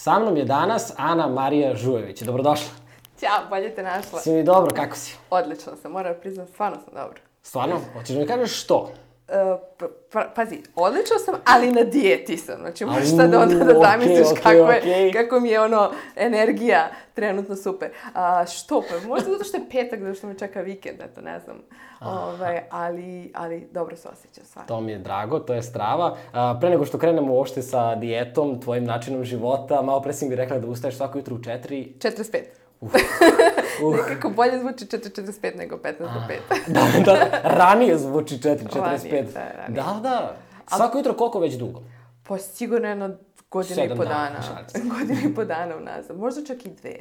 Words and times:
Sa 0.00 0.18
mnom 0.18 0.36
je 0.36 0.44
danas 0.44 0.92
Ana 0.96 1.26
Marija 1.26 1.74
Žujević. 1.76 2.22
Dobrodošla. 2.22 2.70
Ćao, 3.20 3.48
bolje 3.50 3.74
te 3.74 3.82
našla. 3.82 4.20
Si 4.20 4.30
mi 4.30 4.42
dobro, 4.42 4.74
kako 4.76 4.96
si? 4.96 5.16
Odlično 5.30 5.72
sam, 5.82 5.92
moram 5.92 6.14
priznam, 6.20 6.46
stvarno 6.46 6.78
sam 6.84 6.94
dobro. 6.94 7.20
Stvarno? 7.42 7.80
Hoćeš 7.92 8.14
da 8.14 8.20
mi 8.20 8.26
kažeš 8.26 8.62
što? 8.62 8.92
Uh, 9.30 9.60
pa, 9.78 9.86
pa, 10.12 10.32
pazi, 10.34 10.58
odlično 10.74 11.18
sam, 11.24 11.34
ali 11.44 11.72
na 11.72 11.82
dijeti 11.82 12.36
sam. 12.36 12.56
Znači, 12.60 12.84
možeš 12.84 13.10
Au, 13.10 13.16
sad 13.16 13.34
onda 13.34 13.64
da 13.64 13.74
zamisliš 13.80 14.26
okej, 14.30 14.42
kako, 14.42 14.72
je, 14.72 14.78
okej. 14.78 15.12
kako 15.12 15.40
mi 15.40 15.48
je 15.48 15.60
ono, 15.60 15.90
energija 16.16 16.90
trenutno 17.14 17.56
super. 17.56 17.90
A, 18.14 18.46
što? 18.46 18.82
Pa 18.88 19.08
možda 19.08 19.30
zato 19.30 19.44
što 19.44 19.56
je 19.56 19.62
petak, 19.70 20.00
zato 20.00 20.14
što 20.14 20.26
me 20.26 20.38
čeka 20.38 20.60
vikend, 20.60 21.00
eto, 21.00 21.20
ne 21.20 21.40
znam. 21.40 21.56
Ovaj, 22.00 22.60
ali, 22.70 23.32
ali 23.34 23.68
dobro 23.72 23.96
se 23.96 24.08
osjećam, 24.08 24.44
stvarno. 24.44 24.68
To 24.68 24.80
mi 24.80 24.92
je 24.92 24.98
drago, 24.98 25.38
to 25.38 25.54
je 25.54 25.62
strava. 25.62 26.16
A, 26.32 26.56
pre 26.60 26.70
nego 26.70 26.84
što 26.84 26.98
krenemo 26.98 27.32
uopšte 27.32 27.62
sa 27.62 27.94
dijetom, 27.94 28.60
tvojim 28.60 28.84
načinom 28.84 29.24
života, 29.24 29.82
malo 29.82 30.00
pre 30.00 30.12
si 30.12 30.28
mi 30.28 30.36
rekla 30.36 30.58
da 30.58 30.66
ustaješ 30.66 30.96
svako 30.96 31.18
jutro 31.18 31.36
u 31.36 31.42
četiri. 31.42 31.92
45. 31.98 32.59
Uh. 32.80 32.90
Nekako 34.08 34.30
bolje 34.30 34.58
zvuči 34.58 34.84
4.45 34.86 35.56
nego 35.56 35.76
15 35.76 35.98
do 35.98 36.20
5. 36.28 36.38
Da, 37.04 37.12
da, 37.12 37.40
ranije 37.44 37.98
zvuči 37.98 38.34
4.45. 38.34 38.80
Ranije, 38.80 39.22
da, 39.24 39.40
ranije. 39.56 39.82
Da, 39.82 40.00
da. 40.02 40.36
Svako 40.76 40.98
jutro 40.98 41.14
koliko 41.14 41.40
već 41.40 41.54
dugo? 41.54 41.82
Pa 42.22 42.38
sigurno 42.38 42.88
jedno 42.88 43.10
godinu 43.50 43.84
i 43.84 43.88
po 43.88 44.04
dana, 44.04 44.40
dana. 44.74 44.84
godinu 44.98 45.30
i 45.30 45.34
po 45.34 45.44
dana 45.44 45.76
unazad. 45.76 46.16
Možda 46.18 46.44
čak 46.44 46.66
i 46.66 46.70
dve. 46.70 46.96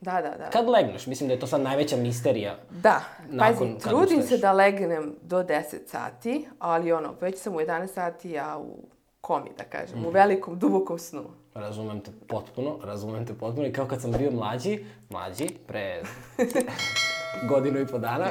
Da, 0.00 0.12
da, 0.12 0.30
da. 0.30 0.50
Kad 0.50 0.68
legneš? 0.68 1.06
Mislim 1.06 1.28
da 1.28 1.34
je 1.34 1.40
to 1.40 1.46
sad 1.46 1.60
najveća 1.60 1.96
misterija. 1.96 2.56
Da, 2.70 3.00
Nakon 3.28 3.74
pazi, 3.74 3.88
trudim 3.88 4.22
se 4.22 4.38
da 4.38 4.52
legnem 4.52 5.14
do 5.22 5.42
10 5.42 5.62
sati, 5.86 6.48
ali 6.58 6.92
ono, 6.92 7.14
već 7.20 7.38
sam 7.38 7.54
u 7.54 7.60
11 7.60 7.86
sati, 7.86 8.30
ja 8.30 8.58
u 8.58 8.76
komi, 9.20 9.50
da 9.58 9.64
kažem, 9.64 9.98
Mhm. 9.98 10.06
u 10.06 10.10
velikom, 10.10 10.58
dubokom 10.58 10.98
snu. 10.98 11.24
Razumem 11.58 12.00
te 12.00 12.10
potpuno, 12.28 12.78
razumem 12.84 13.26
te 13.26 13.34
potpuno. 13.34 13.66
I 13.66 13.72
kao 13.72 13.86
kad 13.86 14.00
sam 14.00 14.12
bio 14.12 14.30
mlađi, 14.30 14.84
mlađi, 15.10 15.48
pre 15.66 16.02
godinu 17.48 17.80
i 17.80 17.86
po 17.86 17.98
dana, 17.98 18.26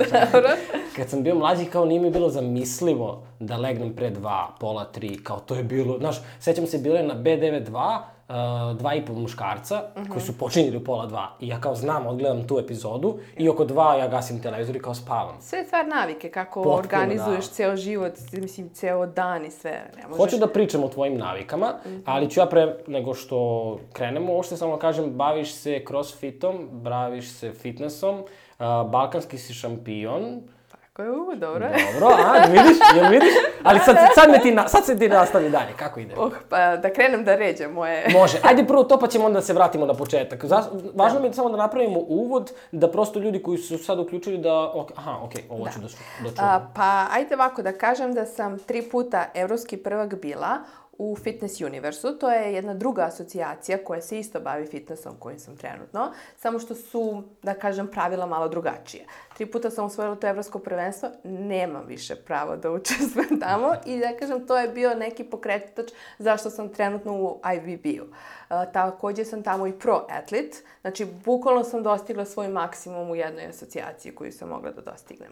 kad 0.96 1.10
sam 1.10 1.24
bio 1.24 1.36
mlađi, 1.36 1.66
kao 1.66 1.86
nije 1.86 2.00
mi 2.00 2.10
bilo 2.10 2.30
zamislivo 2.30 3.24
da 3.40 3.58
legnem 3.58 3.96
pre 3.96 4.10
dva, 4.10 4.48
pola 4.60 4.86
tri, 4.86 5.24
kao 5.24 5.40
to 5.40 5.56
je 5.56 5.64
bilo, 5.64 5.98
znaš, 5.98 6.22
sećam 6.40 6.68
se, 6.68 6.78
bile 6.78 7.04
na 7.04 7.16
B92, 7.16 8.00
uh, 8.28 8.78
dva 8.78 8.94
i 8.96 9.06
po 9.06 9.14
muškarca, 9.14 9.82
koji 10.10 10.22
su 10.22 10.38
počinjeli 10.38 10.78
u 10.78 10.84
pola 10.84 11.06
dva. 11.06 11.36
I 11.40 11.48
ja 11.48 11.62
kao 11.62 11.76
znam, 11.76 12.08
odgledam 12.08 12.48
tu 12.48 12.60
epizodu 12.60 13.20
i 13.38 13.50
oko 13.50 13.66
dva 13.66 13.96
ja 13.96 14.08
gasim 14.08 14.42
televizor 14.42 14.76
i 14.76 14.80
kao 14.80 14.94
spavam. 14.94 15.36
Sve 15.42 15.60
je 15.60 15.66
stvar 15.66 15.88
navike, 15.88 16.30
kako 16.30 16.64
Potpuno, 16.64 16.80
organizuješ 16.80 17.48
da. 17.48 17.54
ceo 17.54 17.76
život, 17.76 18.14
mislim, 18.32 18.70
ceo 18.70 19.06
dan 19.06 19.46
i 19.46 19.52
sve. 19.52 19.72
Ne 19.72 20.04
možeš... 20.08 20.18
Hoću 20.18 20.38
da 20.38 20.48
pričam 20.48 20.84
o 20.84 20.88
tvojim 20.90 21.18
navikama, 21.18 21.74
ali 22.06 22.30
ću 22.30 22.40
ja 22.40 22.46
pre 22.46 22.78
nego 22.88 23.14
što 23.14 23.80
krenemo, 23.94 24.34
uopšte 24.34 24.58
samo 24.58 24.76
da 24.76 24.80
kažem, 24.80 25.12
baviš 25.12 25.54
se 25.54 25.84
crossfitom, 25.88 26.70
baviš 26.72 27.32
se 27.32 27.52
fitnessom, 27.52 28.20
uh, 28.20 28.26
balkanski 28.60 29.38
si 29.38 29.54
šampion, 29.54 30.42
Tako 30.72 31.02
je, 31.04 31.12
u, 31.12 31.36
dobro 31.36 31.66
je. 31.66 31.74
dobro, 31.94 32.16
a, 32.26 32.46
vidiš, 32.46 32.78
jel 32.96 33.12
vidiš? 33.12 33.34
Ali 33.64 33.80
sad, 33.80 33.98
sad, 34.16 34.30
me 34.32 34.40
ti, 34.40 34.52
na, 34.52 34.68
sad 34.68 34.86
se 34.86 34.98
ti 34.98 35.10
nastavi 35.10 35.50
dalje, 35.50 35.74
kako 35.76 36.00
ide? 36.00 36.14
Oh, 36.18 36.32
pa 36.50 36.78
da 36.78 36.90
krenem 36.90 37.24
da 37.24 37.36
ređem 37.36 37.72
moje... 37.72 38.08
Može, 38.12 38.38
ajde 38.44 38.66
prvo 38.66 38.84
to 38.84 39.00
pa 39.00 39.08
ćemo 39.08 39.26
onda 39.26 39.34
da 39.34 39.42
se 39.42 39.54
vratimo 39.54 39.86
na 39.86 39.94
početak. 39.94 40.46
Zas, 40.46 40.66
važno 40.96 41.20
mi 41.20 41.28
je 41.28 41.34
samo 41.34 41.50
da 41.50 41.58
napravimo 41.58 42.00
uvod, 42.00 42.52
da 42.72 42.92
prosto 42.92 43.20
ljudi 43.20 43.42
koji 43.42 43.58
su 43.58 43.78
sad 43.78 44.00
uključili 44.00 44.38
da, 44.38 44.72
ok, 44.74 44.92
aha, 44.96 45.18
okej, 45.24 45.44
ovo 45.50 45.68
ću 45.68 45.80
da, 45.80 45.90
su- 45.90 45.98
da 46.18 46.30
čujem. 46.30 46.36
A, 46.42 46.68
pa, 46.76 47.06
ajde 47.12 47.36
ovako 47.36 47.62
da 47.62 47.72
kažem 47.72 48.14
da 48.14 48.26
sam 48.26 48.60
tri 48.60 48.82
puta 48.82 49.26
evropski 49.34 49.78
prvak 49.78 50.16
bila 50.16 50.58
u 50.98 51.16
Fitness 51.16 51.62
Universu. 51.62 52.18
To 52.20 52.32
je 52.32 52.54
jedna 52.54 52.74
druga 52.74 53.02
asocijacija 53.02 53.78
koja 53.84 54.02
se 54.02 54.20
isto 54.20 54.40
bavi 54.40 54.66
fitnessom 54.66 55.16
kojim 55.20 55.40
sam 55.40 55.58
trenutno, 55.58 56.12
samo 56.38 56.60
što 56.60 56.76
su, 56.76 57.24
da 57.44 57.54
kažem, 57.54 57.88
pravila 57.88 58.26
malo 58.26 58.48
drugačije. 58.48 59.06
Tri 59.36 59.46
puta 59.46 59.70
sam 59.70 59.86
osvojila 59.86 60.16
to 60.16 60.28
evropsko 60.28 60.60
prvenstvo, 60.60 61.10
nemam 61.24 61.86
više 61.88 62.16
pravo 62.16 62.56
da 62.56 62.72
učestvujem 62.72 63.40
tamo 63.48 63.74
i 63.86 64.00
da 64.00 64.18
kažem, 64.20 64.48
to 64.48 64.58
je 64.58 64.68
bio 64.68 64.96
neki 64.96 65.24
pokretač 65.24 65.92
zašto 66.20 66.50
sam 66.50 66.70
trenutno 66.70 67.14
u 67.14 67.40
IVB-u. 67.56 68.06
A, 68.50 68.66
takođe 68.66 69.26
sam 69.26 69.44
tamo 69.44 69.68
i 69.68 69.80
pro 69.80 70.06
atlet, 70.10 70.64
znači 70.82 71.06
bukvalno 71.26 71.64
sam 71.64 71.84
dostigla 71.84 72.26
svoj 72.26 72.48
maksimum 72.48 73.10
u 73.10 73.16
jednoj 73.16 73.46
asocijaciji 73.46 74.16
koju 74.16 74.32
sam 74.32 74.50
mogla 74.50 74.72
da 74.72 74.82
dostignem. 74.82 75.32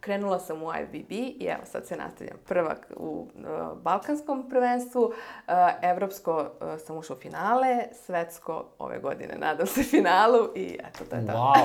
Krenula 0.00 0.38
sam 0.38 0.62
u 0.62 0.66
IVB 0.80 1.12
i 1.12 1.46
evo 1.50 1.62
sad 1.64 1.86
se 1.86 1.96
nastavljam 1.96 2.36
prvak 2.48 2.86
u 2.96 3.26
uh, 3.34 3.78
Balkanskom 3.82 4.48
prvenstvu, 4.48 5.02
uh, 5.02 5.12
evropsko 5.82 6.40
uh, 6.60 6.80
sam 6.86 6.96
ušla 6.96 7.16
u 7.16 7.18
finale, 7.18 7.76
svetsko 8.06 8.64
ove 8.78 8.98
godine 8.98 9.34
nadam 9.38 9.66
se 9.66 9.82
finalu 9.82 10.48
i 10.56 10.78
eto 10.88 11.04
to 11.10 11.16
je 11.16 11.26
to. 11.26 11.32
Wow, 11.32 11.56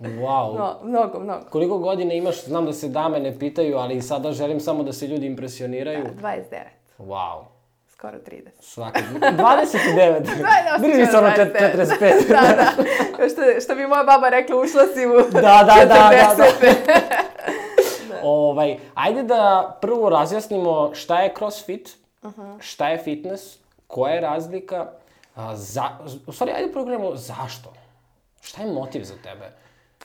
wow. 0.00 0.56
No, 0.58 0.78
mnogo, 0.82 1.20
mnogo. 1.20 1.44
Koliko 1.50 1.78
godina 1.78 2.14
imaš, 2.14 2.44
znam 2.44 2.66
da 2.66 2.72
se 2.72 2.88
dame 2.88 3.20
ne 3.20 3.38
pitaju, 3.38 3.76
ali 3.76 4.02
sada 4.02 4.32
želim 4.32 4.60
samo 4.60 4.82
da 4.82 4.92
se 4.92 5.06
ljudi 5.06 5.26
impresioniraju. 5.26 6.04
29, 6.22 6.42
Wow. 6.98 7.44
skoro 7.88 8.18
30. 8.18 8.48
Svaki... 8.60 9.00
29. 9.00 10.20
osjećam 10.76 10.90
Drži 10.90 11.06
se 11.06 11.18
ono 11.18 11.28
29. 11.28 11.54
45. 11.54 12.28
da, 12.28 12.40
da. 12.56 13.28
Što, 13.28 13.60
što 13.64 13.74
bi 13.74 13.86
moja 13.86 14.04
baba 14.04 14.28
rekla, 14.28 14.56
ušla 14.56 14.82
si 14.94 15.06
u 15.06 15.30
Da, 15.32 15.40
da, 15.40 15.84
da, 15.84 15.84
da, 15.86 16.34
da. 16.36 17.33
40. 18.24 18.26
Ovaj, 18.26 18.76
ajde 18.94 19.22
da 19.22 19.78
prvo 19.80 20.08
razjasnimo 20.08 20.90
šta 20.94 21.20
je 21.20 21.34
crossfit, 21.34 21.96
Mhm. 22.24 22.52
šta 22.60 22.88
je 22.88 22.98
fitness, 22.98 23.56
koja 23.86 24.14
je 24.14 24.20
razlika, 24.20 24.90
a, 25.34 25.56
za, 25.56 25.82
u 26.26 26.32
stvari, 26.32 26.52
ajde 26.52 26.72
prvo 26.72 26.84
krenemo 26.84 27.16
zašto? 27.16 27.72
Šta 28.40 28.62
je 28.62 28.72
motiv 28.72 29.04
za 29.04 29.14
tebe? 29.16 29.50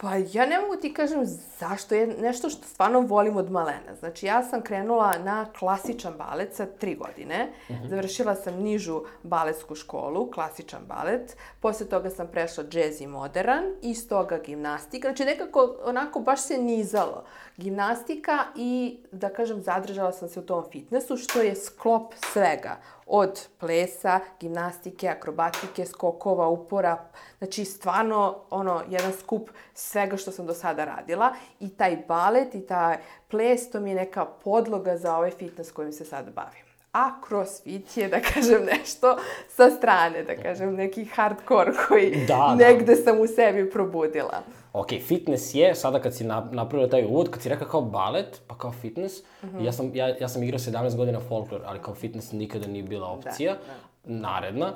Pa 0.02 0.16
ja 0.16 0.46
ne 0.46 0.60
mogu 0.60 0.76
ti 0.76 0.94
kažem 0.94 1.26
zašto, 1.60 1.96
je 1.96 2.08
nešto 2.08 2.50
što 2.50 2.68
stvarno 2.68 3.00
volim 3.00 3.38
od 3.38 3.52
malena. 3.52 3.96
Znači 4.00 4.26
ja 4.26 4.44
sam 4.44 4.62
krenula 4.62 5.14
na 5.24 5.46
klasičan 5.60 6.14
balet 6.18 6.56
sa 6.56 6.66
tri 6.66 6.96
godine, 6.96 7.52
završila 7.90 8.36
sam 8.36 8.54
nižu 8.54 9.02
baletsku 9.24 9.76
školu, 9.76 10.32
klasičan 10.32 10.82
balet, 10.88 11.38
posle 11.60 11.86
toga 11.86 12.10
sam 12.10 12.28
prešla 12.28 12.64
džez 12.64 13.02
i 13.02 13.08
modern, 13.08 13.64
iz 13.82 14.10
toga 14.10 14.38
gimnastika, 14.38 15.08
znači 15.08 15.26
nekako 15.26 15.76
onako 15.86 16.20
baš 16.20 16.42
se 16.42 16.58
nizalo. 16.58 17.24
Gimnastika 17.58 18.38
i 18.56 19.00
da 19.12 19.30
kažem 19.30 19.62
zadržala 19.62 20.12
sam 20.12 20.30
se 20.30 20.40
u 20.40 20.44
tom 20.44 20.64
fitnessu 20.72 21.18
što 21.18 21.42
je 21.42 21.56
sklop 21.56 22.14
svega 22.34 22.78
od 23.10 23.48
plesa, 23.58 24.20
gimnastike, 24.40 25.08
akrobatike, 25.08 25.86
skokova, 25.86 26.48
upora, 26.48 26.98
znači 27.38 27.66
stvarno 27.66 28.36
ono 28.50 28.82
jedan 28.90 29.14
skup 29.14 29.50
svega 29.74 30.18
što 30.18 30.32
sam 30.32 30.46
do 30.46 30.54
sada 30.54 30.86
radila 30.86 31.34
i 31.60 31.70
taj 31.70 31.98
balet 32.08 32.56
i 32.56 32.62
taj 32.62 32.98
ples 33.28 33.72
to 33.72 33.80
mi 33.80 33.90
je 33.90 33.96
neka 33.96 34.26
podloga 34.26 34.98
za 34.98 35.16
ovaj 35.16 35.32
fitness 35.32 35.72
kojim 35.72 35.94
se 35.94 36.06
sada 36.06 36.32
bavim. 36.32 36.70
A 36.94 37.12
crossfit 37.28 37.98
je, 37.98 38.08
da 38.08 38.20
kažem, 38.22 38.66
nešto 38.66 39.18
sa 39.48 39.70
strane, 39.70 40.24
da 40.24 40.36
kažem, 40.36 40.76
neki 40.76 41.06
hardcore 41.06 41.72
koji 41.88 42.26
Da, 42.28 42.36
da. 42.36 42.56
negde 42.56 42.96
sam 42.96 43.20
u 43.20 43.28
sebi 43.28 43.70
probudila. 43.70 44.44
Ok, 44.74 44.88
fitness 45.00 45.56
je, 45.56 45.76
sada 45.76 46.00
kad 46.00 46.16
si 46.16 46.24
na, 46.24 46.48
napravila 46.52 46.90
taj 46.90 47.06
uvod, 47.06 47.30
kad 47.30 47.42
si 47.42 47.50
rekla 47.50 47.68
kao 47.68 47.82
balet, 47.82 48.42
pa 48.48 48.58
kao 48.58 48.72
fitness, 48.72 49.14
Mhm. 49.44 49.64
ja, 49.64 49.72
sam, 49.72 49.96
ja, 49.96 50.08
ja 50.10 50.28
sam 50.28 50.44
igrao 50.44 50.60
17 50.60 50.96
godina 50.96 51.20
folklor, 51.20 51.62
ali 51.66 51.80
kao 51.80 51.96
fitness 51.96 52.32
nikada 52.32 52.68
nije 52.68 52.84
bila 52.84 53.08
opcija, 53.08 53.56
naredna. 54.04 54.74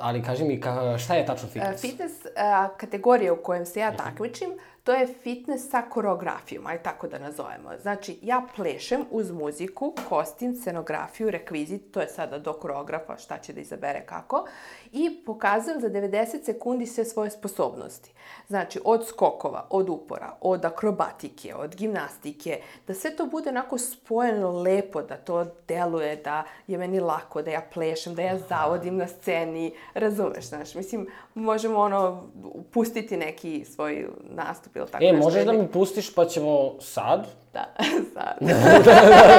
Ali 0.00 0.22
kaži 0.22 0.44
mi, 0.44 0.60
ka, 0.60 0.98
šta 0.98 1.14
je 1.14 1.26
tačno 1.26 1.48
E, 1.48 1.50
fitness? 1.50 1.80
Fitness 1.80 2.14
a, 2.36 2.68
kategorija 2.70 3.32
u 3.32 3.36
kojem 3.36 3.66
se 3.66 3.80
ja 3.80 3.96
takmičim, 3.96 4.48
to 4.84 4.92
je 4.92 5.06
fitness 5.06 5.70
sa 5.70 5.82
koreografijom, 5.82 6.66
aj 6.66 6.82
tako 6.82 7.08
da 7.08 7.18
nazovemo. 7.18 7.70
Znači, 7.82 8.18
ja 8.22 8.42
plešem 8.56 9.04
uz 9.10 9.30
muziku, 9.30 9.94
kostim, 10.08 10.56
scenografiju, 10.56 11.30
rekvizit, 11.30 11.92
to 11.92 12.00
je 12.00 12.08
sada 12.08 12.38
do 12.38 12.52
koreografa 12.52 13.16
šta 13.16 13.38
će 13.38 13.52
da 13.52 13.60
izabere 13.60 14.06
kako, 14.06 14.46
i 14.92 15.22
pokazujem 15.26 15.80
za 15.80 15.90
90 15.90 16.44
sekundi 16.44 16.86
sve 16.86 17.04
svoje 17.04 17.30
sposobnosti. 17.30 18.12
Znači, 18.48 18.80
od 18.84 19.06
skokova, 19.06 19.66
od 19.70 19.88
upora, 19.88 20.36
od 20.40 20.64
akrobatike, 20.64 21.54
od 21.54 21.76
gimnastike, 21.76 22.60
da 22.86 22.94
sve 22.94 23.16
to 23.16 23.26
bude 23.26 23.50
onako 23.50 23.78
spojeno 23.78 24.50
lepo, 24.50 25.02
da 25.02 25.16
to 25.16 25.44
deluje, 25.68 26.16
da 26.16 26.44
je 26.66 26.78
meni 26.78 27.00
lako, 27.00 27.42
da 27.42 27.50
ja 27.50 27.62
plešem, 27.74 28.14
da 28.14 28.22
ja 28.22 28.38
zavodim 28.38 28.96
na 28.96 29.06
sceni, 29.06 29.74
razumeš, 29.94 30.48
znaš, 30.48 30.74
mislim, 30.74 31.06
možemo 31.34 31.78
ono, 31.78 32.28
pustiti 32.72 33.16
neki 33.16 33.64
svoj 33.64 34.08
nastup 34.30 34.73
ili 34.74 34.86
tako 34.90 35.04
E, 35.04 35.12
nešto. 35.12 35.24
možeš 35.24 35.44
da 35.44 35.52
mi 35.52 35.68
pustiš 35.68 36.14
pa 36.14 36.24
ćemo 36.24 36.74
sad? 36.80 37.26
Da, 37.52 37.74
sad. 38.14 38.36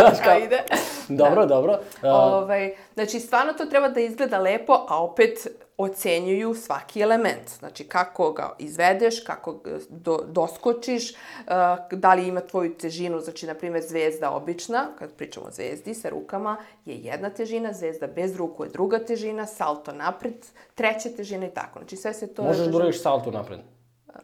Znaš 0.02 0.20
kao 0.24 0.40
ide. 0.40 0.64
Dobro, 1.24 1.46
dobro. 1.46 1.74
Uh, 1.74 2.10
Ovaj, 2.10 2.74
znači, 2.94 3.20
stvarno 3.20 3.54
to 3.54 3.66
treba 3.66 3.90
da 3.90 4.00
izgleda 4.00 4.38
lepo, 4.40 4.86
a 4.90 5.04
opet 5.04 5.48
ocenjuju 5.78 6.54
svaki 6.54 7.02
element. 7.02 7.50
Znači, 7.60 7.84
kako 7.84 8.32
ga 8.32 8.56
izvedeš, 8.60 9.24
kako 9.24 9.60
do, 9.90 10.20
doskočiš, 10.28 11.12
uh, 11.12 11.18
da 11.92 12.14
li 12.14 12.28
ima 12.28 12.42
tvoju 12.42 12.74
težinu, 12.78 13.20
znači, 13.20 13.48
na 13.48 13.54
primjer, 13.54 13.84
zvezda 13.84 14.32
obična, 14.32 14.88
kad 15.00 15.12
pričamo 15.14 15.46
o 15.46 15.52
zvezdi 15.52 15.94
sa 15.94 16.10
rukama, 16.10 16.58
je 16.86 16.96
jedna 16.96 17.30
težina, 17.30 17.74
zvezda 17.74 18.08
bez 18.08 18.36
ruku 18.36 18.64
je 18.64 18.70
druga 18.70 19.00
težina, 19.00 19.46
salto 19.46 19.92
napred, 19.92 20.46
treća 20.76 21.10
težina 21.18 21.46
i 21.46 21.54
tako. 21.54 21.80
Znači, 21.80 21.96
sve 21.96 22.14
se 22.14 22.34
to... 22.34 22.44
Možeš 22.44 22.68
da 22.68 22.78
uradiš 22.78 23.02
salto 23.02 23.32
napred? 23.32 23.60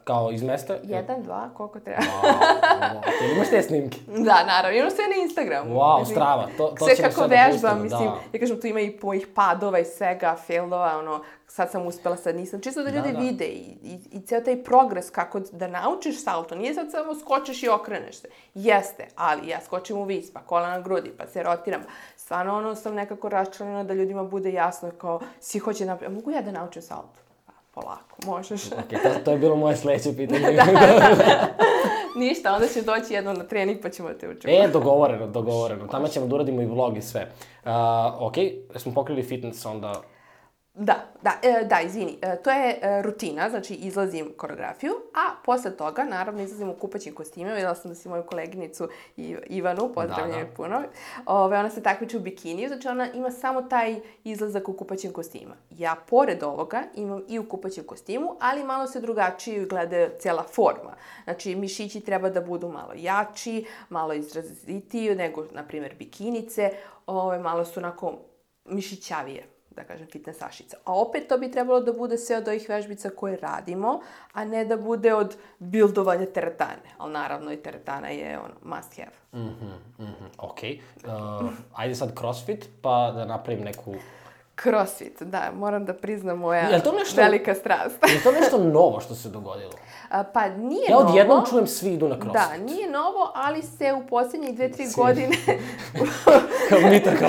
Kao 0.04 0.30
iz 0.32 0.42
mesta? 0.42 0.76
Jedan, 0.82 1.22
dva, 1.22 1.50
koliko 1.56 1.80
treba. 1.80 2.02
Wow, 2.02 3.00
wow. 3.02 3.34
imaš 3.36 3.48
te 3.50 3.62
snimke? 3.62 3.98
Da, 4.06 4.44
naravno, 4.46 4.78
imam 4.78 4.90
sve 4.90 5.04
na 5.16 5.22
Instagramu. 5.22 5.74
Wow, 5.74 5.98
mislim, 5.98 6.14
strava, 6.14 6.48
to, 6.56 6.74
to 6.78 6.84
sve 6.84 6.96
kako 6.96 7.14
sve 7.14 7.28
da 7.28 7.34
vežbam, 7.34 7.82
pustimo, 7.82 7.82
mislim, 7.82 8.08
da. 8.08 8.38
ja 8.38 8.40
kažem, 8.40 8.60
tu 8.60 8.66
ima 8.66 8.80
i 8.80 8.98
mojih 9.02 9.26
padova 9.34 9.78
i 9.78 9.84
svega, 9.84 10.36
failova, 10.46 10.98
ono, 10.98 11.20
sad 11.52 11.70
sam 11.70 11.86
uspela, 11.86 12.16
sad 12.16 12.36
nisam. 12.36 12.60
Čisto 12.60 12.82
da 12.82 12.90
ljudi 12.90 13.12
Da, 13.12 13.18
da. 13.18 13.18
vide 13.18 13.44
i, 13.44 13.76
i, 13.82 13.98
i 14.10 14.20
ceo 14.20 14.40
taj 14.40 14.64
progres 14.64 15.10
kako 15.10 15.40
da 15.40 15.66
naučiš 15.66 16.24
salto. 16.24 16.54
Nije 16.54 16.74
sad 16.74 16.90
samo 16.90 17.14
skočiš 17.14 17.62
i 17.62 17.68
okreneš 17.68 18.16
se. 18.16 18.28
Jeste, 18.54 19.06
ali 19.16 19.48
ja 19.48 19.60
skočim 19.60 19.96
u 19.96 20.04
vis, 20.04 20.32
pa 20.32 20.40
kola 20.40 20.68
na 20.68 20.80
grudi, 20.80 21.10
pa 21.18 21.26
se 21.26 21.42
rotiram. 21.42 21.82
Stvarno 22.16 22.56
ono 22.56 22.74
sam 22.74 22.94
nekako 22.94 23.28
raščlanjena 23.28 23.84
da 23.84 23.94
ljudima 23.94 24.24
bude 24.24 24.52
jasno 24.52 24.90
kao 24.90 25.20
svi 25.40 25.58
hoće 25.58 25.86
napraviti. 25.86 26.14
Mogu 26.14 26.30
ja 26.30 26.42
da 26.42 26.52
naučim 26.52 26.82
salto? 26.82 27.21
Polako, 27.74 28.16
možeš. 28.26 28.66
Ok, 28.66 29.02
to, 29.02 29.08
to 29.24 29.30
je 29.30 29.38
bilo 29.38 29.56
moje 29.56 29.76
sledeće 29.76 30.16
pitanje. 30.16 30.40
Ništa, 32.22 32.54
onda 32.54 32.66
ćeš 32.66 32.84
doći 32.84 33.14
jednom 33.14 33.36
na 33.36 33.44
trening 33.44 33.78
pa 33.82 33.90
ćemo 33.90 34.08
te 34.08 34.28
učiti. 34.28 34.50
e, 34.50 34.68
dogovoreno, 34.72 35.26
dogovoreno. 35.26 35.86
Tamo 35.86 36.08
ćemo 36.08 36.26
da 36.26 36.34
uradimo 36.34 36.62
i 36.62 36.66
vlog 36.66 36.96
i 36.96 37.02
sve. 37.02 37.32
Uh, 37.64 37.70
ok, 38.18 38.34
smo 38.76 38.94
pokrili 38.94 39.22
fitness, 39.22 39.66
onda... 39.66 40.02
Da, 40.74 41.04
da, 41.22 41.32
e, 41.42 41.64
da, 41.64 41.80
izvini. 41.80 42.18
E, 42.22 42.42
to 42.42 42.50
je 42.50 42.78
e, 42.82 43.02
rutina, 43.02 43.50
znači 43.50 43.74
izlazim 43.74 44.32
koreografiju, 44.36 44.92
a 45.14 45.34
posle 45.44 45.76
toga, 45.76 46.04
naravno, 46.04 46.42
izlazim 46.42 46.68
u 46.68 46.74
kupaćim 46.74 47.14
kostimima. 47.14 47.54
Videla 47.54 47.74
sam 47.74 47.90
da 47.90 47.94
si 47.94 48.08
moju 48.08 48.22
koleginicu 48.22 48.88
Ivanu, 49.46 49.92
pozdravljam 49.94 50.30
Da, 50.30 50.34
da. 50.34 50.38
je 50.38 50.54
puno. 50.54 50.82
Ove, 51.26 51.58
ona 51.58 51.70
se 51.70 51.82
takmiči 51.82 52.16
u 52.16 52.20
bikiniju, 52.20 52.68
znači 52.68 52.88
ona 52.88 53.12
ima 53.12 53.30
samo 53.30 53.62
taj 53.62 54.00
izlazak 54.24 54.68
u 54.68 54.72
kupaćim 54.72 55.12
kostima. 55.12 55.54
Ja, 55.70 55.96
pored 56.08 56.42
ovoga, 56.42 56.82
imam 56.94 57.22
i 57.28 57.38
u 57.38 57.48
kupaćem 57.48 57.84
kostimu, 57.84 58.36
ali 58.40 58.64
malo 58.64 58.86
se 58.86 59.00
drugačije 59.00 59.66
gleda 59.66 60.08
cijela 60.18 60.42
forma. 60.42 60.96
Znači, 61.24 61.54
mišići 61.54 62.00
treba 62.00 62.30
da 62.30 62.40
budu 62.40 62.68
malo 62.68 62.92
jači, 62.96 63.66
malo 63.88 64.12
izrazitiji 64.12 65.14
nego, 65.14 65.46
na 65.52 65.62
primjer, 65.64 65.94
bikinice. 65.98 66.70
Ove, 67.06 67.38
malo 67.38 67.64
su 67.64 67.80
onako 67.80 68.18
mišićavije 68.64 69.51
da 69.72 69.84
kažem, 69.84 70.06
fitnessašica. 70.06 70.76
A 70.84 70.94
opet 70.94 71.28
to 71.28 71.38
bi 71.38 71.50
trebalo 71.50 71.80
da 71.80 71.92
bude 71.92 72.18
sve 72.18 72.36
od 72.36 72.48
ovih 72.48 72.68
vežbica 72.68 73.10
koje 73.10 73.36
radimo, 73.36 74.00
a 74.32 74.44
ne 74.44 74.64
da 74.64 74.76
bude 74.76 75.14
od 75.14 75.36
bildovanja 75.58 76.26
teretane. 76.26 76.82
Ali 76.98 77.12
naravno 77.12 77.52
i 77.52 77.56
teretana 77.56 78.08
je 78.08 78.38
ono, 78.38 78.54
must 78.76 78.96
have. 78.96 79.44
Mhm, 79.44 79.66
mhm, 79.98 80.24
ok. 80.38 80.58
Uh, 81.42 81.50
ajde 81.74 81.94
sad 81.94 82.18
crossfit, 82.18 82.68
pa 82.82 83.12
da 83.14 83.24
napravim 83.24 83.64
neku... 83.64 83.94
Crossfit, 84.62 85.22
da, 85.22 85.50
moram 85.54 85.84
da 85.84 85.94
priznam 85.94 86.38
moja 86.38 86.60
Jel 86.62 86.80
to 86.80 86.92
nešto- 86.92 87.20
velika 87.20 87.54
strast. 87.54 87.96
Je 88.08 88.22
to 88.22 88.32
nešto 88.32 88.58
novo 88.58 89.00
što 89.00 89.14
se 89.14 89.28
dogodilo? 89.28 89.72
A, 90.10 90.24
pa 90.24 90.48
nije 90.48 90.84
Ja 90.88 90.94
novo. 90.94 91.08
odjednom 91.08 91.44
čujem 91.50 91.66
svi 91.66 91.92
idu 91.92 92.08
na 92.08 92.14
crossfit. 92.14 92.32
Da, 92.32 92.64
nije 92.64 92.90
novo, 92.90 93.32
ali 93.34 93.62
se 93.62 93.92
u 93.94 94.06
posljednjih 94.06 94.54
dve, 94.54 94.72
tri 94.72 94.84
godine 94.96 95.36
Kao 96.68 96.80
mi 96.80 97.02
to 97.02 97.10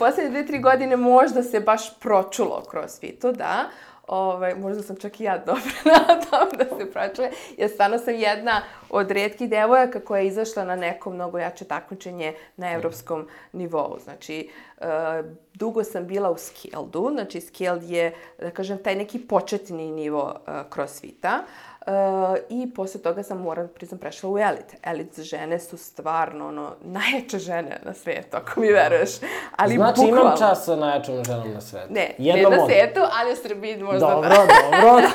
posljednje 0.00 0.30
dve, 0.30 0.46
tri 0.46 0.58
godine 0.58 0.96
možda 0.96 1.42
se 1.42 1.60
baš 1.60 1.98
pročulo 1.98 2.50
o 2.56 2.70
crossfitu, 2.70 3.32
da. 3.32 3.68
Ove, 4.06 4.54
možda 4.54 4.82
sam 4.82 4.96
čak 4.96 5.20
i 5.20 5.24
ja 5.24 5.38
dobra 5.38 5.72
na 6.08 6.20
tom 6.20 6.48
da 6.58 6.64
se 6.64 6.90
pročule, 6.92 7.30
jer 7.56 7.70
stvarno 7.70 7.98
sam 7.98 8.14
jedna 8.14 8.62
od 8.90 9.10
redkih 9.10 9.50
devojaka 9.50 10.00
koja 10.00 10.20
je 10.20 10.26
izašla 10.26 10.64
na 10.64 10.76
neko 10.76 11.10
mnogo 11.10 11.38
jače 11.38 11.64
takmičenje 11.64 12.34
na 12.56 12.72
evropskom 12.72 13.28
nivou. 13.52 13.98
Znači, 14.04 14.50
e, 14.80 14.84
dugo 15.54 15.84
sam 15.84 16.06
bila 16.06 16.30
u 16.30 16.36
Skildu, 16.36 17.10
znači 17.12 17.40
Skild 17.40 17.82
je, 17.82 18.14
da 18.38 18.50
kažem, 18.50 18.78
taj 18.78 18.94
neki 18.94 19.18
početni 19.18 19.90
nivo 19.90 20.34
e, 20.46 20.50
crossfita. 20.74 21.42
Uh, 21.86 21.92
I 22.48 22.70
posle 22.74 23.00
toga 23.02 23.22
sam, 23.22 23.38
moram 23.38 23.68
priznam, 23.74 23.98
prešla 23.98 24.30
u 24.30 24.38
elit. 24.38 24.76
Elit 24.82 25.20
žene 25.20 25.60
su 25.60 25.76
stvarno, 25.76 26.48
ono, 26.48 26.74
najjače 26.84 27.38
žene 27.38 27.80
na 27.84 27.94
svetu, 27.94 28.36
ako 28.36 28.60
mi 28.60 28.72
veruješ. 28.72 29.10
Ali 29.56 29.74
znači 29.74 30.00
bukvalno. 30.00 30.20
imam 30.20 30.38
čas 30.38 30.64
sa 30.64 30.76
najjačom 30.76 31.24
ženom 31.24 31.52
na 31.54 31.60
svetu. 31.60 31.92
Ne, 31.92 32.14
Jednom 32.18 32.52
ne 32.52 32.58
na 32.58 32.66
svetu, 32.66 33.00
ali 33.20 33.32
u 33.32 33.36
Srbiji 33.36 33.82
možda 33.82 34.06
Dobro, 34.06 34.28
da. 34.28 34.80
dobro. 34.80 35.08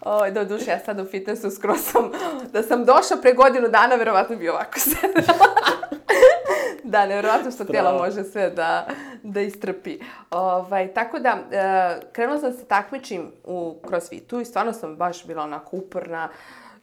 O, 0.00 0.30
do 0.30 0.44
duše, 0.44 0.70
ja 0.70 0.78
sad 0.78 1.00
u 1.00 1.04
fitnessu 1.04 1.50
skroz 1.50 1.80
sam, 1.80 2.10
da 2.52 2.62
sam 2.62 2.84
došla 2.84 3.16
pre 3.22 3.32
godinu 3.32 3.68
dana, 3.68 3.94
verovatno 3.94 4.36
bi 4.36 4.48
ovako 4.48 4.78
sedela. 4.80 5.38
da, 6.86 7.06
nevjerovatno 7.06 7.50
što 7.50 7.64
Strava. 7.64 7.98
može 7.98 8.24
sve 8.24 8.50
da, 8.50 8.88
da 9.22 9.40
istrpi. 9.40 9.98
Ovaj, 10.30 10.94
tako 10.94 11.18
da, 11.18 11.38
e, 11.52 12.10
krenula 12.12 12.38
sam 12.38 12.52
se 12.52 12.64
takmičim 12.64 13.32
u 13.44 13.76
crossfitu 13.88 14.40
i 14.40 14.44
stvarno 14.44 14.72
sam 14.72 14.96
baš 14.96 15.26
bila 15.26 15.42
onako 15.42 15.76
uporna. 15.76 16.28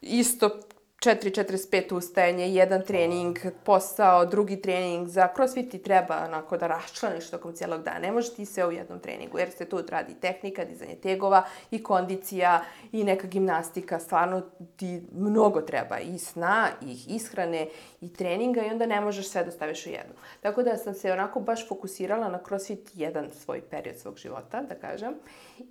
Isto 0.01 0.59
4.45 1.03 1.93
ustajanje, 1.93 2.47
jedan 2.47 2.81
trening, 2.81 3.37
posao, 3.63 4.25
drugi 4.25 4.61
trening. 4.61 5.07
Za 5.07 5.27
crossfit 5.35 5.71
ti 5.71 5.77
treba 5.77 6.23
onako 6.25 6.57
da 6.57 6.67
raščlaniš 6.67 7.29
tokom 7.29 7.53
cijelog 7.53 7.83
dana. 7.83 7.99
Ne 7.99 8.11
može 8.11 8.33
ti 8.33 8.45
sve 8.45 8.67
u 8.67 8.71
jednom 8.71 8.99
treningu, 8.99 9.39
jer 9.39 9.51
se 9.51 9.65
tu 9.65 9.81
radi 9.89 10.13
tehnika, 10.21 10.65
dizanje 10.65 10.95
tegova 10.95 11.43
i 11.71 11.83
kondicija 11.83 12.63
i 12.91 13.03
neka 13.03 13.27
gimnastika. 13.27 13.99
Stvarno 13.99 14.41
ti 14.75 15.01
mnogo 15.11 15.61
treba 15.61 15.99
i 15.99 16.19
sna, 16.19 16.67
i 16.81 16.97
ishrane, 17.07 17.67
i 18.01 18.13
treninga 18.13 18.61
i 18.61 18.69
onda 18.69 18.85
ne 18.85 19.01
možeš 19.01 19.29
sve 19.29 19.43
da 19.43 19.51
staviš 19.51 19.85
u 19.85 19.89
jedno. 19.89 20.13
Tako 20.41 20.63
da 20.63 20.77
sam 20.77 20.93
se 20.93 21.11
onako 21.11 21.39
baš 21.39 21.67
fokusirala 21.67 22.29
na 22.29 22.39
crossfit 22.47 22.89
jedan 22.93 23.31
svoj 23.31 23.61
period 23.61 23.97
svog 23.99 24.17
života, 24.17 24.61
da 24.61 24.75
kažem. 24.75 25.13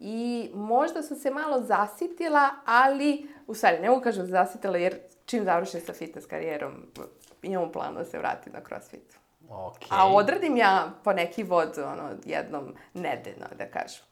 I 0.01 0.51
možda 0.55 1.03
sam 1.03 1.17
se 1.17 1.31
malo 1.31 1.63
zasitila, 1.63 2.51
ali, 2.67 3.29
u 3.47 3.55
stvari, 3.55 3.79
ne 3.81 3.91
mogu 3.91 4.03
kažem 4.03 4.27
zasitila 4.27 4.79
jer 4.79 4.99
čim 5.33 5.45
završim 5.45 5.81
sa 5.81 5.93
fitness 5.93 6.27
karijerom, 6.27 6.73
imam 7.43 7.69
u 7.69 7.73
planu 7.73 7.99
da 7.99 8.05
se 8.05 8.19
vratim 8.19 8.53
na 8.53 8.61
crossfit. 8.69 9.19
Ok. 9.51 9.77
A 9.89 10.13
odradim 10.13 10.57
ja 10.57 10.91
po 11.05 11.13
neki 11.13 11.43
vod, 11.43 11.79
ono, 11.79 12.11
jednom 12.25 12.75
nedeljno, 12.95 13.47
da 13.59 13.67
kažem. 13.67 14.05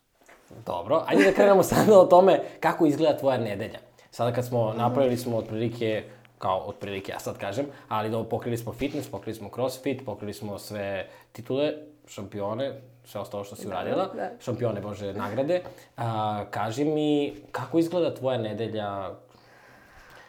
Dobro, 0.67 1.05
ajde 1.07 1.25
da 1.25 1.33
krenemo 1.33 1.63
sada 1.63 1.99
o 1.99 2.05
tome 2.05 2.41
kako 2.61 2.87
izgleda 2.87 3.19
tvoja 3.19 3.39
nedelja. 3.39 3.79
Sada 4.11 4.33
kad 4.33 4.47
smo 4.47 4.73
napravili 4.73 5.17
smo 5.17 5.37
otprilike, 5.37 6.05
kao 6.39 6.59
otprilike 6.59 7.13
ja 7.13 7.19
sad 7.19 7.39
kažem, 7.39 7.67
ali 7.89 8.11
da 8.11 8.25
pokrili 8.25 8.57
smo 8.57 8.73
fitness, 8.73 9.11
pokrili 9.11 9.35
smo 9.35 9.51
crossfit, 9.55 10.05
pokrili 10.05 10.35
smo 10.35 10.59
sve 10.59 11.09
titule, 11.33 11.73
šampione, 12.07 12.81
sve 13.05 13.21
ostalo 13.21 13.45
što 13.45 13.57
si 13.57 13.67
uradila, 13.67 14.07
da. 14.15 14.31
šampione 14.41 14.81
Bože 14.81 15.13
nagrade. 15.13 15.63
A, 15.97 16.45
kaži 16.51 16.85
mi, 16.85 17.35
kako 17.53 17.79
izgleda 17.79 18.15
tvoja 18.15 18.39
nedelja? 18.39 19.11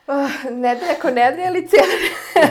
Uh, 0.08 0.52
nedelja 0.52 0.94
ko 1.02 1.10
nedelja 1.10 1.50
ili 1.50 1.68
cijela 1.68 1.88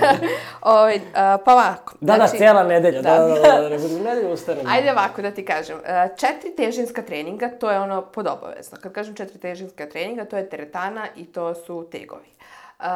Ovaj, 0.61 0.97
uh, 0.97 1.03
Pa 1.45 1.53
ovako. 1.53 1.95
Da, 2.01 2.17
da, 2.17 2.27
cijela 2.29 2.63
nedelja, 2.63 3.03
da, 3.03 3.19
da, 3.19 3.29
da, 3.29 3.35
da, 3.35 3.41
da, 3.41 3.69
da, 3.79 3.89
da, 3.89 4.11
nedelja 4.11 4.33
ustanem. 4.33 4.67
Ajde 4.69 4.93
ovako 4.93 5.23
da 5.23 5.31
ti 5.31 5.45
kažem. 5.45 5.77
Uh, 5.77 6.17
Četiri 6.17 6.57
težinska 6.57 7.03
treninga, 7.03 7.49
to 7.49 7.71
je 7.71 7.81
ono 7.81 8.03
podobavezno. 8.03 8.79
Kad 8.83 8.93
kažem 8.93 9.15
četiri 9.15 9.39
težinska 9.39 9.87
treninga, 9.87 10.25
to 10.25 10.37
je 10.37 10.49
teretana 10.49 11.07
i 11.17 11.25
to 11.25 11.55
su 11.55 11.89
tegovi. 11.93 12.31
Uh, 12.79 12.87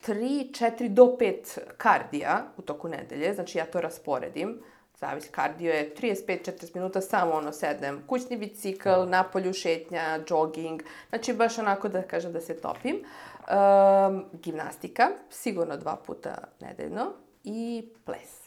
tri, 0.00 0.52
četiri 0.54 0.88
do 0.88 1.16
pet 1.18 1.58
kardija 1.76 2.42
u 2.56 2.62
toku 2.62 2.88
nedelje, 2.88 3.34
znači 3.34 3.58
ja 3.58 3.64
to 3.64 3.80
rasporedim. 3.80 4.58
Zavisi, 4.98 5.28
kardio 5.28 5.72
je 5.72 5.94
35-40 6.00 6.74
minuta, 6.74 7.00
samo 7.00 7.32
ono 7.32 7.52
sednem. 7.52 8.02
Kućni 8.06 8.36
bicikl, 8.36 8.90
napolju 9.06 9.52
šetnja, 9.52 10.18
jogging, 10.28 10.82
znači 11.08 11.32
baš 11.32 11.58
onako 11.58 11.88
da 11.88 12.02
kažem 12.02 12.32
da 12.32 12.40
se 12.40 12.56
topim. 12.56 12.96
Um, 13.42 14.24
gimnastika, 14.32 15.08
sigurno 15.30 15.76
dva 15.76 15.96
puta 15.96 16.34
nedeljno 16.60 17.12
i 17.44 17.88
ples. 18.04 18.42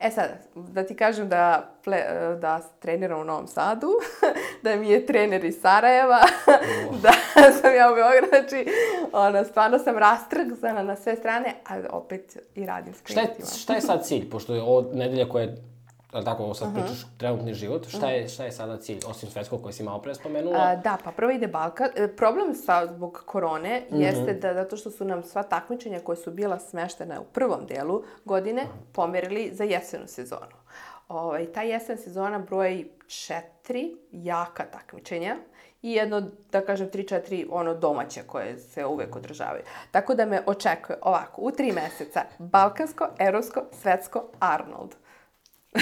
E 0.00 0.10
sad, 0.10 0.28
da 0.54 0.86
ti 0.86 0.96
kažem 0.96 1.28
da, 1.28 1.74
ple, 1.84 2.02
da 2.40 2.60
treniram 2.78 3.20
u 3.20 3.24
Novom 3.24 3.46
Sadu, 3.46 3.90
da 4.64 4.76
mi 4.76 4.90
je 4.90 5.06
trener 5.06 5.44
iz 5.44 5.60
Sarajeva, 5.60 6.20
da 7.02 7.12
sam 7.60 7.74
ja 7.74 7.92
u 7.92 7.94
Beogradu, 7.94 8.26
znači, 8.28 8.66
ono, 9.12 9.44
stvarno 9.44 9.78
sam 9.78 9.98
rastrgzana 9.98 10.82
na 10.82 10.96
sve 10.96 11.16
strane, 11.16 11.54
ali 11.66 11.86
opet 11.90 12.38
i 12.54 12.66
radim 12.66 12.94
s 12.94 13.02
Šta 13.04 13.20
je, 13.20 13.28
šta 13.58 13.74
je 13.74 13.80
sad 13.80 14.06
cilj, 14.06 14.30
pošto 14.30 14.54
je 14.54 14.62
ovo 14.62 14.90
nedelja 14.92 15.28
koja 15.28 15.42
je, 15.42 15.56
ali 16.12 16.24
tako, 16.24 16.42
ovo 16.42 16.54
sad 16.54 16.68
Mhm. 16.68 16.76
pričaš 16.76 16.98
trenutni 17.16 17.54
život, 17.54 17.88
šta 17.88 18.06
je, 18.06 18.28
šta 18.28 18.44
je 18.44 18.52
sada 18.52 18.76
cilj, 18.76 18.98
osim 19.06 19.30
svetskog 19.30 19.62
koji 19.62 19.72
si 19.72 19.82
malo 19.82 19.98
pre 19.98 20.14
spomenula? 20.14 20.56
A, 20.58 20.76
da, 20.76 20.98
pa 21.04 21.10
prvo 21.10 21.30
ide 21.30 21.46
Balkan. 21.48 21.88
E, 21.96 22.08
Problem 22.08 22.54
sa, 22.56 22.86
zbog 22.86 23.22
korone 23.26 23.82
Mhm. 23.90 24.00
jeste 24.00 24.34
da 24.34 24.54
zato 24.54 24.76
što 24.76 24.90
su 24.90 25.04
nam 25.04 25.22
sva 25.22 25.42
takmičenja 25.42 26.00
koja 26.00 26.16
su 26.16 26.30
bila 26.30 26.58
smeštena 26.60 27.20
u 27.20 27.24
prvom 27.24 27.66
delu 27.66 28.02
godine 28.24 28.62
pomerili 28.92 29.50
za 29.52 29.64
jesenu 29.64 30.06
sezonu. 30.06 30.56
Ovaj, 31.08 31.46
ta 31.46 31.62
jesen 31.62 31.98
sezona 31.98 32.38
broji 32.40 32.90
četiri 33.08 33.96
jaka 34.12 34.64
takmičenja 34.64 35.36
i 35.82 35.92
jedno, 35.92 36.22
da 36.52 36.60
kažem, 36.60 36.90
tri, 36.90 37.04
četiri 37.04 37.46
ono 37.50 37.74
domaće 37.74 38.22
koje 38.22 38.58
se 38.58 38.86
uvek 38.86 39.16
održavaju. 39.16 39.62
Tako 39.90 40.14
da 40.14 40.24
me 40.24 40.42
očekuje 40.46 40.98
ovako, 41.02 41.42
u 41.42 41.50
tri 41.50 41.72
meseca, 41.72 42.22
balkansko, 42.38 43.08
evropsko, 43.18 43.60
svetsko, 43.72 44.24
Arnold. 44.40 44.94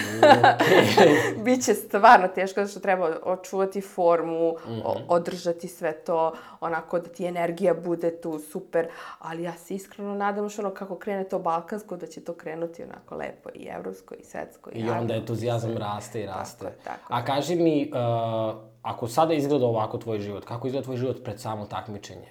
Okay. 0.98 1.44
Biće 1.44 1.74
stvarno 1.74 2.28
teško 2.28 2.60
zato 2.60 2.70
što 2.70 2.80
treba 2.80 3.16
očuvati 3.22 3.80
formu, 3.80 4.52
mm 4.52 4.70
-hmm. 4.70 5.00
održati 5.08 5.68
sve 5.68 5.92
to, 5.92 6.32
onako 6.60 6.98
da 6.98 7.08
ti 7.08 7.24
energija 7.24 7.74
bude 7.74 8.20
tu 8.20 8.38
super, 8.38 8.88
ali 9.18 9.42
ja 9.42 9.52
se 9.52 9.74
iskreno 9.74 10.14
nadam 10.14 10.48
što 10.48 10.62
ono 10.62 10.70
kako 10.74 10.98
krene 10.98 11.24
to 11.24 11.38
balkansko, 11.38 11.96
da 11.96 12.06
će 12.06 12.20
to 12.20 12.34
krenuti 12.34 12.82
onako 12.82 13.14
lepo 13.14 13.50
i 13.54 13.68
evropsko 13.70 14.14
i 14.14 14.24
svetsko. 14.24 14.70
I, 14.74 14.78
I 14.78 14.90
onda 14.90 15.14
entuzijazam 15.14 15.76
raste 15.76 16.22
i 16.22 16.26
raste. 16.26 16.64
Tako, 16.64 16.76
tako. 16.84 17.14
A 17.14 17.24
kaži 17.24 17.56
mi, 17.56 17.92
uh, 17.92 18.56
ako 18.82 19.08
sada 19.08 19.34
izgleda 19.34 19.66
ovako 19.66 19.98
tvoj 19.98 20.20
život, 20.20 20.44
kako 20.44 20.66
izgleda 20.66 20.84
tvoj 20.84 20.96
život 20.96 21.24
pred 21.24 21.40
samo 21.40 21.66
takmičenje? 21.66 22.28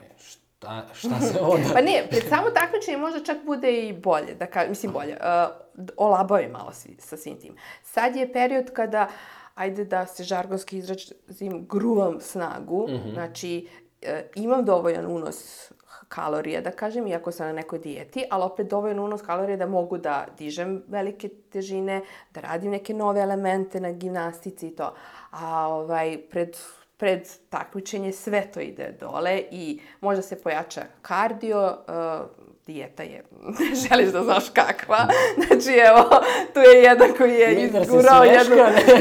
Šta, 0.58 0.86
šta 0.94 1.20
se 1.20 1.40
onda... 1.42 1.70
pa 1.74 1.82
ne, 1.82 2.08
pred 2.10 2.24
samo 2.30 2.50
takmičenje 2.50 2.98
možda 2.98 3.24
čak 3.24 3.38
bude 3.46 3.72
i 3.88 3.94
bolje, 3.94 4.34
da 4.34 4.46
ka, 4.46 4.66
mislim 4.70 4.92
bolje, 4.92 5.18
uh, 5.22 5.88
olabavi 5.98 6.48
malo 6.48 6.72
svi, 6.74 6.96
sa 7.00 7.18
svim 7.18 7.40
tim. 7.40 7.56
Sad 7.84 8.16
je 8.16 8.34
period 8.34 8.74
kada, 8.74 9.08
ajde 9.56 9.86
da 9.86 10.06
se 10.06 10.24
žargonski 10.24 10.78
izrazim, 10.78 11.68
gruvam 11.70 12.20
snagu, 12.22 12.88
mm 12.88 12.94
-hmm. 12.94 13.14
znači 13.14 13.68
uh, 14.02 14.10
imam 14.36 14.66
dovoljan 14.66 15.06
unos 15.06 15.72
kalorija, 16.08 16.62
da 16.62 16.72
kažem, 16.72 17.08
iako 17.08 17.32
sam 17.32 17.48
na 17.48 17.54
nekoj 17.54 17.80
dijeti, 17.80 18.26
ali 18.30 18.44
opet 18.44 18.70
dovoljan 18.70 19.00
unos 19.00 19.22
kalorija 19.22 19.58
da 19.58 19.68
mogu 19.68 19.98
da 19.98 20.26
dižem 20.38 20.84
velike 20.88 21.30
težine, 21.30 22.02
da 22.34 22.42
radim 22.42 22.72
neke 22.72 22.94
nove 22.94 23.22
elemente 23.22 23.80
na 23.80 23.92
gimnastici 23.92 24.68
i 24.68 24.76
to. 24.76 24.94
A 25.32 25.68
ovaj, 25.68 26.18
pred 26.30 26.58
pred 26.98 27.28
takmičenje 27.50 28.12
sve 28.12 28.52
to 28.54 28.60
ide 28.60 28.96
dole 29.00 29.42
i 29.52 29.80
možda 30.02 30.22
se 30.22 30.42
pojača 30.42 30.82
kardio, 31.02 31.78
uh, 31.88 32.48
dijeta 32.66 33.04
je, 33.04 33.24
ne 33.60 33.76
želiš 33.90 34.10
da 34.10 34.24
znaš 34.24 34.50
kakva. 34.50 35.08
Znači, 35.48 35.80
evo, 35.88 36.10
tu 36.54 36.60
je 36.60 36.84
jedan 36.84 37.14
koji 37.18 37.34
je 37.34 37.66
izgurao, 37.66 38.24
jednu, 38.24 38.56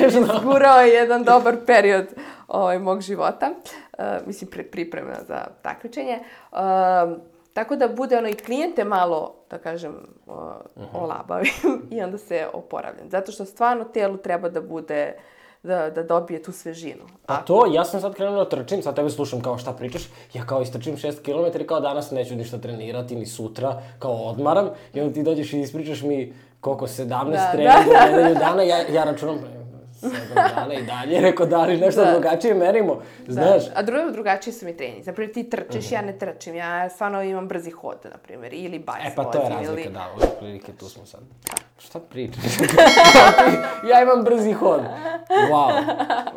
izgurao 0.06 0.80
jedan 0.80 1.24
dobar 1.24 1.56
period 1.66 2.06
ovaj, 2.48 2.78
mog 2.78 3.00
života. 3.00 3.50
Uh, 3.98 4.04
mislim, 4.26 4.50
pre, 4.50 4.64
priprema 4.64 5.14
za 5.28 5.46
takmičenje. 5.62 6.18
Uh, 6.52 6.58
tako 7.52 7.76
da 7.76 7.88
bude 7.88 8.18
ono 8.18 8.28
i 8.28 8.34
klijente 8.34 8.84
malo, 8.84 9.34
da 9.50 9.58
kažem, 9.58 9.94
uh, 10.26 10.34
olabavim 10.92 11.52
i 11.94 12.02
onda 12.02 12.18
se 12.18 12.46
oporavljam. 12.52 13.10
Zato 13.10 13.32
što 13.32 13.44
stvarno 13.44 13.84
telu 13.84 14.16
treba 14.16 14.48
da 14.48 14.60
bude 14.60 15.12
uh, 15.16 15.22
da, 15.66 15.90
da 15.90 16.02
dobije 16.02 16.42
tu 16.42 16.52
svežinu. 16.52 17.04
A 17.26 17.34
Ako... 17.34 17.44
to, 17.46 17.66
ja 17.72 17.84
sam 17.84 18.00
sad 18.00 18.14
krenula 18.14 18.44
da 18.44 18.50
trčim, 18.50 18.82
sad 18.82 18.96
tebe 18.96 19.10
slušam 19.10 19.40
kao 19.40 19.58
šta 19.58 19.72
pričaš, 19.72 20.02
ja 20.34 20.46
kao 20.46 20.62
istrčim 20.62 20.96
6 20.96 21.22
km 21.22 21.60
i 21.60 21.66
kao 21.66 21.80
danas 21.80 22.10
neću 22.10 22.36
ništa 22.36 22.58
trenirati, 22.58 23.16
ni 23.16 23.26
sutra, 23.26 23.82
kao 23.98 24.12
odmaram, 24.12 24.70
i 24.94 25.00
onda 25.00 25.14
ti 25.14 25.22
dođeš 25.22 25.52
i 25.52 25.60
ispričaš 25.60 26.02
mi 26.02 26.34
koliko 26.60 26.86
17 26.86 27.06
da, 27.06 27.52
treninga 27.52 27.92
da. 27.92 28.06
nedelju 28.06 28.34
dana, 28.34 28.62
ja, 28.62 28.76
ja 28.92 29.04
računam, 29.04 29.38
sedam 30.00 30.48
dana 30.56 30.74
i 30.74 30.82
dalje, 30.82 31.20
rekao 31.20 31.46
da 31.46 31.64
li 31.64 31.76
nešto 31.76 32.04
da. 32.04 32.10
drugačije 32.10 32.54
merimo, 32.54 33.02
znaš. 33.28 33.64
Da. 33.64 33.72
A 33.74 33.82
drugo, 33.82 34.10
drugačije 34.10 34.54
su 34.54 34.66
mi 34.66 34.76
treningi. 34.76 35.02
Zapravo 35.02 35.32
ti 35.32 35.50
trčiš, 35.50 35.84
uh 35.84 35.90
-huh. 35.90 35.94
ja 35.94 36.02
ne 36.02 36.18
trčim, 36.18 36.54
ja 36.54 36.88
stvarno 36.88 37.22
imam 37.22 37.48
brzi 37.48 37.70
hod, 37.70 37.98
na 38.04 38.18
primjer, 38.18 38.54
ili 38.54 38.78
bajs 38.78 39.12
E 39.12 39.14
pa 39.16 39.24
to 39.24 39.42
je 39.42 39.48
razlika, 39.48 39.72
ili... 39.72 39.92
da, 39.92 40.06
u 40.16 40.38
prilike 40.38 40.72
tu 40.72 40.88
smo 40.88 41.06
sad. 41.06 41.20
Šta 41.78 42.00
pričaš? 42.00 42.44
ja 43.90 44.02
imam 44.02 44.24
brzi 44.24 44.52
hod. 44.52 44.80
Wow. 45.50 45.72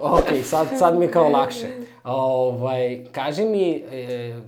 Ok, 0.02 0.44
sad, 0.44 0.68
sad 0.80 1.00
mi 1.00 1.06
je 1.06 1.12
kao 1.12 1.30
lakše. 1.30 1.68
Ovaj, 2.04 3.06
kaži 3.12 3.46
mi, 3.46 3.84
e, 3.92 4.40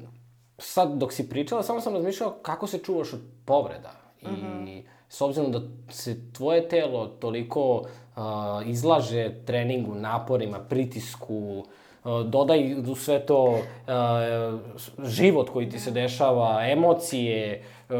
sad 0.57 0.97
dok 0.97 1.13
si 1.13 1.29
pričala, 1.29 1.63
samo 1.63 1.81
sam 1.81 1.93
razmišljao 1.93 2.29
kako 2.41 2.67
se 2.67 2.77
čuvaš 2.77 3.13
od 3.13 3.19
povreda. 3.45 3.91
I 4.21 4.27
mhm. 4.27 4.45
-huh. 4.45 4.83
s 5.09 5.21
obzirom 5.21 5.51
da 5.51 5.61
se 5.89 6.33
tvoje 6.33 6.69
telo 6.69 7.07
toliko 7.07 7.75
uh, 7.75 7.83
izlaže 8.65 9.45
treningu, 9.45 9.95
naporima, 9.95 10.59
pritisku, 10.59 11.65
dodaj 12.25 12.73
u 12.91 12.95
sve 12.95 13.25
to 13.25 13.43
uh, 13.43 13.59
život 15.03 15.49
koji 15.49 15.69
ti 15.69 15.79
se 15.79 15.91
dešava, 15.91 16.67
emocije, 16.67 17.63
uh, 17.89 17.95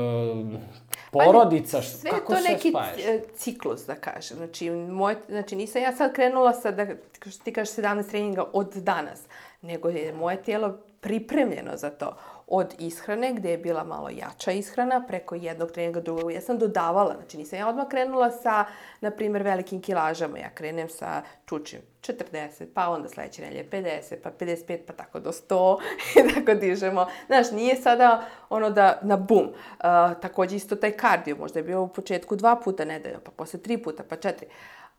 porodica, 1.12 1.82
sve 1.82 2.10
kako 2.10 2.34
to 2.34 2.40
neki 2.42 2.70
spajaš? 2.70 3.22
ciklus, 3.36 3.86
da 3.86 3.96
kažem. 3.96 4.38
Znači, 4.38 4.70
moj, 4.70 5.16
znači, 5.30 5.56
nisam 5.56 5.82
ja 5.82 5.96
sad 5.96 6.14
krenula 6.14 6.54
sa, 6.54 6.72
da, 6.72 6.88
što 7.30 7.44
ti 7.44 7.54
kažeš, 7.54 7.76
17 7.76 8.10
treninga 8.10 8.44
od 8.54 8.74
danas, 8.76 9.20
nego 9.62 9.90
je 9.90 10.14
moje 10.14 10.44
tijelo 10.44 10.78
pripremljeno 11.02 11.78
za 11.78 11.90
to 11.90 12.16
od 12.54 12.76
ishrane, 12.80 13.34
gde 13.34 13.52
je 13.52 13.58
bila 13.58 13.84
malo 13.84 14.10
jača 14.10 14.52
ishrana, 14.52 15.04
preko 15.08 15.36
jednog 15.36 15.72
treninga 15.72 16.02
drugog. 16.02 16.32
Ja 16.32 16.42
sam 16.42 16.58
dodavala, 16.58 17.16
znači 17.16 17.38
nisam 17.38 17.60
ja 17.60 17.68
odmah 17.68 17.88
krenula 17.88 18.32
sa, 18.32 18.66
na 19.02 19.12
primjer, 19.12 19.44
velikim 19.44 19.82
kilažama. 19.82 20.38
Ja 20.38 20.50
krenem 20.50 20.90
sa 20.90 21.22
čučim 21.46 21.80
40, 22.02 22.66
pa 22.74 22.90
onda 22.90 23.10
sledeće 23.10 23.42
nelje 23.42 23.70
50, 23.72 24.16
pa 24.24 24.32
55, 24.40 24.78
pa 24.88 24.94
tako 24.94 25.20
do 25.20 25.32
100 25.32 25.78
i 26.20 26.34
tako 26.34 26.54
dižemo. 26.60 27.08
Znaš, 27.28 27.52
nije 27.52 27.76
sada 27.76 28.26
ono 28.50 28.70
da 28.70 29.00
na 29.02 29.18
bum. 29.18 29.48
Uh, 29.48 29.54
takođe 30.22 30.56
isto 30.56 30.76
taj 30.76 30.92
kardio, 30.92 31.36
možda 31.36 31.60
je 31.60 31.64
bio 31.64 31.82
u 31.82 31.88
početku 31.88 32.36
dva 32.36 32.56
puta 32.56 32.86
nedeljno, 32.86 33.20
pa 33.24 33.32
posle 33.32 33.60
tri 33.60 33.78
puta, 33.78 34.04
pa 34.10 34.16
četiri 34.16 34.48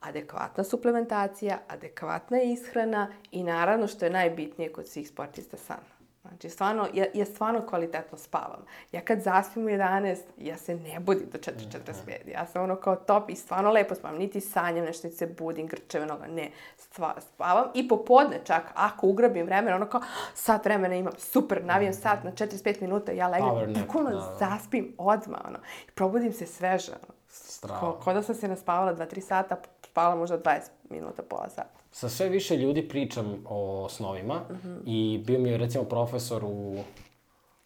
adekvatna 0.01 0.65
suplementacija, 0.65 1.59
adekvatna 1.69 2.43
ishrana 2.43 3.13
i 3.31 3.43
naravno 3.43 3.87
što 3.87 4.05
je 4.05 4.11
najbitnije 4.11 4.73
kod 4.73 4.89
svih 4.89 5.09
sportista 5.09 5.57
san. 5.57 5.92
Znači, 6.29 6.51
stvarno, 6.51 6.89
ja, 6.95 7.05
ja 7.15 7.25
stvarno 7.25 7.67
kvalitetno 7.67 8.19
spavam. 8.19 8.65
Ja 8.93 9.01
kad 9.01 9.23
zaspim 9.23 9.65
u 9.65 9.69
11, 9.69 10.17
ja 10.39 10.57
se 10.57 10.75
ne 10.75 11.01
budim 11.01 11.27
do 11.33 11.39
4.45. 11.39 12.33
Ja 12.33 12.47
sam 12.47 12.63
ono 12.65 12.77
kao 12.77 12.97
top 12.97 13.31
i 13.31 13.37
stvarno 13.37 13.71
lepo 13.71 13.95
spavam. 13.95 14.19
Niti 14.19 14.41
sanjam 14.41 14.85
nešto, 14.85 15.07
niti 15.07 15.17
se 15.19 15.27
budim, 15.27 15.67
grčeve 15.67 16.07
noga. 16.07 16.27
Ne, 16.27 16.51
stva, 16.77 17.15
spavam. 17.21 17.65
I 17.75 17.89
popodne 17.89 18.41
čak, 18.45 18.63
ako 18.75 19.07
ugrabim 19.07 19.47
vremena, 19.47 19.77
ono 19.77 19.87
kao, 19.87 20.01
sat 20.35 20.65
vremena 20.65 20.95
imam, 20.95 21.13
super, 21.19 21.65
navijem 21.65 21.95
sat 21.95 22.25
na 22.25 22.33
45 22.33 22.81
minuta, 22.81 23.13
ja 23.13 23.29
legnem, 23.29 23.75
bukvalno 23.83 24.11
da. 24.11 24.37
zaspim 24.39 24.95
odmah, 24.99 25.41
ono. 25.49 25.59
I 25.89 25.91
probudim 25.91 26.33
se 26.33 26.47
sveže, 26.47 26.93
ono. 26.93 27.22
Strava. 27.33 27.81
Ko, 27.81 27.93
ko 28.05 28.13
da 28.13 28.23
sam 28.23 28.35
se 28.35 28.49
naspavala 28.49 28.95
2-3 28.95 29.21
sata, 29.21 29.57
spavala 29.91 30.17
možda 30.17 30.39
20 30.39 30.61
minuta, 30.91 31.23
pola 31.23 31.49
sata 31.49 31.83
sa 31.93 32.09
sve 32.09 32.29
više 32.29 32.57
ljudi 32.57 32.89
pričam 32.89 33.45
o 33.49 33.89
snovima 33.91 34.35
mm 34.35 34.55
-hmm. 34.55 34.79
i 34.87 35.19
bio 35.27 35.39
mi 35.39 35.49
je 35.49 35.59
recimo 35.59 35.85
profesor 35.85 36.45
u 36.45 36.77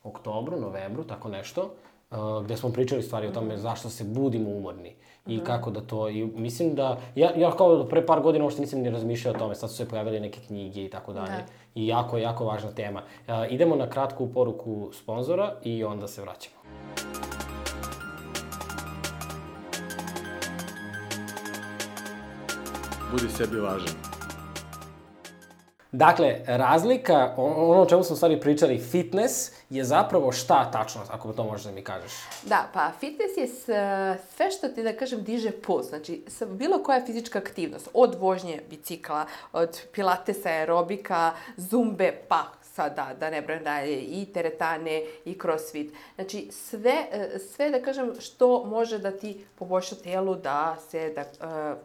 oktobru, 0.02 0.60
novembru, 0.60 1.04
tako 1.04 1.28
nešto, 1.28 1.70
uh, 2.10 2.44
gde 2.44 2.56
smo 2.56 2.72
pričali 2.72 3.02
stvari 3.02 3.26
o 3.26 3.30
tome 3.30 3.46
mm 3.46 3.50
-hmm. 3.50 3.62
zašto 3.62 3.88
se 3.90 4.04
budimo 4.04 4.50
umorni 4.50 4.90
mm 4.90 5.30
-hmm. 5.30 5.34
i 5.34 5.36
mhm. 5.36 5.46
kako 5.46 5.70
da 5.70 5.80
to, 5.80 6.08
i 6.08 6.24
mislim 6.24 6.74
da, 6.74 6.98
ja, 7.14 7.30
ja 7.36 7.50
kao 7.50 7.76
da 7.76 7.88
pre 7.88 8.06
par 8.06 8.20
godina 8.20 8.44
uopšte 8.44 8.60
nisam 8.60 8.80
ni 8.80 8.90
razmišljao 8.90 9.34
o 9.34 9.38
tome, 9.38 9.54
sad 9.54 9.70
su 9.70 9.76
se 9.76 9.88
pojavile 9.88 10.20
neke 10.20 10.40
knjige 10.46 10.84
i 10.84 10.90
tako 10.90 11.12
dalje. 11.12 11.36
Da. 11.36 11.44
I 11.74 11.86
jako, 11.86 12.18
jako 12.18 12.44
važna 12.44 12.70
tema. 12.70 13.02
Uh, 13.28 13.34
idemo 13.50 13.76
na 13.76 13.90
kratku 13.90 14.32
poruku 14.32 14.90
sponzora 14.92 15.54
i 15.62 15.84
onda 15.84 16.08
se 16.08 16.22
vraćamo. 16.22 16.56
Budi 23.10 23.28
sebi 23.36 23.60
važan. 23.60 23.94
Dakle, 25.92 26.40
razlika, 26.46 27.34
ono 27.36 27.82
o 27.82 27.86
čemu 27.86 28.04
smo 28.04 28.16
stvari 28.16 28.40
pričali, 28.40 28.78
fitness 28.78 29.52
je 29.70 29.84
zapravo 29.84 30.32
šta 30.32 30.70
tačno, 30.70 31.00
ako 31.10 31.32
to 31.32 31.44
možeš 31.44 31.64
da 31.64 31.72
mi 31.72 31.82
kažeš? 31.82 32.12
Da, 32.42 32.68
pa 32.72 32.90
fitness 33.00 33.36
je 33.36 33.48
sve 34.36 34.50
što 34.50 34.68
ti, 34.68 34.82
da 34.82 34.96
kažem, 34.96 35.22
diže 35.24 35.50
puls. 35.50 35.86
Znači, 35.86 36.24
bilo 36.46 36.82
koja 36.82 37.06
fizička 37.06 37.38
aktivnost, 37.38 37.88
od 37.94 38.14
vožnje 38.20 38.62
bicikla, 38.70 39.26
od 39.52 39.80
pilatesa, 39.92 40.48
aerobika, 40.48 41.32
zumbe, 41.56 42.12
pa 42.28 42.44
sada, 42.62 43.08
da 43.20 43.30
ne 43.30 43.42
brem 43.42 43.64
dalje, 43.64 44.00
i 44.00 44.26
teretane, 44.34 45.02
i 45.24 45.38
crossfit. 45.42 45.94
Znači, 46.14 46.48
sve, 46.52 47.06
sve, 47.54 47.70
da 47.70 47.82
kažem, 47.82 48.12
što 48.20 48.64
može 48.64 48.98
da 48.98 49.10
ti 49.10 49.46
poboljša 49.54 49.94
telu 49.94 50.34
da 50.34 50.76
se, 50.90 51.12
da, 51.14 51.76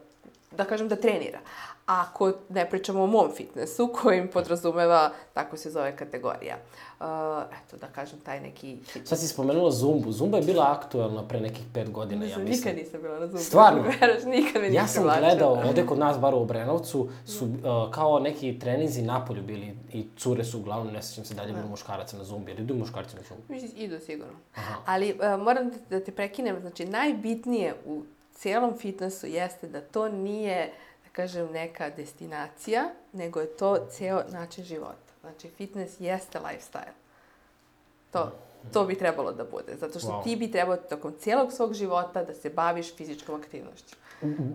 da 0.56 0.64
kažem, 0.64 0.88
da 0.88 0.96
trenira 0.96 1.38
ako 1.86 2.32
ne 2.48 2.70
pričamo 2.70 3.02
o 3.02 3.06
mom 3.06 3.30
fitnessu, 3.36 3.90
kojim 4.02 4.28
podrazumeva, 4.28 5.10
tako 5.34 5.56
se 5.56 5.70
zove 5.70 5.96
kategorija. 5.96 6.56
Uh, 7.00 7.06
eto, 7.64 7.76
da 7.76 7.86
kažem, 7.86 8.18
taj 8.20 8.40
neki 8.40 8.78
fitness. 8.84 9.08
Sad 9.08 9.18
si 9.18 9.28
spomenula 9.28 9.70
Zumbu. 9.70 10.12
Zumba 10.12 10.38
je 10.38 10.44
bila 10.44 10.76
aktuelna 10.78 11.28
pre 11.28 11.40
nekih 11.40 11.64
pet 11.74 11.90
godina, 11.90 12.24
ja 12.24 12.38
mislim. 12.38 12.74
Nikad 12.74 12.76
nisam 12.76 13.02
bila 13.02 13.18
na 13.18 13.26
Zumbu. 13.26 13.38
Stvarno? 13.38 13.82
Veraš, 14.00 14.24
nikad 14.24 14.62
me 14.62 14.72
Ja 14.72 14.86
sam 14.86 15.02
gledao, 15.02 15.52
ovde 15.52 15.86
kod 15.86 15.98
nas, 16.04 16.18
bar 16.18 16.34
u 16.34 16.38
Obrenovcu, 16.38 17.08
su 17.26 17.44
uh, 17.44 17.50
kao 17.90 18.18
neki 18.18 18.58
treninzi 18.58 19.02
napolju 19.02 19.42
bili 19.42 19.76
i 19.92 20.06
cure 20.16 20.44
su 20.44 20.58
uglavnom, 20.58 20.92
ne 20.92 21.02
sećam 21.02 21.24
se 21.24 21.34
dalje, 21.34 21.52
bilo 21.52 21.66
muškaraca 21.66 22.16
na 22.16 22.24
Zumbi. 22.24 22.50
Jer 22.50 22.60
idu 22.60 22.74
muškarci 22.74 23.16
na 23.16 23.22
Zumbi? 23.28 23.66
Idu 23.76 23.98
sigurno. 23.98 24.34
Aha. 24.54 24.74
Ali 24.86 25.12
uh, 25.12 25.42
moram 25.42 25.70
da 25.90 26.00
te 26.00 26.12
prekinem, 26.12 26.60
znači, 26.60 26.84
najbitnije 26.84 27.74
u 27.86 28.02
cijelom 28.42 28.78
fitnessu 28.78 29.26
jeste 29.26 29.68
da 29.68 29.80
to 29.80 30.08
nije, 30.08 30.72
da 31.04 31.10
kažem, 31.12 31.48
neka 31.52 31.90
destinacija, 31.90 32.84
nego 33.12 33.40
je 33.40 33.46
to 33.46 33.86
ceo 33.90 34.22
način 34.28 34.64
života. 34.64 35.12
Znači, 35.20 35.48
fitness 35.48 36.00
jeste 36.00 36.38
lifestyle. 36.38 36.92
To, 38.12 38.32
to 38.72 38.84
bi 38.84 38.98
trebalo 38.98 39.32
da 39.32 39.44
bude, 39.44 39.76
zato 39.80 39.98
što 39.98 40.08
Wow. 40.08 40.24
ti 40.24 40.36
bi 40.36 40.50
trebao 40.50 40.76
tokom 40.76 41.14
cijelog 41.20 41.52
svog 41.52 41.74
života 41.74 42.24
da 42.24 42.34
se 42.34 42.50
baviš 42.50 42.94
fizičkom 42.96 43.40
aktivnošću. 43.40 43.96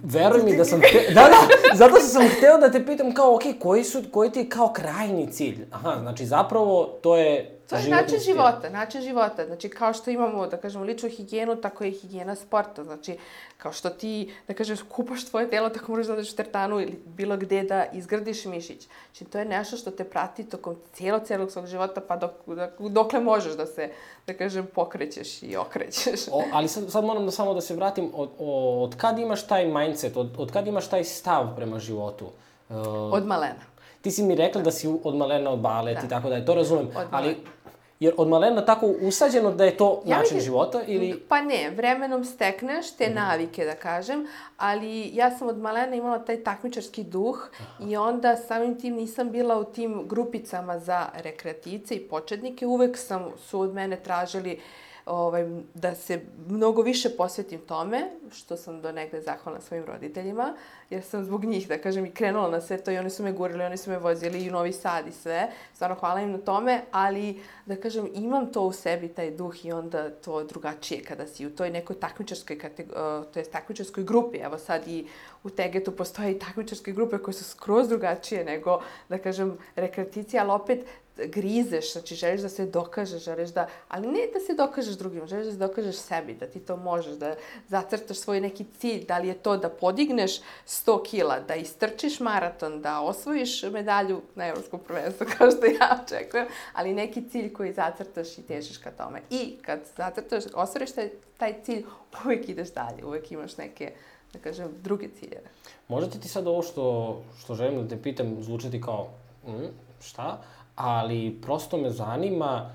Veruj 0.04 0.44
mi 0.44 0.58
da 0.58 0.66
sam 0.66 0.80
hteo, 0.80 1.02
da, 1.14 1.22
da, 1.22 1.38
zato 1.78 1.96
što 1.96 2.08
sam 2.08 2.28
hteo 2.38 2.58
da 2.58 2.72
te 2.72 2.86
pitam 2.86 3.14
kao, 3.14 3.36
ok, 3.36 3.42
koji, 3.60 3.84
su, 3.84 4.04
koji 4.12 4.32
ti 4.32 4.40
je 4.40 4.50
kao 4.50 4.74
krajnji 4.74 5.32
cilj? 5.32 5.66
Aha, 5.72 5.98
znači 6.02 6.26
zapravo 6.26 6.84
to 7.02 7.18
je 7.18 7.57
To 7.70 7.76
je 7.76 7.82
životni 7.82 8.02
način 8.02 8.20
stil. 8.20 8.34
života, 8.34 8.70
način 8.70 9.02
života. 9.02 9.46
Znači, 9.46 9.70
kao 9.70 9.94
što 9.94 10.10
imamo, 10.12 10.48
da 10.48 10.58
kažemo, 10.58 10.84
ličnu 10.84 11.10
higijenu, 11.10 11.56
tako 11.56 11.84
je 11.84 11.92
higijena 11.92 12.36
sporta. 12.36 12.84
Znači, 12.84 13.18
kao 13.58 13.72
što 13.74 13.90
ti, 13.90 14.34
da 14.48 14.54
kažeš, 14.54 14.80
kupaš 14.90 15.26
tvoje 15.26 15.50
telo, 15.50 15.70
tako 15.70 15.92
moraš 15.92 16.08
da 16.08 16.14
odeš 16.14 16.34
u 16.34 16.36
tertanu 16.36 16.80
ili 16.82 17.00
bilo 17.06 17.38
gde 17.38 17.64
da 17.64 17.86
izgradiš 17.94 18.46
mišić. 18.46 18.88
Znači, 19.12 19.32
to 19.32 19.40
je 19.40 19.46
nešto 19.46 19.78
što 19.78 19.92
te 19.92 20.04
prati 20.04 20.44
tokom 20.44 20.76
cijelo, 20.94 21.20
cijelog 21.20 21.52
svog 21.52 21.66
života, 21.68 22.02
pa 22.08 22.18
dok, 22.18 22.32
dok, 22.46 22.70
dokle 22.92 23.20
možeš 23.20 23.54
da 23.54 23.66
se, 23.66 23.90
da 24.28 24.34
kažem, 24.34 24.68
pokrećeš 24.76 25.44
i 25.44 25.58
okrećeš. 25.58 26.28
O, 26.32 26.44
ali 26.54 26.68
sad, 26.68 26.92
sad 26.92 27.04
moram 27.04 27.26
da 27.26 27.32
samo 27.32 27.54
da 27.54 27.62
se 27.62 27.76
vratim, 27.76 28.12
od, 28.14 28.30
od 28.40 28.96
kad 28.96 29.20
imaš 29.20 29.48
taj 29.48 29.66
mindset, 29.66 30.18
od, 30.18 30.30
od 30.38 30.52
kad 30.52 30.68
imaš 30.68 30.88
taj 30.88 31.04
stav 31.04 31.56
prema 31.56 31.80
životu? 31.80 32.26
Uh, 32.70 32.76
Od 33.14 33.26
malena. 33.26 33.64
ti 34.02 34.12
si 34.12 34.24
mi 34.24 34.36
rekla 34.36 34.62
da 34.62 34.72
si 34.72 34.88
od 35.04 35.16
malena 35.16 35.50
od 35.52 35.60
balet 35.60 35.98
Da. 35.98 36.06
i 36.06 36.10
tako 36.10 36.30
da 36.30 36.36
je, 36.36 36.46
to 36.46 36.56
razumem, 36.56 36.88
Od 36.96 37.08
ali. 37.12 37.38
Jer 38.00 38.14
od 38.18 38.28
malena 38.28 38.66
tako 38.66 38.88
usađeno 39.02 39.52
da 39.52 39.66
je 39.66 39.78
to 39.78 40.02
Ja 40.06 40.18
način 40.18 40.36
mislim- 40.36 40.42
života 40.42 40.82
ili... 40.88 41.20
Pa 41.30 41.42
ne, 41.42 41.72
vremenom 41.76 42.26
stekneš 42.26 42.92
te 42.92 43.10
navike, 43.10 43.66
da 43.66 43.76
kažem, 43.76 44.28
ali 44.58 45.16
ja 45.16 45.38
sam 45.38 45.48
od 45.48 45.58
malena 45.58 45.96
imala 45.96 46.20
taj 46.20 46.44
takmičarski 46.44 47.04
duh 47.04 47.50
i 47.90 47.98
onda 47.98 48.36
samim 48.36 48.80
tim 48.80 48.96
nisam 48.96 49.32
bila 49.32 49.60
u 49.60 49.64
tim 49.64 50.08
grupicama 50.08 50.80
za 50.80 51.06
rekreativce 51.14 51.96
i 51.96 52.08
početnike. 52.08 52.66
Uvek 52.66 52.98
sam, 52.98 53.32
su 53.38 53.60
od 53.60 53.74
mene 53.74 53.96
tražili 54.04 54.60
ovaj, 55.08 55.46
da 55.74 55.96
se 55.96 56.22
mnogo 56.48 56.82
više 56.82 57.10
posvetim 57.10 57.60
tome, 57.60 58.10
što 58.32 58.58
sam 58.58 58.82
do 58.82 58.92
negde 58.92 59.22
zahvalna 59.22 59.62
svojim 59.62 59.86
roditeljima, 59.86 60.54
jer 60.90 61.04
sam 61.04 61.26
zbog 61.26 61.46
njih, 61.46 61.68
da 61.68 61.78
kažem, 61.78 62.06
i 62.06 62.12
krenula 62.12 62.50
na 62.50 62.62
sve 62.62 62.78
to 62.78 62.92
i 62.92 62.98
oni 62.98 63.10
su 63.10 63.24
me 63.24 63.32
gurili, 63.32 63.64
oni 63.64 63.78
su 63.78 63.90
me 63.90 63.98
vozili 63.98 64.44
i 64.44 64.50
u 64.50 64.52
Novi 64.52 64.74
Sad 64.74 65.08
i 65.08 65.12
sve. 65.12 65.50
Stvarno 65.74 65.96
hvala 65.96 66.22
im 66.22 66.32
na 66.32 66.38
tome, 66.38 66.82
ali, 66.92 67.42
da 67.66 67.76
kažem, 67.76 68.10
imam 68.14 68.52
to 68.52 68.62
u 68.62 68.72
sebi, 68.72 69.08
taj 69.08 69.32
duh 69.32 69.66
i 69.66 69.72
onda 69.72 70.10
to 70.10 70.44
drugačije 70.44 71.04
kada 71.04 71.28
si 71.28 71.48
u 71.48 71.56
toj 71.56 71.70
nekoj 71.70 72.00
takmičarskoj, 72.00 72.60
to 73.34 73.40
jest 73.40 73.52
takmičarskoj 73.52 74.04
grupi. 74.04 74.38
Evo 74.38 74.58
sad 74.58 74.88
i 74.88 75.08
u 75.44 75.50
Tegetu 75.50 75.92
postoje 75.92 76.32
i 76.32 76.40
takmičarske 76.40 76.92
grupe 76.92 77.18
koje 77.18 77.34
su 77.34 77.44
skroz 77.44 77.90
drugačije 77.90 78.46
nego, 78.46 78.82
da 79.10 79.18
kažem, 79.18 79.58
rekreativci, 79.76 80.40
ali 80.40 80.52
opet 80.52 80.86
grizeš, 81.26 81.92
znači 81.94 82.16
želiš 82.16 82.42
da 82.42 82.50
se 82.50 82.66
dokažeš, 82.66 83.24
želiš 83.24 83.50
da, 83.50 83.68
ali 83.88 84.08
ne 84.08 84.20
da 84.34 84.40
se 84.40 84.54
dokažeš 84.54 84.96
drugim, 84.96 85.28
želiš 85.28 85.46
da 85.46 85.52
se 85.52 85.58
dokažeš 85.58 85.96
sebi, 85.96 86.34
da 86.34 86.46
ti 86.46 86.60
to 86.60 86.78
možeš, 86.78 87.16
da 87.16 87.36
zacrtaš 87.68 88.18
svoj 88.18 88.42
neki 88.42 88.66
cilj, 88.80 89.06
da 89.06 89.18
li 89.18 89.28
je 89.28 89.34
to 89.34 89.58
da 89.58 89.70
podigneš 89.70 90.40
100 90.68 91.04
kila, 91.06 91.40
da 91.40 91.56
istrčiš 91.56 92.20
maraton, 92.20 92.82
da 92.82 93.02
osvojiš 93.02 93.64
medalju 93.64 94.22
na 94.36 94.48
evropskom 94.48 94.80
prvenstvu, 94.80 95.28
kao 95.38 95.52
što 95.52 95.66
ja 95.66 96.04
očekujem, 96.04 96.48
ali 96.74 96.94
neki 96.94 97.30
cilj 97.30 97.54
koji 97.54 97.74
zacrtaš 97.74 98.38
i 98.38 98.42
težiš 98.42 98.78
ka 98.78 98.92
tome. 98.92 99.22
I 99.30 99.58
kad 99.62 99.80
zacrtaš, 99.98 100.44
ostvariš 100.54 100.92
taj, 100.92 101.10
taj 101.38 101.64
cilj, 101.64 101.86
uvek 102.26 102.50
ideš 102.50 102.74
dalje, 102.74 103.06
uvek 103.06 103.32
imaš 103.32 103.58
neke, 103.58 103.92
da 104.34 104.40
kažem, 104.40 104.68
druge 104.84 105.08
ciljeve. 105.20 105.50
Možda 105.88 106.12
će 106.12 106.20
ti 106.20 106.28
sad 106.28 106.48
ovo 106.48 106.62
što, 106.64 107.18
što 107.40 107.56
želim 107.56 107.84
da 107.84 107.88
te 107.88 108.02
pitam 108.02 108.44
zvučati 108.44 108.82
kao 108.82 109.10
mm, 109.48 109.68
šta, 110.02 110.42
ali 110.78 111.38
prosto 111.42 111.78
me 111.78 111.90
zanima 111.90 112.70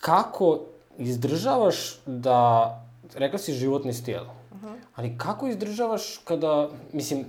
kako 0.00 0.60
izdržavaš 0.98 2.00
da, 2.06 2.74
rekla 3.14 3.38
si 3.38 3.52
životni 3.52 3.92
stil, 3.92 4.20
ali 4.94 5.18
kako 5.18 5.48
izdržavaš 5.48 6.18
kada, 6.24 6.68
mislim, 6.92 7.24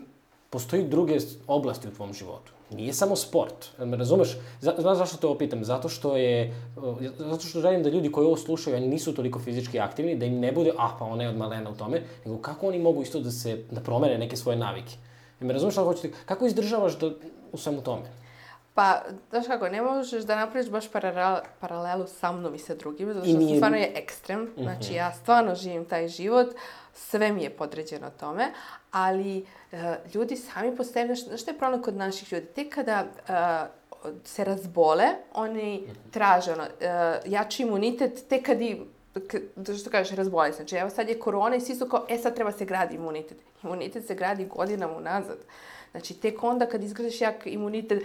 postoji 0.49 0.87
druge 0.87 1.17
oblasti 1.47 1.87
u 1.87 1.91
tvom 1.91 2.13
životu. 2.13 2.51
Nije 2.69 2.93
samo 2.93 3.15
sport, 3.15 3.69
me 3.79 3.97
razumeš? 3.97 4.37
Znaš 4.61 4.97
zašto 4.97 5.17
te 5.17 5.27
ovo 5.27 5.37
pitam? 5.37 5.63
Zato 5.65 5.89
što 5.89 6.17
je, 6.17 6.53
uh, 6.77 6.97
zato 7.17 7.45
što 7.45 7.61
želim 7.61 7.83
da 7.83 7.89
ljudi 7.89 8.11
koji 8.11 8.25
ovo 8.25 8.37
slušaju, 8.37 8.75
a 8.75 8.79
nisu 8.79 9.13
toliko 9.15 9.39
fizički 9.39 9.79
aktivni, 9.79 10.15
da 10.15 10.25
im 10.25 10.39
ne 10.39 10.51
bude, 10.51 10.71
ah, 10.77 10.95
pa 10.99 11.05
ona 11.05 11.23
je 11.23 11.29
od 11.29 11.37
malena 11.37 11.69
u 11.69 11.75
tome, 11.75 12.01
nego 12.25 12.37
kako 12.41 12.67
oni 12.67 12.79
mogu 12.79 13.01
isto 13.01 13.19
da 13.19 13.31
se, 13.31 13.63
da 13.71 13.81
promene 13.81 14.17
neke 14.17 14.37
svoje 14.37 14.57
navike. 14.57 14.97
Jel 15.39 15.47
me 15.47 15.53
razumeš 15.53 15.73
šta 15.73 15.83
hoću 15.83 16.01
ti, 16.01 16.13
kako 16.25 16.45
izdržavaš 16.45 16.99
da, 16.99 17.11
u 17.51 17.57
svemu 17.57 17.81
tome? 17.81 18.19
Pa, 18.79 19.01
znaš 19.29 19.47
kako, 19.47 19.69
ne 19.69 19.81
možeš 19.81 20.23
da 20.23 20.35
napraviš 20.35 20.69
baš 20.69 20.91
paralel, 20.91 21.35
paralelu 21.59 22.07
sa 22.07 22.31
mnom 22.31 22.55
i 22.55 22.59
sa 22.59 22.75
drugima, 22.75 23.13
zato 23.13 23.25
što 23.25 23.55
stvarno 23.55 23.77
je 23.77 23.91
ekstrem. 23.95 24.49
Znači, 24.57 24.93
ja 24.93 25.11
stvarno 25.13 25.55
živim 25.55 25.85
taj 25.85 26.07
život, 26.07 26.47
sve 26.93 27.31
mi 27.31 27.43
je 27.43 27.49
podređeno 27.49 28.09
tome, 28.19 28.51
ali 28.91 29.45
e, 29.71 29.95
ljudi 30.13 30.35
sami 30.35 30.75
po 30.75 30.83
sebi, 30.83 31.15
znaš, 31.15 31.41
šta 31.41 31.51
je 31.51 31.57
problem 31.57 31.81
kod 31.81 31.95
naših 31.95 32.33
ljudi? 32.33 32.45
Tek 32.45 32.75
kada 32.75 33.05
e, 33.27 34.13
se 34.23 34.43
razbole, 34.43 35.05
oni 35.33 35.87
traže 36.11 36.53
ono, 36.53 36.63
e, 36.63 37.19
jači 37.25 37.63
imunitet, 37.63 38.27
tek 38.29 38.45
kad 38.45 38.61
i 38.61 38.81
što 39.81 39.89
kažeš, 39.89 40.17
razboli 40.17 40.51
se. 40.51 40.55
Znači, 40.55 40.75
evo 40.75 40.89
sad 40.89 41.09
je 41.09 41.19
korona 41.19 41.55
i 41.55 41.61
svi 41.61 41.75
su 41.75 41.89
kao, 41.89 42.05
e 42.09 42.17
sad 42.17 42.35
treba 42.35 42.51
se 42.51 42.65
gradi 42.65 42.95
imunitet. 42.95 43.37
Imunitet 43.63 44.05
se 44.05 44.15
gradi 44.15 44.45
godinama 44.45 44.97
unazad. 44.97 45.37
Znači, 45.91 46.13
tek 46.13 46.43
onda 46.43 46.65
kad 46.65 46.83
izgradiš 46.83 47.21
jak 47.21 47.35
imunitet, 47.45 48.03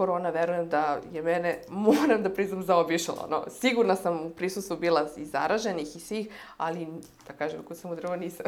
korona, 0.00 0.30
verujem 0.30 0.68
da 0.68 1.00
je 1.12 1.22
mene, 1.22 1.58
moram 1.86 2.22
da 2.22 2.30
priznam, 2.30 2.62
zaobišla. 2.62 3.14
Ono, 3.24 3.44
sigurna 3.50 3.96
sam 3.96 4.26
u 4.26 4.30
prisustvu 4.30 4.76
bila 4.76 5.08
i 5.16 5.24
zaraženih 5.24 5.96
i 5.96 6.00
svih, 6.00 6.28
ali, 6.56 6.86
da 7.30 7.36
kažem, 7.36 7.60
ako 7.64 7.74
sam 7.74 7.96
drvo 7.96 8.16
nisam 8.16 8.46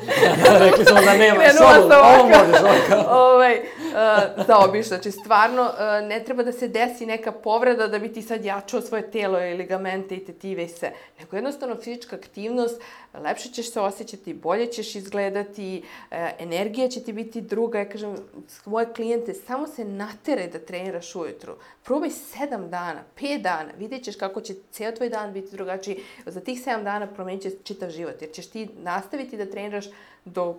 Rekli 0.64 0.84
smo 0.84 1.00
da 1.00 1.14
nema, 1.14 1.44
sam 1.48 1.66
ovo 1.66 1.74
ovako. 1.74 2.26
možeš, 2.26 2.62
ovo 2.62 2.74
kao. 2.88 3.04
ovaj, 3.32 3.54
uh, 3.58 4.46
zaobišla. 4.46 4.96
Znači, 4.96 5.10
stvarno, 5.10 5.62
uh, 5.62 6.08
ne 6.08 6.24
treba 6.24 6.42
da 6.42 6.52
se 6.52 6.68
desi 6.68 7.06
neka 7.06 7.32
povreda 7.32 7.86
da 7.86 7.98
bi 7.98 8.12
ti 8.12 8.22
sad 8.22 8.44
jačao 8.44 8.80
svoje 8.80 9.10
telo 9.10 9.44
i 9.44 9.54
ligamente 9.54 10.16
i 10.16 10.24
tetive 10.24 10.64
i 10.64 10.68
sve. 10.68 10.92
Nego 11.18 11.36
jednostavno 11.36 11.76
fizička 11.76 12.16
aktivnost, 12.16 12.82
lepše 13.14 13.48
ćeš 13.48 13.72
se 13.72 13.80
osjećati, 13.80 14.34
bolje 14.34 14.66
ćeš 14.66 14.94
izgledati, 14.94 15.82
uh, 16.10 16.16
energija 16.38 16.88
će 16.88 17.02
ti 17.02 17.12
biti 17.12 17.40
druga. 17.40 17.78
Ja 17.78 17.88
kažem, 17.88 18.16
moje 18.64 18.86
klijente, 18.94 19.34
samo 19.34 19.66
se 19.66 19.84
nateraj 19.84 20.48
da 20.48 20.58
treniraš 20.58 21.14
ujutru. 21.14 21.54
Probaj 21.82 22.10
sedam 22.10 22.70
dana, 22.70 23.00
pet 23.20 23.42
dana, 23.42 23.70
vidjet 23.78 24.04
ćeš 24.04 24.16
kako 24.16 24.40
će 24.40 24.54
ceo 24.70 24.92
tvoj 24.92 25.08
dan 25.08 25.32
biti 25.32 25.56
drugačiji. 25.56 26.00
Za 26.26 26.40
tih 26.40 26.60
sedam 26.60 26.84
dana 26.84 27.06
promenit 27.06 27.42
će 27.42 27.50
čitav 27.64 27.90
život, 27.90 28.13
jer 28.20 28.30
ćeš 28.32 28.46
ti 28.50 28.68
nastaviti 28.76 29.36
da 29.36 29.50
treniraš 29.50 29.84
dok 30.24 30.56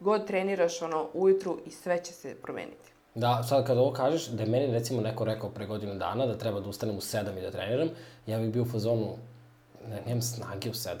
god 0.00 0.26
treniraš 0.26 0.82
ono 0.82 1.06
ujutru 1.14 1.58
i 1.66 1.70
sve 1.70 2.04
će 2.04 2.12
se 2.12 2.34
promeniti. 2.42 2.92
Da, 3.14 3.42
sad 3.42 3.66
kada 3.66 3.80
ovo 3.80 3.92
kažeš, 3.92 4.26
da 4.26 4.42
je 4.42 4.48
meni 4.48 4.66
recimo 4.72 5.00
neko 5.00 5.24
rekao 5.24 5.50
pre 5.50 5.66
godinu 5.66 5.94
dana 5.94 6.26
da 6.26 6.38
treba 6.38 6.60
da 6.60 6.68
ustanem 6.68 6.96
u 6.96 7.00
7 7.00 7.38
i 7.38 7.42
da 7.42 7.50
treniram, 7.50 7.88
ja 8.26 8.38
bih 8.38 8.50
bio 8.50 8.62
u 8.62 8.66
fazonu, 8.66 9.16
ne, 9.88 10.02
nemam 10.06 10.22
snage 10.22 10.70
u 10.70 10.74
7. 10.74 10.94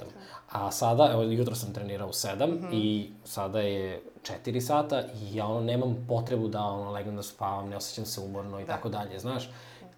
A 0.50 0.70
sada, 0.70 1.10
evo, 1.12 1.22
jutro 1.22 1.54
sam 1.54 1.72
trenirao 1.74 2.08
u 2.08 2.12
7 2.12 2.46
Mhm. 2.46 2.68
i 2.72 3.10
sada 3.24 3.60
je 3.60 4.02
4 4.44 4.60
sata 4.60 5.00
i 5.00 5.36
ja 5.36 5.46
ono 5.46 5.60
nemam 5.60 6.06
potrebu 6.08 6.48
da 6.48 6.62
ono 6.62 6.90
legnem 6.90 7.16
da 7.16 7.22
spavam, 7.22 7.68
ne 7.68 7.76
osjećam 7.76 8.06
se 8.06 8.20
umorno 8.20 8.60
i 8.60 8.64
tako 8.66 8.88
dalje, 8.88 9.18
znaš. 9.18 9.50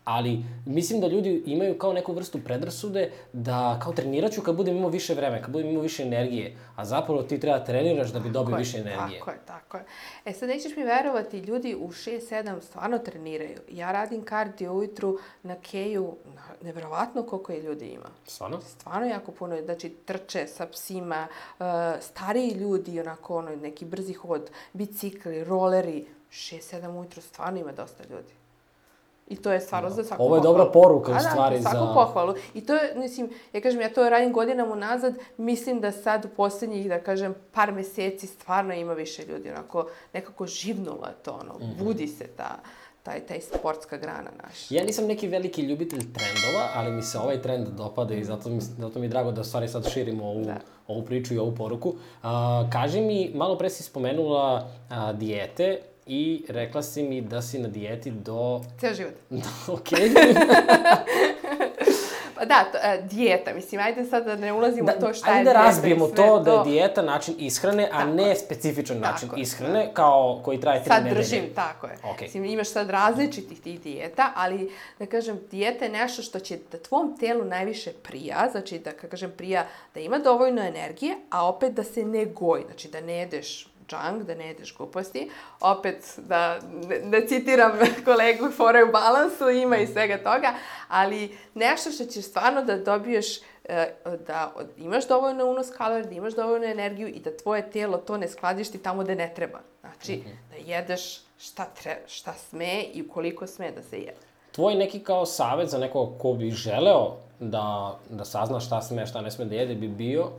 Ali 0.08 0.44
mislim 0.66 1.00
da 1.00 1.06
ljudi 1.06 1.42
imaju 1.46 1.78
kao 1.78 1.92
neku 1.92 2.12
vrstu 2.12 2.38
predrasude 2.44 3.10
da 3.32 3.80
kao 3.82 3.92
trenirat 3.92 4.32
ću 4.32 4.42
kad 4.42 4.56
budem 4.56 4.76
imao 4.76 4.90
više 4.90 5.14
vremena, 5.14 5.42
kad 5.42 5.50
budem 5.50 5.70
imao 5.70 5.82
više 5.82 6.02
energije, 6.02 6.56
a 6.76 6.84
zapravo 6.84 7.22
ti 7.22 7.40
treba 7.40 7.64
treniraš 7.64 8.12
da 8.12 8.20
bi 8.20 8.30
dobio 8.30 8.54
je, 8.54 8.58
više 8.58 8.78
energije. 8.78 9.18
Tako 9.18 9.30
je, 9.30 9.38
tako 9.46 9.76
je. 9.76 9.84
E 10.24 10.32
sad 10.32 10.48
nećeš 10.48 10.76
mi 10.76 10.84
verovati, 10.84 11.38
ljudi 11.38 11.74
u 11.74 11.88
6-7 11.88 12.60
stvarno 12.60 12.98
treniraju. 12.98 13.58
Ja 13.70 13.92
radim 13.92 14.22
kardio 14.22 14.74
ujutru 14.74 15.18
na 15.42 15.54
keju, 15.54 16.16
na- 16.34 16.54
neverovatno 16.62 17.22
koliko 17.22 17.52
je 17.52 17.62
ljudi 17.62 17.86
ima. 17.86 18.08
Stvarno? 18.26 18.60
Stvarno 18.60 19.06
jako 19.06 19.32
puno, 19.32 19.62
znači 19.64 19.88
trče 19.90 20.46
sa 20.46 20.66
psima, 20.66 21.26
uh, 21.58 21.66
stariji 22.00 22.50
ljudi, 22.50 23.00
onako 23.00 23.36
ono, 23.36 23.56
neki 23.56 23.84
brzi 23.84 24.12
hod, 24.12 24.50
bicikli, 24.72 25.44
roleri, 25.44 26.06
6-7 26.30 26.98
ujutru 26.98 27.22
stvarno 27.22 27.60
ima 27.60 27.72
dosta 27.72 28.04
ljudi. 28.10 28.37
I 29.28 29.36
to 29.36 29.52
je 29.52 29.60
stvarno 29.60 29.90
za 29.90 30.04
svaku 30.04 30.22
Ovo 30.22 30.36
je 30.36 30.40
pohvalu. 30.40 30.58
dobra 30.58 30.72
poruka, 30.72 31.10
u 31.10 31.14
da, 31.14 31.20
stvari, 31.20 31.56
za 31.56 31.62
svaku 31.62 31.86
za- 31.86 31.94
pohvalu. 31.94 32.34
I 32.54 32.60
to 32.60 32.74
je, 32.74 32.94
mislim, 32.96 33.30
ja 33.52 33.60
kažem, 33.60 33.80
ja 33.80 33.90
to 33.90 34.08
radim 34.08 34.32
godinama 34.32 34.72
unazad, 34.72 35.14
mislim 35.36 35.80
da 35.80 35.92
sad 35.92 36.24
u 36.24 36.30
poslednjih, 36.30 36.88
da 36.88 37.00
kažem, 37.00 37.34
par 37.52 37.72
meseci 37.72 38.26
stvarno 38.26 38.74
ima 38.74 38.92
više 38.94 39.22
ljudi, 39.24 39.50
onako, 39.50 39.86
nekako 40.12 40.46
živnulo 40.46 41.06
je 41.06 41.14
to, 41.14 41.40
ono, 41.42 41.54
Mhm. 41.64 41.84
budi 41.84 42.06
se 42.08 42.26
ta, 42.26 42.56
taj, 43.02 43.20
taj 43.20 43.40
sportska 43.42 43.96
grana 43.96 44.30
naša. 44.38 44.74
Ja 44.74 44.84
nisam 44.84 45.06
neki 45.06 45.28
veliki 45.28 45.62
ljubitelj 45.62 46.00
trendova, 46.02 46.68
ali 46.74 46.92
mi 46.92 47.02
se 47.02 47.18
ovaj 47.18 47.42
trend 47.42 47.68
dopada 47.68 48.14
i 48.14 48.24
zato 48.24 48.48
mi, 48.48 48.60
zato 48.60 48.98
mi 48.98 49.06
je 49.06 49.10
drago 49.10 49.32
da 49.32 49.44
stvari 49.44 49.68
sad 49.68 49.88
širimo 49.88 50.24
ovu, 50.24 50.44
da. 50.44 50.56
ovu 50.88 51.02
priču 51.02 51.34
i 51.34 51.38
ovu 51.38 51.54
poruku. 51.54 51.94
A, 52.22 52.64
kaži 52.72 53.00
mi, 53.00 53.32
malo 53.34 53.58
pre 53.58 53.70
si 53.70 53.82
spomenula 53.82 54.68
a, 54.90 55.12
dijete 55.12 55.78
i 56.08 56.44
rekla 56.48 56.82
si 56.82 57.02
mi 57.02 57.20
da 57.20 57.42
si 57.42 57.58
na 57.58 57.68
dijeti 57.68 58.10
do... 58.10 58.60
Ceo 58.80 58.94
život. 58.94 59.14
Okej. 59.78 60.10
Pa 62.38 62.44
da, 62.44 62.64
to, 62.72 62.78
e, 62.82 63.02
dijeta, 63.02 63.54
mislim, 63.54 63.80
ajde 63.80 64.04
sad 64.04 64.24
da 64.24 64.36
ne 64.36 64.52
ulazimo 64.52 64.86
da, 64.86 64.96
u 64.98 65.00
to 65.00 65.14
šta 65.14 65.30
je 65.30 65.34
dijeta. 65.34 65.50
Ajde 65.50 65.58
da 65.58 65.64
razbijemo 65.66 66.06
to 66.06 66.40
da 66.40 66.52
je 66.52 66.64
dijeta 66.64 67.02
način 67.02 67.34
ishrane, 67.38 67.88
a 67.92 68.04
ne 68.04 68.36
specifičan 68.36 68.98
način 68.98 69.28
tako 69.28 69.40
ishrane, 69.40 69.80
je. 69.80 69.90
kao 69.94 70.40
koji 70.44 70.60
traje 70.60 70.84
tri 70.84 70.92
nedelje. 70.94 71.24
Sad 71.24 71.32
držim, 71.32 71.54
tako 71.54 71.86
je. 71.86 71.96
Okay. 72.04 72.22
Mislim, 72.22 72.44
imaš 72.44 72.68
sad 72.68 72.90
različitih 72.90 73.60
tih 73.60 73.80
dijeta, 73.80 74.32
ali 74.34 74.72
da 74.98 75.06
kažem, 75.06 75.40
dijeta 75.50 75.84
je 75.84 75.90
nešto 75.90 76.22
što 76.22 76.40
će 76.40 76.58
da 76.72 76.78
tvom 76.78 77.16
telu 77.20 77.44
najviše 77.44 77.92
prija, 77.92 78.48
znači 78.52 78.78
da, 78.78 78.92
ka 78.92 79.08
kažem, 79.08 79.32
prija 79.36 79.66
da 79.94 80.00
ima 80.00 80.18
dovoljno 80.18 80.62
energije, 80.62 81.16
a 81.30 81.48
opet 81.48 81.72
da 81.72 81.84
se 81.84 82.04
ne 82.04 82.24
goji, 82.24 82.64
znači 82.66 82.88
da 82.88 83.00
ne 83.00 83.14
jedeš 83.14 83.68
junk, 83.92 84.22
da 84.22 84.34
ne 84.34 84.46
jedeš 84.46 84.76
gluposti. 84.76 85.30
Opet, 85.60 86.14
da 86.16 86.58
da 87.04 87.26
citiram 87.26 87.72
kolegu 88.04 88.50
Fore 88.50 88.84
u 88.84 88.92
balansu, 88.92 89.50
ima 89.50 89.76
i 89.76 89.86
svega 89.86 90.18
toga, 90.18 90.54
ali 90.88 91.38
nešto 91.54 91.90
što 91.90 92.04
ćeš 92.04 92.24
stvarno 92.24 92.62
da 92.62 92.76
dobiješ 92.76 93.38
e, 93.64 93.94
da 94.26 94.52
imaš 94.76 95.08
dovoljno 95.08 95.46
unos 95.46 95.66
kalorija, 95.76 96.08
da 96.08 96.14
imaš 96.14 96.34
dovoljno 96.34 96.66
energiju 96.66 97.08
i 97.08 97.20
da 97.20 97.36
tvoje 97.36 97.70
telo 97.70 97.96
to 97.98 98.16
ne 98.16 98.28
skladišti 98.28 98.78
tamo 98.78 99.02
gde 99.02 99.14
ne 99.14 99.32
treba. 99.36 99.58
Znači, 99.80 100.12
mm 100.16 100.20
-hmm. 100.20 100.50
da 100.50 100.72
jedeš 100.72 101.20
šta, 101.38 101.64
tre, 101.82 101.98
šta 102.06 102.32
sme 102.32 102.82
i 102.82 103.08
koliko 103.08 103.46
sme 103.46 103.70
da 103.70 103.82
se 103.82 103.98
jede. 103.98 104.28
Tvoj 104.52 104.74
neki 104.74 105.00
kao 105.00 105.26
savet 105.26 105.68
za 105.68 105.78
nekog 105.78 106.08
ko 106.18 106.32
bi 106.32 106.50
želeo 106.50 107.16
da, 107.40 107.98
da 108.10 108.24
sazna 108.24 108.60
šta 108.60 108.82
sme, 108.82 109.06
šta 109.06 109.20
ne 109.20 109.30
sme 109.30 109.44
da 109.44 109.54
jede, 109.54 109.74
bi 109.74 109.88
bio 109.88 110.30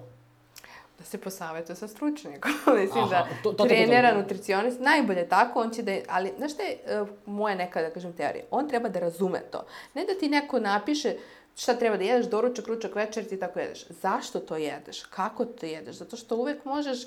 da 0.99 1.05
se 1.05 1.17
posavetuje 1.17 1.75
sa 1.75 1.87
stručnjakom. 1.87 2.51
Mislim 2.81 3.03
Aha, 3.03 3.09
da 3.09 3.27
to, 3.43 3.51
to, 3.51 3.63
trenera, 3.63 4.17
nutricionist, 4.17 4.79
najbolje 4.79 5.29
tako, 5.29 5.61
on 5.61 5.69
će 5.69 5.83
da 5.83 5.91
ali 6.07 6.31
znaš 6.37 6.53
šta 6.53 6.63
je 6.63 7.01
uh, 7.01 7.09
moja 7.25 7.55
neka, 7.55 7.81
da 7.81 7.89
kažem, 7.89 8.13
teorija? 8.13 8.43
On 8.51 8.69
treba 8.69 8.89
da 8.89 8.99
razume 8.99 9.39
to. 9.51 9.65
Ne 9.93 10.05
da 10.05 10.19
ti 10.19 10.29
neko 10.29 10.59
napiše 10.59 11.15
šta 11.55 11.73
treba 11.73 11.97
da 11.97 12.03
jedeš, 12.03 12.29
doručak, 12.29 12.67
ručak, 12.67 12.95
večer, 12.95 13.29
ti 13.29 13.39
tako 13.39 13.59
jedeš. 13.59 13.85
Zašto 13.89 14.39
to 14.39 14.55
jedeš? 14.55 15.03
Kako 15.03 15.45
to 15.45 15.65
jedeš? 15.65 15.95
Zato 15.95 16.17
što 16.17 16.35
uvek 16.35 16.65
možeš 16.65 16.99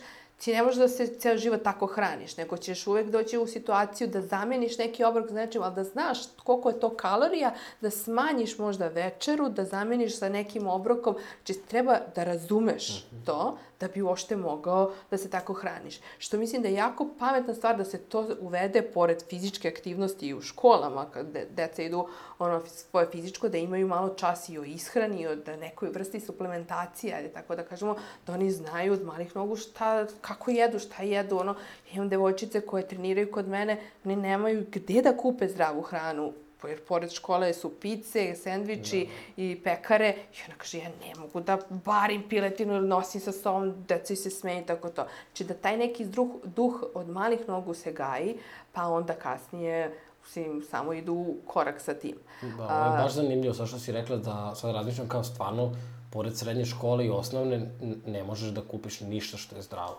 ti 0.44 0.52
ne 0.52 0.62
možeš 0.62 0.78
da 0.78 0.88
se 0.88 1.06
ceo 1.18 1.36
život 1.36 1.62
tako 1.62 1.86
hraniš, 1.86 2.36
nego 2.36 2.56
ćeš 2.56 2.86
uvek 2.86 3.10
doći 3.10 3.38
u 3.38 3.46
situaciju 3.46 4.08
da 4.08 4.20
zameniš 4.20 4.78
neki 4.78 5.04
obrok 5.04 5.28
za 5.28 5.34
nečim, 5.34 5.62
ali 5.62 5.74
da 5.74 5.84
znaš 5.84 6.18
koliko 6.44 6.68
je 6.68 6.80
to 6.80 6.96
kalorija, 6.96 7.54
da 7.80 7.90
smanjiš 7.90 8.58
možda 8.58 8.88
večeru, 8.88 9.48
da 9.48 9.64
zameniš 9.64 10.18
sa 10.18 10.28
nekim 10.28 10.66
obrokom. 10.66 11.16
Znači, 11.44 11.60
treba 11.68 11.98
da 12.14 12.24
razumeš 12.24 12.88
-hmm. 12.88 13.26
to, 13.26 13.58
da 13.82 13.88
bi 13.88 14.02
uopšte 14.02 14.36
mogao 14.36 14.92
da 15.10 15.18
se 15.18 15.30
tako 15.30 15.52
hraniš. 15.52 16.00
Što 16.18 16.38
mislim 16.38 16.62
da 16.62 16.68
je 16.68 16.74
jako 16.74 17.08
pametna 17.18 17.54
stvar 17.54 17.76
da 17.76 17.84
se 17.84 17.98
to 17.98 18.28
uvede 18.40 18.82
pored 18.82 19.22
fizičke 19.28 19.68
aktivnosti 19.68 20.26
i 20.26 20.34
u 20.34 20.40
školama, 20.40 21.06
kad 21.10 21.26
de, 21.26 21.46
deca 21.50 21.82
idu 21.82 22.06
ono 22.38 22.60
svoje 22.66 23.06
fizičko, 23.10 23.48
da 23.48 23.58
imaju 23.58 23.88
malo 23.88 24.14
čas 24.14 24.48
i 24.48 24.58
o 24.58 24.64
ishrani, 24.64 25.22
i 25.22 25.26
o 25.26 25.36
da 25.36 25.56
nekoj 25.56 25.88
vrsti 25.88 26.20
suplementacije, 26.20 27.14
ajde 27.14 27.28
tako 27.28 27.56
da 27.56 27.64
kažemo, 27.64 27.96
da 28.26 28.32
oni 28.32 28.50
znaju 28.50 28.92
od 28.92 29.02
malih 29.04 29.36
nogu 29.36 29.56
šta, 29.56 30.06
kako 30.20 30.50
jedu, 30.50 30.78
šta 30.78 31.02
jedu, 31.02 31.38
ono, 31.38 31.54
imam 31.92 32.08
devojčice 32.08 32.60
koje 32.60 32.88
treniraju 32.88 33.32
kod 33.32 33.48
mene, 33.48 33.80
oni 34.04 34.16
nemaju 34.16 34.66
gde 34.70 35.02
da 35.02 35.16
kupe 35.16 35.48
zdravu 35.48 35.82
hranu, 35.82 36.32
jer 36.68 36.84
pored 36.84 37.10
škole 37.10 37.54
su 37.54 37.72
pice, 37.80 38.34
sendviči 38.34 39.06
da. 39.06 39.42
i 39.42 39.60
pekare. 39.64 40.08
I 40.08 40.36
ona 40.46 40.58
kaže, 40.58 40.78
ja 40.78 40.88
ne 41.06 41.14
mogu 41.20 41.40
da 41.40 41.58
barim 41.70 42.28
piletinu 42.28 42.74
ili 42.74 42.88
nosim 42.88 43.20
sa 43.20 43.32
sobom, 43.32 43.84
deca 43.88 44.16
se 44.16 44.30
smeju, 44.30 44.64
tako 44.66 44.88
to. 44.88 45.06
Znači 45.26 45.44
da 45.44 45.54
taj 45.54 45.76
neki 45.76 46.04
duh, 46.04 46.28
duh 46.44 46.84
od 46.94 47.08
malih 47.08 47.48
nogu 47.48 47.74
se 47.74 47.92
gaji, 47.92 48.36
pa 48.72 48.86
onda 48.86 49.14
kasnije 49.14 49.98
svim 50.26 50.62
samo 50.70 50.92
idu 50.92 51.34
korak 51.46 51.80
sa 51.80 51.94
tim. 51.94 52.16
Da, 52.42 52.64
ovo 52.64 52.96
je 52.96 53.02
baš 53.02 53.12
zanimljivo, 53.12 53.54
sa 53.54 53.66
što 53.66 53.78
si 53.78 53.92
rekla 53.92 54.16
da 54.16 54.54
sad 54.54 54.74
razmišljam 54.74 55.08
kao 55.08 55.24
stvarno, 55.24 55.76
pored 56.10 56.38
srednje 56.38 56.64
škole 56.64 57.06
i 57.06 57.10
osnovne, 57.10 57.70
ne 58.06 58.24
možeš 58.24 58.50
da 58.50 58.60
kupiš 58.60 59.00
ništa 59.00 59.36
što 59.36 59.56
je 59.56 59.62
zdravo. 59.62 59.98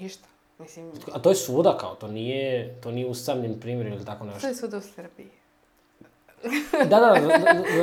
Ništa. 0.00 0.28
Mislim... 0.58 0.92
A 1.12 1.18
to 1.18 1.28
je 1.30 1.36
svuda 1.36 1.76
kao, 1.78 1.94
to 1.94 2.08
nije, 2.08 2.74
to 2.80 2.90
nije 2.90 3.06
usamljen 3.06 3.60
primjer 3.60 3.86
ili 3.86 4.04
tako 4.04 4.24
nešto. 4.24 4.40
To 4.40 4.46
je 4.46 4.54
svuda 4.54 4.78
u 4.78 4.80
Srbiji. 4.80 5.30
Da, 6.90 7.00
da, 7.00 7.16
za, 7.22 7.28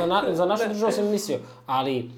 za, 0.00 0.06
na, 0.06 0.34
za 0.34 0.46
našu 0.46 0.68
državu 0.68 0.92
sam 0.92 1.10
mislio, 1.10 1.38
ali 1.66 2.10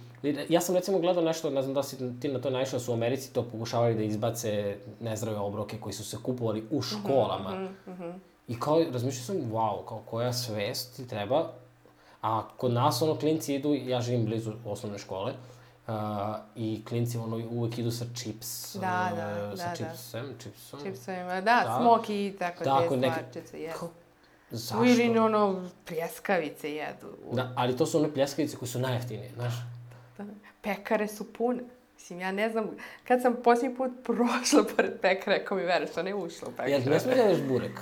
ja 0.48 0.61
sam 0.61 0.74
recimo 0.74 0.98
gledao 0.98 1.22
nešto, 1.22 1.51
ne 1.51 1.62
znam 1.62 1.74
da 1.74 1.83
si 1.83 2.20
ti 2.20 2.29
na 2.29 2.40
to 2.40 2.51
naišao, 2.51 2.79
da 2.79 2.85
su 2.85 2.90
u 2.90 2.94
Americi 2.94 3.33
to 3.33 3.42
pokušavali 3.42 3.94
da 3.94 4.03
izbace 4.03 4.77
nezdrave 5.01 5.38
obroke 5.38 5.79
koji 5.81 5.92
su 5.92 6.05
se 6.05 6.16
kupovali 6.22 6.64
u 6.70 6.79
mhm, 6.79 6.87
školama. 6.87 7.51
Mm 7.51 7.77
-hmm. 7.87 8.12
I 8.48 8.61
kao, 8.61 8.85
razmišljao 8.92 9.24
sam, 9.24 9.37
wow, 9.37 9.85
kao 9.88 10.03
koja 10.11 10.33
svest 10.33 10.96
ti 10.96 11.09
treba, 11.09 11.51
a 12.22 12.42
kod 12.57 12.72
nas 12.72 13.03
ono 13.03 13.16
klinci 13.16 13.55
idu, 13.55 13.74
ja 13.74 14.01
živim 14.01 14.24
blizu 14.24 14.53
osnovne 14.64 14.98
škole, 14.98 15.33
Uh, 15.88 15.94
i 16.57 16.85
klinci 16.88 17.18
ono 17.18 17.37
uvek 17.51 17.79
idu 17.79 17.90
sa 17.90 18.05
čips. 18.14 18.74
Da, 18.74 19.12
da, 19.16 19.51
uh, 19.53 19.59
sa 19.59 19.68
da, 19.68 19.77
čipsem, 19.77 20.27
da. 20.27 20.42
čipsom. 20.42 20.81
Čipsovima, 20.83 21.35
da, 21.35 21.40
da. 21.40 21.79
smoki 21.81 22.27
i 22.27 22.37
tako, 22.38 22.64
tako 22.64 22.96
te 22.96 23.11
stvarčice, 23.11 23.61
jesu. 23.61 23.88
Zašto? 24.51 24.85
Ili 24.85 25.19
ono, 25.19 25.69
pljeskavice 25.85 26.75
jedu. 26.75 27.07
Da, 27.33 27.53
ali 27.57 27.77
to 27.77 27.87
su 27.87 27.99
one 27.99 28.15
pljeskavice 28.15 28.57
koje 28.57 28.69
su 28.69 28.79
najjeftinije, 28.79 29.31
znaš? 29.35 29.55
Da, 30.19 30.25
pekare 30.63 31.09
su 31.09 31.33
pune. 31.33 31.61
Mislim, 31.95 32.21
ja 32.21 32.33
ne 32.33 32.51
znam, 32.51 32.71
kad 33.09 33.23
sam 33.23 33.37
posljednji 33.45 33.77
put 33.77 33.91
prošla 34.05 34.65
pored 34.77 35.01
pekara, 35.01 35.39
ako 35.43 35.55
mi 35.55 35.63
veruješ, 35.63 35.91
to 35.91 36.03
ne 36.03 36.15
ušla 36.15 36.49
u 36.49 36.51
pekara. 36.51 36.69
Jel 36.69 36.81
ne 36.91 37.01
smiješ 37.01 37.39
da 37.39 37.49
burek? 37.49 37.81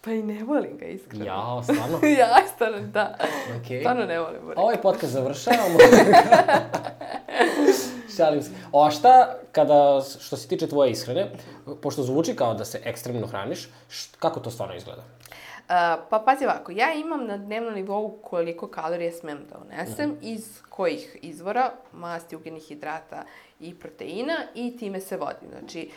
Pa 0.00 0.10
i 0.10 0.22
ne 0.22 0.44
volim 0.44 0.78
ga, 0.78 0.86
iskreno. 0.86 1.24
Ja, 1.24 1.62
stvarno? 1.62 2.08
ja, 2.20 2.36
stvarno, 2.54 2.80
da. 2.80 3.18
Okay. 3.48 3.80
Stvarno 3.80 4.04
ne 4.04 4.20
volim 4.20 4.40
burek. 4.42 4.58
Ovaj 4.58 4.82
podcast 4.82 5.12
završavamo. 5.12 5.78
Šalim 8.16 8.42
se. 8.42 8.50
O, 8.72 8.84
a 8.84 8.90
šta, 8.90 9.34
kada, 9.52 10.02
što 10.20 10.36
se 10.36 10.48
tiče 10.48 10.66
tvoje 10.66 10.90
ishrane, 10.90 11.30
pošto 11.82 12.02
zvuči 12.02 12.36
kao 12.36 12.54
da 12.54 12.64
se 12.64 12.80
ekstremno 12.84 13.26
hraniš, 13.26 13.68
št, 13.88 14.16
kako 14.16 14.40
to 14.40 14.50
stvarno 14.50 14.74
izgleda? 14.74 15.02
Pa 16.10 16.22
pazi 16.24 16.44
ovako, 16.44 16.72
ja 16.72 16.94
imam 16.94 17.26
na 17.26 17.36
dnevnom 17.36 17.74
nivou 17.74 18.18
koliko 18.22 18.68
kalorije 18.68 19.12
smem 19.12 19.38
da 19.50 19.58
unesem, 19.58 20.10
mm. 20.10 20.18
iz 20.22 20.62
kojih 20.76 21.18
izvora, 21.22 21.72
masti, 21.92 22.36
ugljenih 22.36 22.62
hidrata 22.62 23.24
i 23.60 23.74
proteina 23.74 24.34
i 24.54 24.76
time 24.76 25.00
se 25.00 25.16
vodim. 25.16 25.48
Znači, 25.50 25.90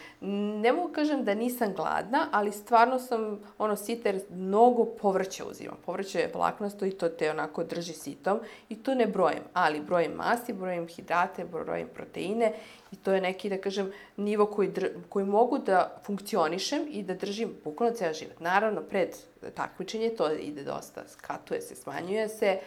ne 0.61 0.73
mogu 0.73 0.93
kažem 0.93 1.23
da 1.23 1.33
nisam 1.33 1.73
gladna, 1.73 2.27
ali 2.31 2.51
stvarno 2.51 2.99
sam 2.99 3.39
ono 3.57 3.75
sita 3.75 4.09
jer 4.09 4.21
mnogo 4.29 4.85
povrća 4.85 5.45
uzimam. 5.45 5.77
Povrće 5.85 6.19
je 6.19 6.31
vlaknasto 6.33 6.85
i 6.85 6.91
to 6.91 7.09
te 7.09 7.29
onako 7.31 7.63
drži 7.63 7.93
sitom 7.93 8.39
i 8.69 8.83
tu 8.83 8.95
ne 8.95 9.07
brojim, 9.07 9.43
ali 9.53 9.81
brojim 9.81 10.11
masti, 10.11 10.53
brojim 10.53 10.87
hidrate, 10.87 11.45
brojim 11.45 11.87
proteine 11.93 12.53
i 12.91 12.95
to 12.95 13.13
je 13.13 13.21
neki, 13.21 13.49
da 13.49 13.57
kažem, 13.57 13.91
nivo 14.17 14.45
koji, 14.45 14.71
koji 15.09 15.25
mogu 15.25 15.57
da 15.57 16.01
funkcionišem 16.05 16.87
i 16.89 17.03
da 17.03 17.13
držim 17.13 17.55
bukvalno 17.63 17.95
ceo 17.95 18.13
život. 18.13 18.39
Naravno, 18.39 18.81
pred 18.81 19.09
takmičenje 19.53 20.09
to 20.09 20.31
ide 20.31 20.63
dosta, 20.63 21.03
skatuje 21.07 21.61
se, 21.61 21.75
smanjuje 21.75 22.29
se, 22.29 22.59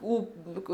u, 0.00 0.26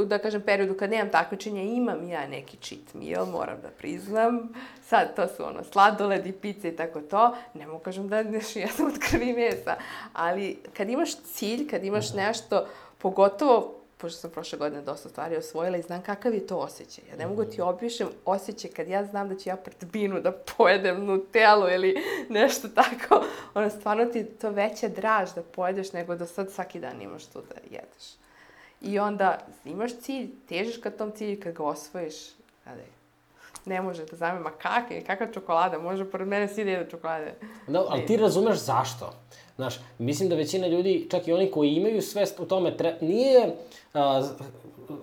da 0.07 0.19
kažem, 0.19 0.43
periodu 0.43 0.75
kad 0.75 0.91
nemam 0.91 1.11
takmičenja, 1.11 1.63
imam 1.63 2.09
ja 2.09 2.29
neki 2.29 2.57
cheat 2.57 2.95
meal, 2.95 3.27
moram 3.27 3.61
da 3.63 3.69
priznam. 3.69 4.53
Sad, 4.87 5.17
to 5.17 5.29
su 5.29 5.45
ono, 5.45 5.65
sladoledi, 5.65 6.33
pice 6.33 6.69
i 6.69 6.77
tako 6.77 7.01
to. 7.01 7.37
Ne 7.55 7.67
mogu 7.67 7.79
kažem 7.79 8.09
da 8.09 8.23
neš, 8.23 8.57
ja 8.65 8.69
sam 8.69 8.87
od 8.87 8.99
krvi 9.11 9.33
mesa. 9.33 9.77
Ali 10.13 10.59
kad 10.77 10.89
imaš 10.89 11.17
cilj, 11.17 11.69
kad 11.69 11.85
imaš 11.85 12.15
nešto, 12.15 12.67
pogotovo 12.99 13.81
pošto 14.01 14.19
sam 14.21 14.31
prošle 14.31 14.59
godine 14.59 14.83
dosta 14.83 15.09
stvari 15.09 15.37
osvojila 15.37 15.77
i 15.77 15.83
znam 15.83 16.03
kakav 16.03 16.35
je 16.35 16.47
to 16.47 16.57
osjećaj. 16.57 17.05
Ja 17.11 17.17
ne 17.17 17.27
mogu 17.27 17.45
ti 17.45 17.61
opišem 17.61 18.09
osjećaj 18.25 18.71
kad 18.71 18.89
ja 18.89 19.05
znam 19.05 19.29
da 19.29 19.37
ću 19.37 19.49
ja 19.49 19.57
pred 19.57 19.91
binu 19.93 20.21
da 20.21 20.33
pojedem 20.33 21.05
nutelu 21.05 21.69
ili 21.69 21.97
nešto 22.29 22.69
tako. 22.69 23.25
Ono, 23.55 23.71
stvarno 23.71 24.05
ti 24.05 24.25
to 24.25 24.51
veća 24.51 24.89
draž 24.89 25.31
da 25.35 25.43
pojedeš 25.43 25.93
nego 25.93 26.15
da 26.15 26.27
sad 26.27 26.53
svaki 26.53 26.81
dan 26.81 27.03
imaš 27.03 27.27
to 27.27 27.41
da 27.41 27.55
jedeš. 27.65 28.21
I 28.81 28.99
onda 28.99 29.39
imaš 29.65 29.91
cilj, 30.01 30.31
težiš 30.49 30.77
ka 30.77 30.91
tom 30.91 31.11
cilju, 31.11 31.41
kad 31.43 31.53
ga 31.55 31.65
osvojiš, 31.65 32.15
kada 32.65 32.81
je 32.81 33.01
ne 33.67 33.83
može 33.83 34.05
da 34.05 34.17
zame, 34.17 34.41
ma 34.41 34.51
kakve, 34.51 35.05
kakva 35.05 35.27
čokolada, 35.33 35.79
može 35.79 36.05
pored 36.11 36.29
mene 36.29 36.49
svi 36.49 36.65
da 36.65 36.71
jedu 36.71 36.91
čokolade. 36.91 37.35
Da, 37.69 37.85
ali 37.89 38.07
ti 38.07 38.17
razumeš 38.17 38.59
zašto. 38.59 39.13
Znaš, 39.57 39.81
mislim 39.99 40.29
da 40.29 40.35
većina 40.35 40.67
ljudi, 40.67 41.07
čak 41.11 41.29
i 41.29 41.33
oni 41.33 41.51
koji 41.51 41.71
imaju 41.71 42.03
svest 42.03 42.41
u 42.41 42.45
tome, 42.45 42.77
tre, 42.77 42.97
nije 43.01 43.55
a, 43.95 44.29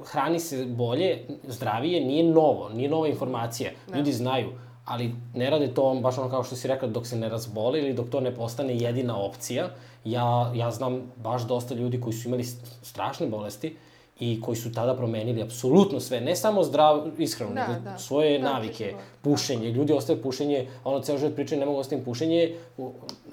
hrani 0.06 0.40
se 0.40 0.66
bolje, 0.66 1.26
zdravije, 1.48 2.06
nije 2.06 2.24
novo, 2.24 2.70
nije 2.70 2.90
nova 2.90 3.08
informacija. 3.08 3.72
Da. 3.88 3.98
Ljudi 3.98 4.12
znaju, 4.12 4.52
ali 4.88 5.16
ne 5.34 5.50
rade 5.50 5.74
to 5.74 6.00
baš 6.02 6.18
ono 6.18 6.30
kao 6.30 6.44
što 6.44 6.56
si 6.56 6.68
rekla 6.68 6.88
dok 6.88 7.08
se 7.08 7.16
ne 7.16 7.30
razboli 7.30 7.80
ili 7.80 7.94
dok 7.94 8.10
to 8.10 8.20
ne 8.20 8.36
postane 8.36 8.78
jedina 8.78 9.18
opcija. 9.18 9.70
Ja, 10.06 10.52
ja 10.56 10.72
znam 10.72 11.02
baš 11.16 11.42
dosta 11.42 11.76
ljudi 11.76 12.02
koji 12.02 12.14
su 12.14 12.28
imali 12.28 12.44
strašne 12.82 13.28
bolesti 13.28 13.76
i 14.20 14.42
koji 14.42 14.56
su 14.56 14.72
tada 14.74 14.96
promenili 14.96 15.42
apsolutno 15.42 16.00
sve, 16.00 16.22
ne 16.22 16.36
samo 16.36 16.64
zdrav 16.64 17.08
ishranu, 17.18 17.56
Da, 17.56 17.80
da. 17.84 17.98
svoje 17.98 18.40
Da, 18.40 18.54
navike. 18.54 18.94
Pušenje, 19.28 19.72
ljudi 19.72 19.94
ostaje 19.94 20.22
pušenje, 20.22 20.68
ono 20.84 21.00
ceo 21.00 21.18
život 21.18 21.36
pričaju 21.36 21.60
ne 21.60 21.66
mogu 21.66 21.80
ostaviti 21.80 22.06
pušenje, 22.06 22.56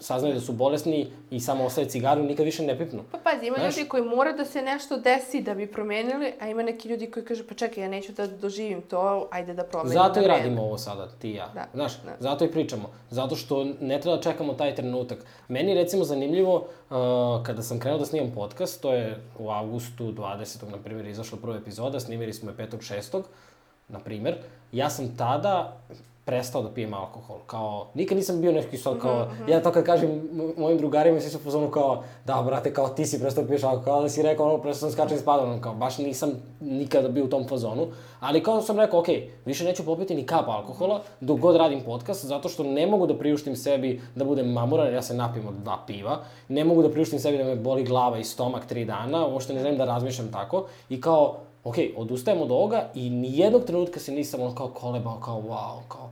saznaju 0.00 0.34
da 0.34 0.40
su 0.40 0.52
bolesni 0.52 1.06
i 1.30 1.40
samo 1.40 1.64
ostave 1.64 1.88
cigaru, 1.88 2.22
nikad 2.22 2.44
više 2.44 2.62
ne 2.62 2.78
pipnu. 2.78 3.02
Pa 3.12 3.18
pazi, 3.18 3.46
ima 3.46 3.56
Znaš? 3.58 3.76
ljudi 3.76 3.88
koji 3.88 4.02
mora 4.02 4.32
da 4.32 4.44
se 4.44 4.62
nešto 4.62 4.96
desi 4.96 5.40
da 5.40 5.54
bi 5.54 5.66
promenili, 5.66 6.32
a 6.40 6.48
ima 6.48 6.62
neki 6.62 6.88
ljudi 6.88 7.10
koji 7.10 7.26
kaže, 7.26 7.46
pa 7.46 7.54
čekaj, 7.54 7.84
ja 7.84 7.88
neću 7.88 8.12
da 8.12 8.26
doživim 8.26 8.82
to, 8.82 9.28
ajde 9.30 9.54
da 9.54 9.64
promenim 9.64 9.92
Zato 9.92 10.20
na 10.20 10.26
i 10.26 10.28
radimo 10.28 10.62
ovo 10.62 10.78
sada, 10.78 11.08
ti 11.18 11.30
i 11.30 11.34
ja. 11.34 11.50
Da, 11.54 11.66
Znaš, 11.74 11.92
da. 12.02 12.16
zato 12.20 12.44
i 12.44 12.50
pričamo. 12.50 12.90
Zato 13.10 13.36
što 13.36 13.64
ne 13.80 14.00
treba 14.00 14.16
da 14.16 14.22
čekamo 14.22 14.54
taj 14.54 14.74
trenutak. 14.74 15.18
Meni 15.48 15.70
je 15.70 15.74
recimo 15.74 16.04
zanimljivo, 16.04 16.54
uh, 16.56 16.96
kada 17.46 17.62
sam 17.62 17.78
krenuo 17.78 17.98
da 17.98 18.06
snimam 18.06 18.32
podcast, 18.34 18.82
to 18.82 18.92
je 18.92 19.20
u 19.38 19.50
avgustu 19.50 20.12
20. 20.12 20.70
na 20.70 20.78
primjer 20.78 21.06
izašla 21.06 21.38
prva 21.42 21.56
epizoda, 21.56 22.00
snimili 22.00 22.32
smo 22.32 22.50
je 22.50 22.56
5. 22.56 22.94
6. 22.94 23.22
na 23.88 23.98
primjer, 23.98 24.34
ja 24.72 24.90
sam 24.90 25.16
tada 25.16 25.76
prestao 26.24 26.62
da 26.62 26.70
pijem 26.70 26.94
alkohol. 26.94 27.36
Kao, 27.46 27.86
nikad 27.94 28.16
nisam 28.16 28.40
bio 28.40 28.52
neki 28.52 28.76
sad 28.76 28.98
kao, 28.98 29.24
Mhm, 29.26 29.48
ja 29.48 29.62
to 29.62 29.72
kad 29.72 29.84
kažem 29.84 30.10
mo- 30.32 30.58
mojim 30.58 30.78
drugarima, 30.78 31.20
svi 31.20 31.30
su 31.30 31.38
fazonu 31.38 31.70
kao, 31.70 32.02
da, 32.26 32.42
brate, 32.42 32.72
kao 32.72 32.88
ti 32.88 33.06
si 33.06 33.20
prestao 33.20 33.44
da 33.44 33.48
piješ 33.48 33.62
alkohol, 33.64 33.84
kao 33.84 34.02
da 34.02 34.08
si 34.08 34.22
rekao, 34.22 34.46
ono, 34.46 34.58
prestao 34.58 34.90
sam 34.90 34.96
skačem 34.96 35.18
s 35.18 35.24
padom, 35.24 35.60
kao, 35.60 35.74
baš 35.74 35.98
nisam 35.98 36.30
nikada 36.60 37.08
bio 37.08 37.24
u 37.24 37.28
tom 37.28 37.48
fazonu, 37.48 37.86
ali 38.20 38.42
kao 38.42 38.62
sam 38.62 38.80
rekao, 38.80 39.00
ok, 39.00 39.06
više 39.44 39.64
neću 39.64 39.84
popiti 39.84 40.14
ni 40.14 40.26
kap 40.26 40.48
alkohola, 40.48 41.00
dok 41.20 41.38
god 41.38 41.56
radim 41.56 41.80
podcast, 41.80 42.24
zato 42.24 42.48
što 42.48 42.62
ne 42.64 42.86
mogu 42.86 43.06
da 43.06 43.18
priuštim 43.18 43.56
sebi 43.56 44.00
da 44.14 44.24
budem 44.24 44.46
mamuran, 44.48 44.94
ja 44.94 45.02
se 45.02 45.14
napijem 45.14 45.48
od 45.48 45.54
dva 45.54 45.78
piva, 45.86 46.18
ne 46.48 46.64
mogu 46.64 46.82
da 46.82 46.90
priuštim 46.90 47.18
sebi 47.18 47.38
da 47.38 47.44
me 47.44 47.56
boli 47.56 47.84
glava 47.84 48.18
i 48.18 48.24
stomak 48.24 48.66
tri 48.66 48.84
dana, 48.84 49.26
uopšte 49.26 49.54
ne 49.54 49.60
želim 49.60 49.78
da 49.78 49.84
razmišljam 49.84 50.32
tako, 50.32 50.66
i 50.88 51.00
kao, 51.00 51.36
ok, 51.64 51.74
odustajem 51.96 52.42
od 52.42 52.50
ovoga 52.50 52.90
i 52.94 53.10
nijednog 53.10 53.64
trenutka 53.64 54.00
se 54.00 54.12
nisam 54.12 54.40
ono 54.40 54.54
kao 54.54 54.68
kolebao, 54.68 55.20
kao 55.20 55.42
wow, 55.42 55.88
kao, 55.88 56.10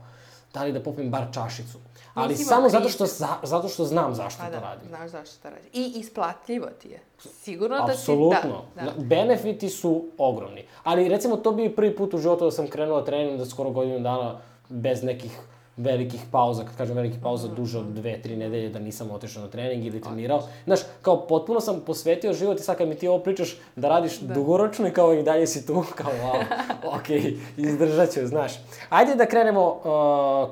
da 0.53 0.63
li 0.63 0.71
da 0.71 0.83
popim 0.83 1.11
bar 1.11 1.23
čašicu. 1.33 1.77
Ali 2.13 2.29
Nisi 2.29 2.43
samo 2.43 2.69
zato 2.69 2.89
što, 2.89 3.05
za, 3.05 3.27
zato 3.43 3.67
što 3.67 3.85
znam 3.85 4.15
zašto 4.15 4.41
Pa 4.41 4.45
to 4.45 4.51
da, 4.51 4.59
radim. 4.59 4.87
znaš 4.87 5.09
zašto 5.09 5.41
to 5.41 5.49
radi. 5.49 5.69
I 5.73 5.93
isplatljivo 5.95 6.67
ti 6.81 6.89
je. 6.89 6.99
Sigurno 7.19 7.77
da 7.77 7.85
ti... 7.85 7.91
Apsolutno. 7.91 8.61
Da, 8.75 8.81
da. 8.81 8.91
Benefiti 8.97 9.69
su 9.69 10.05
ogromni. 10.17 10.65
Ali 10.83 11.09
recimo 11.09 11.37
to 11.37 11.51
bi 11.51 11.75
prvi 11.75 11.95
put 11.95 12.13
u 12.13 12.17
životu 12.17 12.45
da 12.45 12.51
sam 12.51 12.67
krenuo 12.67 12.99
da 12.99 13.05
trenim 13.05 13.37
da 13.37 13.45
skoro 13.45 13.69
godinu 13.69 13.99
dana 13.99 14.39
bez 14.69 15.03
nekih 15.03 15.39
velikih 15.77 16.21
pauza, 16.31 16.63
kad 16.63 16.77
kažem 16.77 16.95
velikih 16.95 17.19
pauza, 17.19 17.47
Mhm. 17.47 17.55
duže 17.55 17.79
od 17.79 17.85
dve, 17.85 18.21
tri 18.21 18.35
nedelje 18.35 18.69
da 18.69 18.79
nisam 18.79 19.11
otišao 19.11 19.41
na 19.41 19.49
trening 19.49 19.85
ili 19.85 20.01
trenirao. 20.01 20.43
Znaš, 20.65 20.79
kao 21.01 21.17
potpuno 21.19 21.59
sam 21.59 21.79
posvetio 21.79 22.33
život 22.33 22.59
i 22.59 22.63
sad 22.63 22.77
kad 22.77 22.87
mi 22.87 22.95
ti 22.95 23.07
ovo 23.07 23.19
pričaš 23.19 23.55
da 23.75 23.89
radiš 23.89 24.17
da. 24.17 24.33
dugoročno 24.33 24.87
i 24.87 24.91
kao 24.91 25.13
i 25.13 25.23
dalje 25.23 25.47
si 25.47 25.65
tu, 25.65 25.83
kao 25.95 26.11
wow, 26.13 26.43
ok, 26.89 27.09
izdržat 27.57 28.11
ću, 28.11 28.27
znaš. 28.27 28.51
Ajde 28.89 29.15
da 29.15 29.25
krenemo 29.25 29.67
uh, 29.67 29.81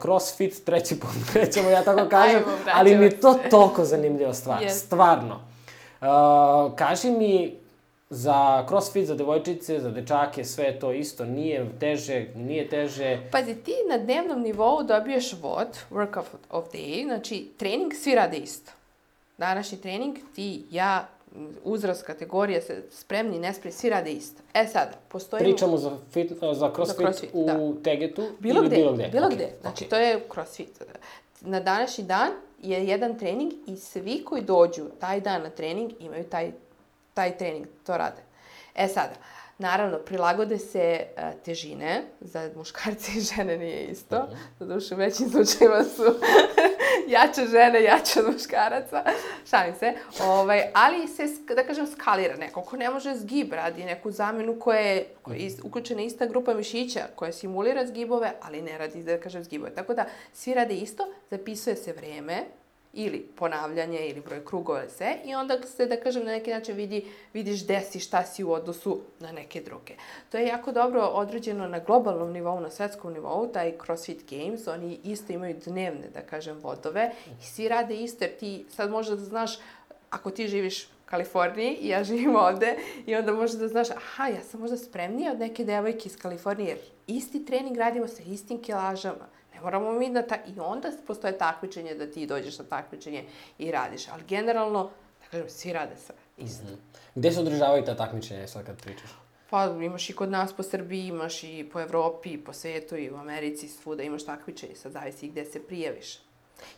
crossfit 0.01 0.65
treći 0.65 0.99
put, 0.99 1.09
krećemo, 1.33 1.69
ja 1.69 1.83
tako 1.83 2.09
kažem, 2.09 2.35
Ajmo, 2.37 2.51
ali 2.73 2.97
mi 2.97 3.03
je 3.03 3.19
to 3.19 3.35
toliko 3.49 3.85
zanimljiva 3.85 4.33
stvar, 4.33 4.61
Jeste. 4.61 4.79
stvarno. 4.79 5.35
Uh, 6.01 6.07
kaži 6.75 7.09
mi, 7.09 7.60
za 8.11 8.65
crossfit, 8.67 9.07
za 9.07 9.15
devojčice, 9.15 9.79
za 9.79 9.91
dečake, 9.91 10.43
sve 10.43 10.79
to 10.79 10.91
isto, 10.91 11.25
nije 11.25 11.65
teže, 11.79 12.25
nije 12.35 12.69
teže. 12.69 13.19
Pazi, 13.31 13.55
ti 13.55 13.73
na 13.89 13.97
dnevnom 13.97 14.41
nivou 14.41 14.83
dobiješ 14.83 15.31
WOD, 15.41 15.67
Work 15.91 16.19
of, 16.19 16.35
of 16.49 16.65
Day, 16.73 17.03
znači 17.03 17.47
trening 17.57 17.93
svi 17.93 18.15
rade 18.15 18.37
isto. 18.37 18.71
Današnji 19.37 19.77
trening, 19.77 20.17
ti, 20.35 20.63
ja, 20.71 21.07
uzrast, 21.63 22.03
kategorija, 22.03 22.61
se 22.61 22.83
spremni, 22.89 23.39
nespremni, 23.39 23.77
svi 23.77 23.89
rade 23.89 24.11
isto. 24.11 24.41
E 24.53 24.67
sada, 24.67 24.91
postoji... 25.07 25.43
Pričamo 25.43 25.77
za, 25.77 25.97
fit, 26.11 26.31
za 26.53 26.71
crossfit, 26.75 26.97
crossfit, 26.97 27.29
u 27.33 27.45
da. 27.45 27.83
Tegetu 27.83 28.23
Bilo 28.39 28.59
ili 28.59 28.67
gde, 28.67 28.75
bilo 28.75 28.93
gde? 28.93 29.09
bilo 29.11 29.27
Ok, 29.27 29.33
gde. 29.33 29.49
Znači, 29.61 29.83
ok. 29.83 29.89
to 29.89 29.95
je 29.97 30.19
crossfit. 30.33 30.81
Na 31.41 31.59
današnji 31.59 32.03
dan 32.03 32.29
je 32.61 32.87
jedan 32.87 33.19
trening 33.19 33.53
i 33.67 33.75
svi 33.75 34.23
koji 34.25 34.41
dođu 34.41 34.83
taj 34.99 35.21
dan 35.21 35.41
na 35.41 35.49
trening 35.49 35.91
imaju 35.99 36.23
taj, 36.23 36.51
taj 37.13 37.37
trening, 37.37 37.67
to 37.85 37.97
rade. 37.97 38.21
E 38.75 38.87
sada, 38.87 39.13
naravno, 39.57 39.97
prilagode 39.99 40.57
se 40.57 41.05
uh, 41.07 41.43
težine, 41.43 42.01
za 42.21 42.49
muškarce 42.55 43.11
i 43.11 43.21
žene 43.21 43.57
nije 43.57 43.83
isto, 43.83 44.23
Mhm. 44.23 44.35
zato 44.59 44.79
što 44.79 44.95
u 44.95 44.97
većim 44.97 45.29
slučajima 45.29 45.83
su 45.85 46.03
jače 47.07 47.41
žene, 47.43 47.83
jače 47.83 48.19
od 48.19 48.33
muškaraca, 48.33 49.03
šalim 49.45 49.75
se, 49.75 49.93
ovaj, 50.21 50.63
ali 50.73 51.07
se, 51.07 51.23
da 51.47 51.63
kažem, 51.63 51.87
skalira 51.87 52.35
neko. 52.35 52.61
Ko 52.61 52.77
ne 52.77 52.89
može 52.89 53.15
zgib, 53.15 53.53
radi 53.53 53.83
neku 53.83 54.11
zamenu 54.11 54.59
koja 54.59 54.79
je, 54.79 54.95
je 55.27 55.37
is- 55.39 55.59
uključena 55.63 56.01
ista 56.01 56.25
grupa 56.25 56.53
mišića 56.53 57.07
koja 57.15 57.31
simulira 57.31 57.85
zgibove, 57.85 58.31
ali 58.41 58.61
ne 58.61 58.77
radi, 58.77 59.03
da 59.03 59.19
kažem, 59.19 59.43
zgibove. 59.43 59.71
Tako 59.71 59.93
da, 59.93 60.05
svi 60.33 60.53
rade 60.53 60.73
isto, 60.75 61.03
zapisuje 61.29 61.75
se 61.75 61.93
vreme, 61.93 62.43
ili 62.93 63.19
ponavljanje, 63.35 64.07
ili 64.07 64.21
broj 64.21 64.45
krugova, 64.45 64.89
sve, 64.89 65.17
i 65.25 65.35
onda 65.35 65.61
se, 65.61 65.85
da 65.85 65.97
kažem, 65.97 66.25
na 66.25 66.31
neki 66.31 66.51
način 66.51 66.75
vidi, 66.75 67.05
vidiš 67.33 67.63
gde 67.63 67.81
si, 67.81 67.99
šta 67.99 68.23
si 68.23 68.43
u 68.43 68.51
odnosu 68.51 68.99
na 69.19 69.31
neke 69.31 69.61
druge. 69.61 69.93
To 70.31 70.37
je 70.37 70.47
jako 70.47 70.71
dobro 70.71 71.01
određeno 71.01 71.67
na 71.67 71.79
globalnom 71.79 72.31
nivou, 72.31 72.59
na 72.59 72.69
svetskom 72.69 73.13
nivou, 73.13 73.47
taj 73.47 73.73
CrossFit 73.85 74.29
Games, 74.29 74.67
oni 74.67 74.99
isto 75.03 75.33
imaju 75.33 75.55
dnevne, 75.65 76.09
da 76.13 76.21
kažem, 76.21 76.57
vodove, 76.61 77.11
i 77.41 77.45
svi 77.45 77.67
rade 77.67 77.95
isto, 77.95 78.23
jer 78.23 78.37
ti 78.37 78.65
sad 78.69 78.91
možda 78.91 79.15
da 79.15 79.23
znaš, 79.23 79.59
ako 80.09 80.31
ti 80.31 80.47
živiš 80.47 80.87
Kaliforniji 81.05 81.77
i 81.81 81.87
ja 81.87 82.03
živim 82.03 82.35
ovde, 82.35 82.75
i 83.05 83.15
onda 83.15 83.33
možda 83.33 83.59
da 83.59 83.67
znaš, 83.67 83.91
aha, 83.91 84.27
ja 84.27 84.41
sam 84.41 84.59
možda 84.59 84.77
spremnija 84.77 85.31
od 85.31 85.39
neke 85.39 85.65
devojke 85.65 86.03
iz 86.05 86.17
Kalifornije, 86.17 86.69
jer 86.69 86.79
isti 87.07 87.45
trening 87.45 87.77
radimo 87.77 88.07
sa 88.07 88.23
istim 88.23 88.61
kilažama. 88.61 89.40
Moramo 89.63 89.91
mi 89.91 90.13
da 90.13 90.27
ta... 90.27 90.35
I 90.35 90.59
onda 90.59 90.91
postoje 91.07 91.37
takmičenje 91.37 91.95
da 91.95 92.11
ti 92.11 92.25
dođeš 92.25 92.59
na 92.59 92.65
takmičenje 92.65 93.25
i 93.57 93.71
radiš. 93.71 94.07
Ali 94.07 94.23
generalno, 94.23 94.83
da 95.21 95.27
kažem, 95.31 95.49
svi 95.49 95.73
rade 95.73 95.95
sa 95.97 96.13
isto. 96.37 96.65
Gde 97.15 97.31
se 97.31 97.39
održavaju 97.39 97.85
ta 97.85 97.95
takmičenja 97.95 98.47
sad 98.47 98.65
kad 98.65 98.81
pričaš? 98.81 99.09
Pa 99.49 99.65
imaš 99.65 100.09
i 100.09 100.13
kod 100.13 100.31
nas 100.31 100.53
po 100.53 100.63
Srbiji, 100.63 101.07
imaš 101.07 101.43
i 101.43 101.69
po 101.73 101.81
Evropi, 101.81 102.29
i 102.29 102.43
po 102.43 102.53
svetu, 102.53 102.95
i 102.95 103.11
u 103.11 103.15
Americi, 103.15 103.67
svuda 103.67 104.03
imaš 104.03 104.25
takmičenje, 104.25 104.75
sad 104.75 104.91
zavisi 104.91 105.25
i 105.25 105.29
gde 105.29 105.45
se 105.45 105.67
prijaviš. 105.67 106.19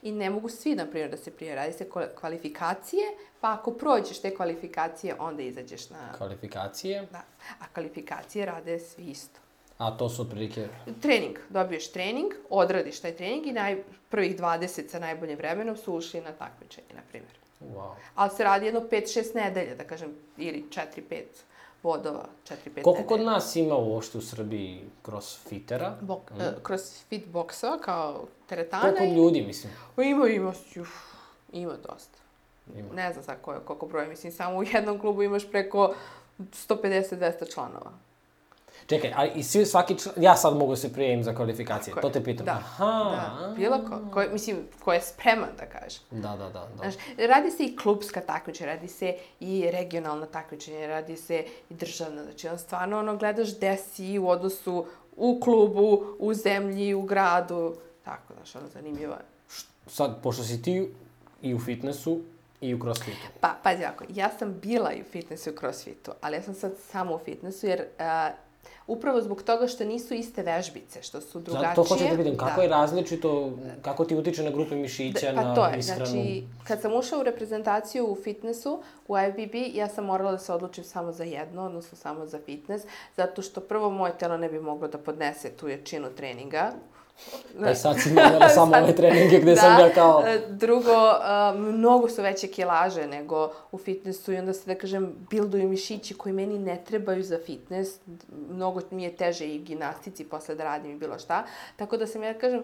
I 0.01 0.11
ne 0.11 0.29
mogu 0.29 0.49
svi, 0.49 0.75
na 0.75 0.85
primjer, 0.85 1.11
da 1.11 1.17
se 1.17 1.31
prijave. 1.31 1.55
Radi 1.55 1.73
se 1.73 1.89
kvalifikacije, 2.19 3.03
pa 3.41 3.53
ako 3.53 3.71
prođeš 3.71 4.21
te 4.21 4.35
kvalifikacije, 4.35 5.15
onda 5.19 5.41
izađeš 5.41 5.89
na... 5.89 6.13
Kvalifikacije, 6.17 7.07
Da. 7.11 7.21
A 7.59 7.65
kvalifikacije 7.73 8.45
rade 8.45 8.79
svi 8.79 9.03
isto. 9.03 9.39
A 9.87 9.97
to 9.97 10.09
su 10.09 10.21
otprilike... 10.21 10.67
Trening. 11.01 11.37
Dobiješ 11.49 11.91
trening, 11.91 12.33
odradiš 12.49 12.99
taj 12.99 13.15
trening 13.15 13.47
i 13.47 13.51
naj, 13.51 13.83
prvih 14.09 14.39
20 14.39 14.89
sa 14.89 14.99
najboljim 14.99 15.37
vremenom 15.37 15.77
su 15.77 15.95
ušli 15.95 16.21
na 16.21 16.31
takmičenje, 16.31 16.93
na 16.95 17.01
primjer. 17.09 17.33
Wow. 17.61 17.91
Ali 18.15 18.31
se 18.37 18.43
radi 18.43 18.65
jedno 18.65 18.81
5-6 18.91 19.35
nedelja, 19.35 19.75
da 19.75 19.83
kažem, 19.83 20.15
ili 20.37 20.65
4-5 20.69 21.21
vodova, 21.83 22.25
4-5 22.49 22.81
Koliko 22.81 23.03
kod 23.03 23.21
nas 23.21 23.55
ima 23.55 23.75
uopšte 23.75 24.17
u 24.17 24.21
Srbiji 24.21 24.81
crossfitera? 25.05 25.97
Bok, 26.01 26.31
mm. 26.31 26.35
uh, 26.35 26.63
kroz 26.63 26.81
fit 27.09 27.27
boksova 27.27 27.77
kao 27.77 28.25
teretana. 28.49 28.83
Koliko 28.83 29.03
ljudi, 29.03 29.41
mislim? 29.41 29.73
O, 29.97 30.01
Ima, 30.01 30.27
ima, 30.27 30.49
uf, 30.49 30.89
ima 31.51 31.73
dosta. 31.89 32.17
Ima. 32.77 32.93
Ne 32.93 33.13
znam 33.13 33.23
sad 33.25 33.37
koje, 33.41 33.59
koliko 33.59 33.85
broja, 33.85 34.07
mislim, 34.07 34.31
samo 34.31 34.57
u 34.57 34.63
jednom 34.63 34.99
klubu 34.99 35.23
imaš 35.23 35.51
preko 35.51 35.95
150-200 36.39 37.53
članova. 37.53 37.91
Čekaj, 38.87 39.13
ali 39.15 39.31
i 39.35 39.43
svi, 39.43 39.65
svaki 39.65 39.99
član, 39.99 40.15
ja 40.17 40.35
sad 40.35 40.57
mogu 40.57 40.71
da 40.71 40.75
se 40.75 40.93
prijavim 40.93 41.23
za 41.23 41.35
kvalifikacije, 41.35 41.95
to 42.01 42.09
te 42.09 42.23
pitam. 42.23 42.45
Da, 42.45 42.51
Aha. 42.51 43.37
da, 43.41 43.53
bilo 43.55 43.77
ko, 43.77 44.11
ko, 44.13 44.23
mislim, 44.31 44.57
ko 44.79 44.93
je 44.93 45.01
spreman, 45.01 45.49
da 45.59 45.65
kažem. 45.65 46.01
Da, 46.11 46.29
da, 46.29 46.49
da. 46.49 46.49
da. 46.49 46.69
Znaš, 46.77 46.93
radi 47.17 47.51
se 47.51 47.63
i 47.63 47.77
klubska 47.77 48.21
takmičenja, 48.21 48.73
radi 48.73 48.87
se 48.87 49.15
i 49.39 49.69
regionalna 49.71 50.25
takmičenja, 50.25 50.87
radi 50.87 51.17
se 51.17 51.45
i 51.69 51.73
državna. 51.73 52.23
Znači, 52.23 52.47
on 52.47 52.59
stvarno 52.59 52.99
ono, 52.99 53.17
gledaš 53.17 53.55
gde 53.57 53.77
si 53.77 54.19
u 54.19 54.29
odnosu 54.29 54.85
u 55.17 55.39
klubu, 55.39 56.05
u 56.19 56.33
zemlji, 56.33 56.93
u 56.93 57.01
gradu. 57.01 57.75
Tako, 58.05 58.33
znaš, 58.33 58.55
ono, 58.55 58.67
zanimljivo 58.73 59.13
je. 59.13 59.25
Sad, 59.87 60.21
pošto 60.23 60.43
si 60.43 60.61
ti 60.61 60.89
i 61.41 61.53
u 61.53 61.59
fitnessu 61.59 62.21
i 62.61 62.73
u 62.73 62.79
crossfitu. 62.79 63.27
Pa, 63.39 63.55
pazi 63.63 63.83
ovako, 63.83 64.03
ja 64.09 64.29
sam 64.39 64.59
bila 64.61 64.93
i 64.93 65.01
u 65.01 65.03
fitnessu 65.03 65.49
i 65.49 65.53
u 65.53 65.57
crossfitu, 65.59 66.11
ali 66.21 66.35
ja 66.35 66.41
sam 66.41 66.53
sad 66.53 66.71
samo 66.91 67.15
u 67.15 67.19
fitnessu, 67.25 67.67
jer 67.67 67.85
a, 67.99 68.31
upravo 68.87 69.21
zbog 69.21 69.43
toga 69.43 69.67
što 69.67 69.85
nisu 69.85 70.13
iste 70.13 70.41
vežbice, 70.43 71.01
što 71.01 71.21
su 71.21 71.39
drugačije. 71.39 71.69
Zato 71.69 71.83
to 71.83 71.89
hoću 71.89 72.03
da 72.03 72.15
vidim, 72.15 72.37
kako 72.37 72.55
da. 72.55 72.61
je 72.61 72.69
različito, 72.69 73.51
kako 73.81 74.05
ti 74.05 74.15
utiče 74.15 74.43
na 74.43 74.51
grupe 74.51 74.75
mišića, 74.75 75.31
Da, 75.31 75.41
pa 75.41 75.47
na 75.47 75.55
to 75.55 75.65
je, 75.65 75.79
ishranu. 75.79 76.05
znači, 76.05 76.43
kad 76.67 76.81
sam 76.81 76.93
ušla 76.93 77.19
u 77.19 77.23
reprezentaciju 77.23 78.05
u 78.07 78.15
fitnessu, 78.23 78.81
u 79.07 79.15
IFBB, 79.17 79.55
ja 79.73 79.87
sam 79.87 80.05
morala 80.05 80.31
da 80.31 80.37
se 80.37 80.53
odlučim 80.53 80.83
samo 80.83 81.11
za 81.11 81.23
jedno, 81.23 81.65
odnosno 81.65 81.97
samo 81.97 82.25
za 82.25 82.39
fitness, 82.45 82.85
zato 83.17 83.41
što 83.41 83.61
prvo 83.61 83.89
moje 83.89 84.17
telo 84.17 84.37
ne 84.37 84.49
bi 84.49 84.59
moglo 84.59 84.87
da 84.87 84.97
podnese 84.97 85.49
tu 85.49 85.67
jačinu 85.67 86.09
treninga, 86.17 86.71
Da. 87.59 87.69
E 87.69 87.75
sad 87.75 87.99
si 87.99 88.09
imala 88.09 88.49
samo 88.55 88.77
ove 88.77 88.95
treninge 88.95 89.39
gde 89.39 89.51
da, 89.51 89.61
sam 89.61 89.79
ja 89.79 89.89
kao... 89.93 90.23
E, 90.27 90.39
drugo, 90.49 90.91
uh, 90.91 91.59
mnogo 91.59 92.09
su 92.09 92.21
veće 92.21 92.47
kilaže 92.47 93.07
nego 93.07 93.51
u 93.71 93.77
fitnessu 93.77 94.33
i 94.33 94.37
onda 94.37 94.53
se, 94.53 94.73
da 94.73 94.79
kažem, 94.79 95.15
bilduju 95.29 95.69
mišići 95.69 96.13
koji 96.13 96.33
meni 96.33 96.59
ne 96.59 96.83
trebaju 96.87 97.23
za 97.23 97.39
fitness. 97.45 97.99
Mnogo 98.49 98.81
mi 98.91 99.03
je 99.03 99.15
teže 99.15 99.45
i 99.45 99.59
gimnastici 99.59 100.23
posle 100.23 100.55
da 100.55 100.63
radim 100.63 100.91
i 100.91 100.95
bilo 100.95 101.19
šta. 101.19 101.43
Tako 101.75 101.97
da 101.97 102.07
sam 102.07 102.23
ja, 102.23 102.33
da 102.33 102.39
kažem, 102.39 102.63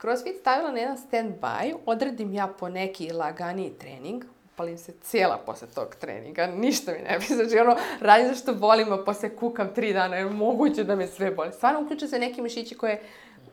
CrossFit 0.00 0.36
stavila 0.40 0.70
na 0.70 0.78
jedan 0.78 0.96
stand-by, 0.96 1.74
odredim 1.86 2.34
ja 2.34 2.46
po 2.46 2.68
neki 2.68 3.12
laganiji 3.12 3.70
trening, 3.70 4.24
upalim 4.54 4.78
se 4.78 4.92
cijela 5.02 5.38
posle 5.46 5.68
tog 5.74 5.94
treninga, 5.94 6.46
ništa 6.46 6.92
mi 6.92 6.98
ne 6.98 7.18
bi, 7.18 7.24
znači 7.24 7.58
ono, 7.58 7.76
radim 8.00 8.28
zašto 8.28 8.52
volim, 8.52 8.92
a 8.92 9.04
posle 9.04 9.36
kukam 9.36 9.74
tri 9.74 9.92
dana, 9.92 10.16
jer 10.16 10.30
moguće 10.30 10.84
da 10.84 10.96
me 10.96 11.06
sve 11.06 11.30
boli. 11.30 11.52
Stvarno 11.52 11.80
uključe 11.80 12.08
se 12.08 12.18
neki 12.18 12.42
mišići 12.42 12.74
koje 12.74 13.02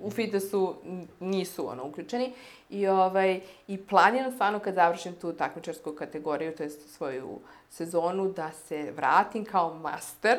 u 0.04 0.12
fitnessu 0.12 0.76
nisu 1.20 1.70
ono 1.70 1.88
uključeni 1.88 2.34
i 2.70 2.88
ovaj 2.88 3.40
i 3.68 3.78
planiram 3.78 4.32
stvarno 4.32 4.60
kad 4.60 4.76
završim 4.76 5.14
tu 5.14 5.34
takmičarsku 5.34 5.92
kategoriju, 5.92 6.56
to 6.56 6.64
jest 6.64 6.96
svoju 6.96 7.40
sezonu 7.70 8.30
da 8.30 8.52
se 8.52 8.92
vratim 8.96 9.46
kao 9.46 9.74
master, 9.74 10.38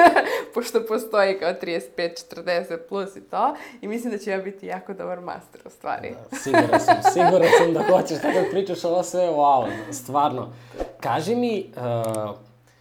pošto 0.54 0.86
postoji 0.88 1.38
kao 1.38 1.52
35, 1.52 1.80
40 1.96 2.78
plus 2.88 3.16
i 3.16 3.20
to 3.20 3.56
i 3.80 3.88
mislim 3.88 4.12
da 4.12 4.18
će 4.18 4.30
ja 4.30 4.38
biti 4.38 4.66
jako 4.66 4.94
dobar 4.94 5.20
master 5.20 5.60
u 5.66 5.70
stvari. 5.70 6.14
Da, 6.30 6.36
siguran 6.36 6.80
sam, 6.80 6.96
siguran 7.12 7.48
sam 7.58 7.72
da 7.74 7.82
hoćeš 7.82 8.18
tako 8.22 8.40
da 8.40 8.50
pričaš 8.50 8.84
ovo 8.84 9.02
sve, 9.02 9.22
wow, 9.22 9.68
stvarno. 9.92 10.52
Kaži 11.00 11.34
mi, 11.34 11.72
uh, 11.76 12.36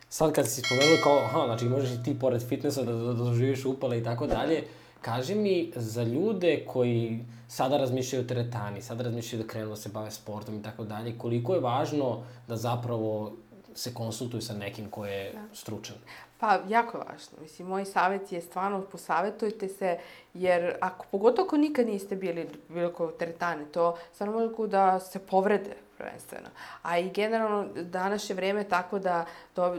sad 0.10 0.34
kad 0.34 0.48
si 0.48 0.62
spomenula 0.62 1.02
kao, 1.04 1.18
aha, 1.18 1.46
znači 1.46 1.66
možeš 1.66 1.90
i 1.90 2.04
ti 2.04 2.20
pored 2.20 2.48
fitnessa 2.50 2.82
da, 2.82 2.92
da, 2.92 3.04
da 3.04 3.14
doživiš 3.14 3.66
upale 3.66 3.98
i 3.98 4.04
tako 4.04 4.28
dalje, 4.28 4.64
Kaži 5.04 5.36
mi, 5.36 5.72
za 5.76 6.04
ljude 6.04 6.66
koji 6.68 7.26
sada 7.48 7.78
razmišljaju 7.78 8.24
o 8.24 8.28
teretani, 8.28 8.82
sada 8.82 9.04
razmišljaju 9.04 9.44
da 9.44 9.50
krenu 9.50 9.70
da 9.70 9.76
se 9.76 9.90
bave 9.90 10.12
sportom 10.12 10.60
i 10.60 10.64
tako 10.64 10.84
dalje, 10.84 11.18
koliko 11.18 11.54
je 11.54 11.60
važno 11.60 12.24
da 12.48 12.56
zapravo 12.56 13.34
se 13.76 13.94
konsultuju 13.94 14.42
sa 14.42 14.54
nekim 14.54 14.90
ko 14.90 15.06
je 15.06 15.32
da. 15.34 15.42
stručan? 15.54 15.96
Pa, 16.40 16.60
jako 16.70 16.98
važno. 16.98 17.38
Mislim, 17.42 17.68
moj 17.68 17.86
savjet 17.86 18.32
je 18.32 18.42
stvarno 18.42 18.82
posavetujte 18.82 19.68
se, 19.68 19.98
jer 20.34 20.76
ako, 20.82 21.06
pogotovo 21.12 21.46
ako 21.48 21.58
nikad 21.58 21.88
niste 21.88 22.16
bili 22.16 22.50
bilo 22.70 22.92
ko 22.94 23.08
teretane, 23.08 23.66
to 23.66 23.98
stvarno 24.14 24.40
mogu 24.40 24.68
da 24.68 25.00
se 25.00 25.20
povrede 25.20 25.76
prvenstveno. 25.98 26.50
A 26.82 27.00
i 27.00 27.10
generalno 27.10 27.68
danas 27.74 28.30
je 28.30 28.34
vreme 28.36 28.64
tako 28.64 29.00
da 29.00 29.26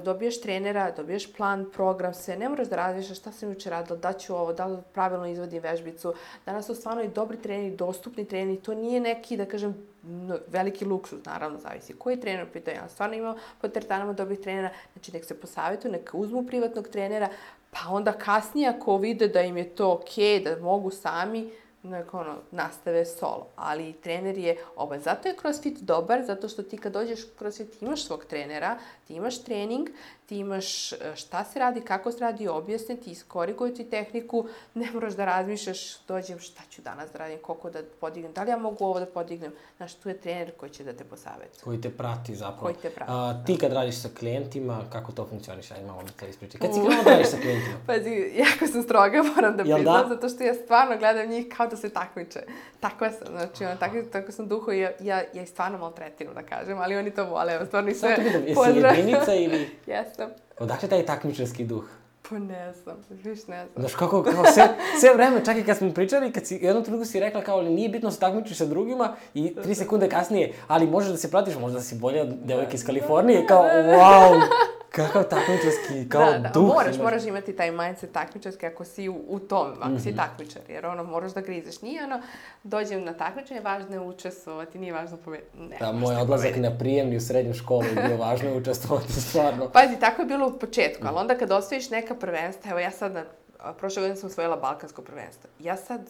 dobiješ 0.04 0.40
trenera, 0.40 0.90
dobiješ 0.90 1.32
plan, 1.32 1.66
program, 1.72 2.14
sve, 2.14 2.36
ne 2.36 2.48
moraš 2.48 2.68
da 2.68 2.76
razmišljaš 2.76 3.18
šta 3.18 3.32
sam 3.32 3.48
juče 3.48 3.70
radila, 3.70 3.98
da 3.98 4.12
ću 4.12 4.34
ovo, 4.34 4.52
da 4.52 4.66
li 4.66 4.78
pravilno 4.92 5.26
izvodim 5.26 5.62
vežbicu. 5.62 6.14
Danas 6.46 6.66
su 6.66 6.74
stvarno 6.74 7.02
i 7.02 7.08
dobri 7.08 7.36
treneri, 7.36 7.76
dostupni 7.76 8.24
treneri, 8.24 8.60
to 8.60 8.74
nije 8.74 9.00
neki, 9.00 9.36
da 9.36 9.46
kažem, 9.46 9.74
veliki 10.46 10.84
luksuz, 10.84 11.18
naravno, 11.24 11.58
zavisi 11.58 11.94
koji 11.94 12.20
trener 12.20 12.46
pita. 12.52 12.70
Ja 12.70 12.88
stvarno 12.88 13.16
imam 13.16 13.36
pod 13.60 13.72
teretanama 13.72 14.12
dobrih 14.12 14.40
trenera, 14.40 14.70
znači 14.92 15.12
nek 15.12 15.24
se 15.24 15.40
posavetuju, 15.40 15.92
nek 15.92 16.10
uzmu 16.12 16.46
privatnog 16.46 16.88
trenera, 16.88 17.28
pa 17.70 17.90
onda 17.90 18.12
kasnije 18.12 18.68
ako 18.68 18.96
vide 18.96 19.28
da 19.28 19.42
im 19.42 19.56
je 19.56 19.74
to 19.74 19.92
okej, 19.92 20.24
okay, 20.24 20.44
da 20.44 20.62
mogu 20.62 20.90
sami, 20.90 21.50
nek 21.84 22.14
ono, 22.14 22.34
nastave 22.50 23.04
solo. 23.04 23.46
Ali 23.56 23.92
trener 23.92 24.38
je 24.38 24.56
oba. 24.76 24.98
Zato 24.98 25.28
je 25.28 25.36
CrossFit 25.40 25.78
dobar, 25.78 26.24
zato 26.24 26.48
što 26.48 26.62
ti 26.62 26.78
kad 26.78 26.92
dođeš 26.92 27.24
u 27.24 27.38
CrossFit 27.38 27.82
imaš 27.82 28.04
svog 28.04 28.24
trenera, 28.24 28.78
ti 29.06 29.14
imaš 29.14 29.42
trening, 29.44 29.88
ti 30.26 30.38
imaš 30.38 30.92
e, 30.92 30.96
šta 31.14 31.44
se 31.44 31.58
radi, 31.58 31.80
kako 31.80 32.12
se 32.12 32.18
radi, 32.20 32.48
objasne 32.48 32.96
ti, 32.96 33.10
iskoriguju 33.10 33.74
ti 33.74 33.84
tehniku, 33.84 34.46
ne 34.74 34.90
moraš 34.94 35.14
da 35.14 35.24
razmišljaš, 35.24 36.06
dođem 36.08 36.38
šta 36.38 36.62
ću 36.70 36.82
danas 36.82 37.12
da 37.12 37.18
radim, 37.18 37.38
koliko 37.42 37.70
da 37.70 37.78
podignem, 38.00 38.32
da 38.32 38.42
li 38.42 38.50
ja 38.50 38.56
mogu 38.56 38.84
ovo 38.84 39.00
da 39.00 39.06
podignem, 39.06 39.52
znaš, 39.76 39.94
tu 39.94 40.08
je 40.08 40.18
trener 40.18 40.52
koji 40.56 40.70
će 40.70 40.84
da 40.84 40.92
te 40.92 41.04
posaveti. 41.04 41.60
Koji 41.64 41.80
te 41.80 41.90
prati 41.90 42.34
zapravo. 42.34 42.62
Koji 42.62 42.74
te 42.74 42.90
prati. 42.90 43.10
A, 43.12 43.42
ti 43.46 43.52
da. 43.52 43.58
kad 43.58 43.72
radiš 43.72 44.02
sa 44.02 44.08
klijentima, 44.18 44.80
kako 44.92 45.12
to 45.12 45.26
funkcioniš, 45.26 45.70
ajde 45.70 45.86
malo 45.86 46.02
da 46.02 46.12
te 46.12 46.28
ispričaj. 46.28 46.60
Kad 46.60 46.74
si 46.74 46.80
krenula 46.80 47.04
da 47.04 47.10
radiš 47.10 47.30
sa 47.30 47.36
klijentima? 47.36 47.76
Pazi, 47.86 48.32
jako 48.36 48.66
sam 48.66 48.82
stroga, 48.82 49.22
moram 49.36 49.56
da 49.56 49.62
priznam, 49.62 49.84
da? 49.84 50.06
zato 50.08 50.28
što 50.28 50.44
ja 50.44 50.54
stvarno 50.54 50.98
gledam 50.98 51.28
njih 51.28 51.46
kao 51.56 51.66
da 51.66 51.76
se 51.76 51.90
takmiče. 51.90 52.40
Tako 52.80 53.10
sam, 53.10 53.26
znači, 53.30 53.64
ono, 53.64 53.76
tako, 53.76 54.02
tako 54.12 54.32
sam 54.32 54.48
duho 54.48 54.72
i 54.72 54.78
ja, 54.78 54.90
ja, 55.00 55.22
ja 55.34 55.46
stvarno 55.46 55.78
maltretiram, 55.78 56.34
da 56.34 56.42
kažem, 56.42 56.78
ali 56.78 56.96
oni 56.96 57.10
to 57.10 57.24
vole, 57.24 57.52
evo, 57.52 57.66
stvarno 57.66 57.90
i 57.90 57.94
sve. 57.94 58.16
Samo 58.16 58.30
te 58.30 58.38
jesi 58.46 58.96
jedinica 58.96 59.34
ili... 59.34 59.68
Jesam. 59.86 60.23
Odakle 60.58 60.88
taj 60.88 61.06
takmičarski 61.06 61.64
duh? 61.64 61.84
Pa 62.28 62.38
ne 62.38 62.72
znam, 62.72 62.96
viš 63.10 63.46
ne 63.46 63.66
znam. 63.66 63.68
Znaš 63.76 63.94
kako, 63.94 64.22
kao 64.22 64.44
sve, 64.54 64.68
sve 65.00 65.14
vreme, 65.14 65.44
čak 65.44 65.56
i 65.56 65.64
kad 65.64 65.76
smo 65.76 65.90
pričali, 65.90 66.32
kad 66.32 66.46
si 66.46 66.58
jednom 66.62 66.84
trenutku 66.84 67.06
si 67.06 67.20
rekla 67.20 67.40
kao, 67.42 67.58
ali 67.58 67.70
nije 67.70 67.88
bitno 67.88 68.08
da 68.08 68.12
se 68.12 68.20
takmičiš 68.20 68.58
sa 68.58 68.64
drugima 68.64 69.16
i 69.34 69.54
tri 69.62 69.74
sekunde 69.74 70.08
kasnije, 70.08 70.52
ali 70.68 70.86
možeš 70.86 71.10
da 71.10 71.16
se 71.16 71.30
pratiš, 71.30 71.56
možda 71.56 71.78
da 71.78 71.84
si 71.84 71.94
bolja 71.94 72.22
od 72.22 72.34
devojke 72.44 72.74
iz 72.74 72.86
Kalifornije, 72.86 73.46
kao, 73.46 73.62
wow, 73.62 74.40
Kakav 74.96 75.22
takmičarski, 75.22 76.08
kao 76.08 76.32
da, 76.32 76.38
da. 76.38 76.48
duh. 76.48 76.62
Moraš, 76.62 76.94
imaš. 76.94 77.04
moraš 77.04 77.24
imati 77.24 77.56
taj 77.56 77.70
mindset 77.70 78.12
takmičarski 78.12 78.66
ako 78.66 78.84
si 78.84 79.08
u, 79.08 79.24
u 79.28 79.38
tom, 79.38 79.72
ako 79.80 79.88
mm 79.88 79.94
-hmm. 79.94 80.02
si 80.02 80.08
mhm. 80.08 80.18
takmičar, 80.18 80.62
jer 80.68 80.86
ono, 80.86 81.04
moraš 81.04 81.32
da 81.32 81.40
grizeš. 81.40 81.82
Nije 81.82 82.04
ono, 82.04 82.22
dođem 82.62 83.04
na 83.04 83.12
takmičanje, 83.12 83.60
važno 83.60 83.94
je 83.94 84.00
učestvovati, 84.00 84.78
nije 84.78 84.92
važno 84.92 85.16
pobediti. 85.16 85.58
Ne, 85.58 85.76
da, 85.80 85.92
moj 85.92 86.16
odlazak 86.16 86.56
na 86.56 86.78
prijemni 86.78 87.16
u 87.16 87.20
srednju 87.20 87.54
školu 87.54 87.84
je 87.84 88.08
bio 88.08 88.16
važno 88.16 88.48
je 88.48 88.56
učestvovati, 88.56 89.12
stvarno. 89.12 89.70
Pazi, 89.70 90.00
tako 90.00 90.22
je 90.22 90.26
bilo 90.26 90.48
u 90.48 90.58
početku, 90.58 91.06
ali 91.06 91.18
onda 91.18 91.38
kad 91.38 91.52
osvojiš 91.52 91.90
neka 91.90 92.14
prvenstva, 92.14 92.70
evo 92.70 92.80
ja 92.80 92.90
sad 92.90 93.12
na, 93.12 93.24
prošle 93.78 94.02
godine 94.02 94.16
sam 94.16 94.30
osvojila 94.30 94.56
Balkansko 94.56 95.02
prvenstvo. 95.02 95.50
Ja 95.60 95.76
sad 95.76 96.00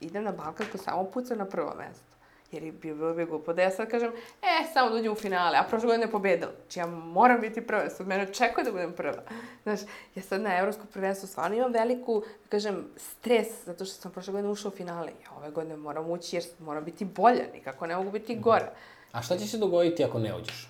idem 0.00 0.24
na 0.24 0.32
Balkansko, 0.32 0.78
samo 0.78 1.04
pucam 1.04 1.38
na 1.38 1.44
prvo 1.44 1.74
mesto. 1.78 2.15
Jer 2.52 2.62
je 2.62 2.72
bilo 2.72 3.14
bi 3.14 3.24
glupo 3.24 3.52
da 3.52 3.62
ja 3.62 3.70
sad 3.70 3.90
kažem, 3.90 4.12
e, 4.42 4.66
samo 4.72 4.90
da 4.90 4.96
uđem 4.96 5.12
u 5.12 5.14
finale, 5.14 5.58
a 5.58 5.62
prošle 5.62 5.86
godine 5.86 6.10
pobedila. 6.10 6.52
Znači, 6.60 6.78
ja 6.78 6.86
moram 6.86 7.40
biti 7.40 7.66
prva, 7.66 7.90
sad 7.90 8.06
mene 8.06 8.22
očekuje 8.22 8.64
da 8.64 8.72
budem 8.72 8.92
prva. 8.92 9.22
Znaš, 9.62 9.80
ja 10.14 10.22
sad 10.22 10.40
na 10.40 10.58
evropskom 10.58 10.86
prvenstvu 10.86 11.26
stvarno 11.26 11.56
imam 11.56 11.72
veliku, 11.72 12.22
da 12.44 12.48
kažem, 12.50 12.84
stres, 12.96 13.48
zato 13.64 13.84
što 13.84 13.94
sam 13.94 14.12
prošle 14.12 14.32
godine 14.32 14.52
ušla 14.52 14.68
u 14.68 14.76
finale. 14.76 15.12
Ja 15.24 15.36
ove 15.36 15.50
godine 15.50 15.76
moram 15.76 16.10
ući 16.10 16.36
jer 16.36 16.44
moram 16.58 16.84
biti 16.84 17.04
bolja, 17.04 17.44
nikako 17.54 17.86
ne 17.86 17.96
mogu 17.96 18.10
biti 18.10 18.36
gora. 18.36 18.72
A 19.12 19.22
šta 19.22 19.38
će 19.38 19.46
se 19.46 19.58
dogoditi 19.58 20.04
ako 20.04 20.18
ne 20.18 20.36
uđeš? 20.36 20.68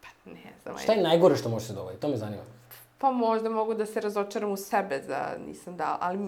Pa 0.00 0.30
ne 0.30 0.52
znam. 0.62 0.78
Šta 0.78 0.92
je 0.92 1.02
najgore 1.02 1.36
što 1.36 1.48
može 1.48 1.66
se 1.66 1.72
dogoditi? 1.72 2.00
To 2.00 2.08
me 2.08 2.16
zanima. 2.16 2.42
Pa 2.98 3.10
možda 3.10 3.50
mogu 3.50 3.74
da 3.74 3.86
se 3.86 4.00
razočaram 4.00 4.52
u 4.52 4.56
sebe 4.56 4.98
da 4.98 5.36
nisam 5.46 5.76
dala, 5.76 5.98
ali 6.00 6.18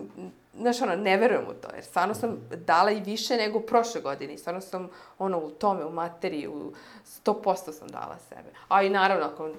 znaš, 0.55 0.83
ono, 0.83 0.97
ne 0.97 1.17
verujem 1.17 1.45
u 1.49 1.53
to, 1.53 1.69
jer 1.75 1.85
stvarno 1.85 2.15
sam 2.15 2.37
dala 2.67 2.91
i 2.91 3.01
više 3.01 3.37
nego 3.37 3.61
prošle 3.61 4.01
godine. 4.01 4.39
Stvarno 4.39 4.61
sam, 4.61 4.89
ono, 5.19 5.39
u 5.39 5.51
tome, 5.51 5.85
u 5.85 5.91
materiji, 5.91 6.49
u 6.49 6.73
100% 7.25 7.73
sam 7.73 7.89
dala 7.89 8.17
sebe. 8.29 8.51
A 8.69 8.83
i 8.83 8.91
naravno, 8.91 9.27
ako 9.27 9.51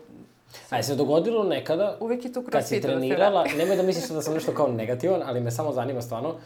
A 0.70 0.78
je 0.78 0.84
se 0.84 0.96
dogodilo 0.96 1.44
nekada, 1.44 1.98
Uvijek 2.00 2.26
je 2.26 2.34
tu 2.34 2.44
kad 2.52 2.68
si 2.68 2.82
trenirala, 2.82 3.46
nemoj 3.58 3.76
da 3.76 3.84
misliš 3.84 4.10
da 4.10 4.22
sam 4.22 4.34
nešto 4.40 4.54
kao 4.54 4.68
negativan, 4.68 5.22
ali 5.26 5.40
me 5.40 5.52
samo 5.52 5.72
zanima 5.72 6.02
stvarno, 6.02 6.30
uh, 6.30 6.40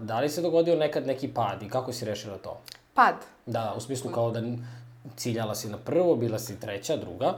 da 0.00 0.20
li 0.20 0.28
se 0.28 0.42
dogodio 0.42 0.76
nekad 0.76 1.06
neki 1.06 1.28
pad 1.28 1.62
i 1.62 1.68
kako 1.68 1.92
si 1.92 2.04
rešila 2.04 2.38
to? 2.38 2.60
Pad? 2.94 3.14
Da, 3.46 3.74
u 3.76 3.80
smislu 3.80 4.10
kao 4.10 4.30
da 4.30 4.42
ciljala 5.16 5.54
si 5.54 5.68
na 5.68 5.78
prvo, 5.78 6.16
bila 6.16 6.38
si 6.38 6.60
treća, 6.60 6.96
druga. 6.96 7.34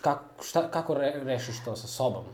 Kako, 0.00 0.44
šta, 0.44 0.70
kako 0.70 0.94
re, 0.94 1.12
rešiš 1.24 1.64
to 1.64 1.76
sa 1.76 1.86
sobom? 1.86 2.24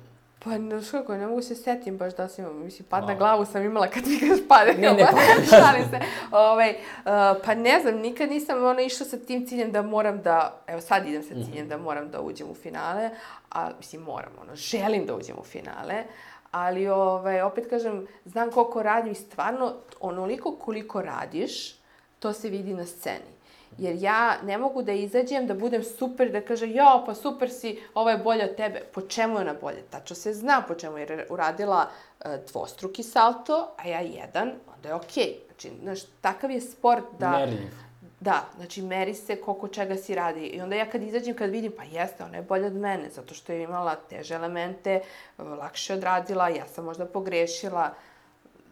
Pa, 0.47 0.57
znaš 0.57 0.91
kako, 0.91 1.17
ne 1.17 1.27
mogu 1.27 1.43
se 1.43 1.55
setim 1.55 1.99
baš 1.99 2.17
da 2.17 2.29
sam 2.29 2.45
imala, 2.45 2.65
mislim, 2.65 2.89
pad 2.89 3.07
na 3.07 3.15
glavu 3.15 3.45
sam 3.45 3.63
imala 3.63 3.87
kad 3.91 4.07
mi 4.07 4.21
kažeš 4.21 4.49
pade. 4.49 4.75
Ne, 4.75 4.93
ne, 4.93 5.07
pa, 5.13 5.57
šalim 5.57 5.85
se. 5.91 6.01
Ovaj, 6.31 6.71
uh, 6.71 7.13
pa 7.45 7.55
ne 7.55 7.81
znam, 7.81 7.95
nikad 7.95 8.31
nisam 8.31 8.65
ono 8.65 8.81
išla 8.81 9.07
sa 9.07 9.17
tim 9.17 9.47
ciljem 9.47 9.73
da 9.73 9.83
moram 9.83 10.23
da, 10.23 10.61
evo 10.67 10.81
sad 10.81 11.07
idem 11.07 11.23
sa 11.23 11.29
ciljem 11.29 11.51
mm 11.51 11.53
-hmm. 11.53 11.69
da 11.69 11.79
moram 11.79 12.11
da 12.11 12.21
uđem 12.21 12.51
u 12.51 12.55
finale, 12.55 13.11
a 13.51 13.71
mislim 13.79 14.03
moram, 14.03 14.33
ono, 14.43 14.57
želim 14.57 15.07
da 15.07 15.15
uđem 15.15 15.37
u 15.39 15.45
finale, 15.45 16.05
ali 16.51 16.89
ovaj, 16.89 17.43
opet 17.43 17.71
kažem, 17.71 18.07
znam 18.25 18.51
koliko 18.51 18.83
radim 18.83 19.13
i 19.13 19.15
stvarno 19.15 19.75
onoliko 20.01 20.57
koliko 20.57 21.03
radiš, 21.03 21.77
to 22.19 22.33
se 22.33 22.49
vidi 22.49 22.75
na 22.75 22.87
sceni. 22.87 23.36
Jer 23.79 23.97
ja 24.03 24.37
ne 24.43 24.59
mogu 24.59 24.83
da 24.83 24.93
izađem, 24.93 25.47
da 25.47 25.55
budem 25.55 25.85
super, 25.85 26.33
da 26.33 26.41
kaže, 26.41 26.69
jo, 26.69 27.03
pa 27.07 27.15
super 27.15 27.51
si, 27.51 27.79
ovo 27.95 28.11
je 28.11 28.19
bolje 28.19 28.45
od 28.45 28.57
tebe. 28.57 28.81
Po 28.95 29.01
čemu 29.01 29.35
je 29.35 29.41
ona 29.41 29.55
bolje? 29.61 29.83
Tačno 29.91 30.17
se 30.17 30.35
zna 30.35 30.63
po 30.69 30.75
čemu 30.75 30.99
je 30.99 31.27
uradila 31.31 31.89
e, 32.21 32.39
dvostruki 32.51 33.03
salto, 33.03 33.75
a 33.77 33.89
ja 33.89 34.01
jedan, 34.01 34.53
onda 34.77 34.89
je 34.89 34.95
okej. 34.95 35.25
Okay. 35.25 35.47
Znači, 35.47 35.71
znaš, 35.83 36.01
takav 36.21 36.51
je 36.51 36.61
sport 36.61 37.05
da... 37.19 37.31
Merljiv. 37.31 37.87
Da, 38.21 38.45
znači 38.57 38.83
meri 38.83 39.15
se 39.15 39.37
koliko 39.37 39.69
čega 39.69 39.97
si 39.97 40.15
radi. 40.15 40.41
I 40.41 40.61
onda 40.61 40.77
ja 40.77 40.91
kad 40.91 41.03
izađem, 41.03 41.35
kad 41.37 41.51
vidim, 41.51 41.73
pa 41.77 41.83
jeste, 41.83 42.25
ona 42.25 42.37
je 42.37 42.43
bolja 42.43 42.67
od 42.67 42.73
mene, 42.73 43.11
zato 43.11 43.35
što 43.35 43.53
je 43.53 43.63
imala 43.63 43.95
teže 43.95 44.35
elemente, 44.35 45.01
lakše 45.39 45.95
odradila, 45.95 46.49
ja 46.49 46.67
sam 46.67 46.85
možda 46.85 47.07
pogrešila 47.07 47.95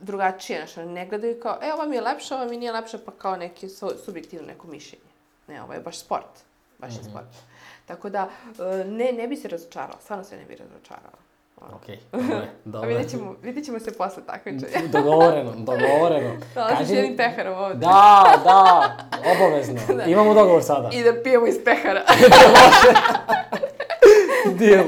drugačije, 0.01 0.67
znači, 0.67 0.89
ne 0.89 1.07
gledaju 1.07 1.41
kao, 1.41 1.59
e, 1.63 1.73
ova 1.73 1.87
mi 1.87 1.97
je 1.97 2.03
lepša, 2.03 2.37
ova 2.37 2.47
mi 2.47 2.57
nije 2.57 2.73
lepša, 2.73 2.99
pa 3.07 3.13
kao 3.13 3.37
neki 3.37 3.69
su, 3.69 3.91
subjektivno 4.05 4.47
neko 4.47 4.67
mišljenje. 4.67 5.05
Ne, 5.49 5.63
ovo 5.63 5.73
je 5.73 5.81
baš 5.81 5.99
sport. 5.99 6.45
Baš 6.79 6.91
mm 6.91 6.95
-hmm. 6.95 6.99
je 6.99 7.03
mhm. 7.03 7.11
sport. 7.11 7.29
Tako 7.87 8.11
da, 8.11 8.29
e, 8.59 8.85
ne, 8.85 9.13
ne 9.13 9.29
bi 9.29 9.37
se 9.37 9.49
razočarala, 9.49 9.99
stvarno 10.01 10.25
se 10.25 10.37
ne 10.37 10.45
bi 10.45 10.57
razočarala. 10.57 11.25
Okej, 11.73 11.99
dobro 12.13 12.37
je, 12.37 12.51
Pa 12.65 12.71
dobro 12.71 12.91
je. 12.91 12.97
vidjet 12.97 13.11
ćemo, 13.11 13.37
vidjet 13.43 13.67
ćemo 13.67 13.81
se 13.81 13.93
posle 13.93 14.23
takmičenja. 14.27 14.89
Dogovoreno, 14.93 15.53
dogovoreno. 15.57 16.37
Dolaziš 16.55 16.97
jednim 16.97 17.17
peharom 17.17 17.59
ovde. 17.59 17.75
Da, 17.75 18.41
da, 18.45 18.97
obavezno. 19.37 19.81
Imamo 20.07 20.35
dogovor 20.35 20.63
sada. 20.63 20.91
I 20.93 21.03
da 21.03 21.23
pijemo 21.23 21.47
iz 21.47 21.57
pehara. 21.65 22.03
Deal. 24.59 24.85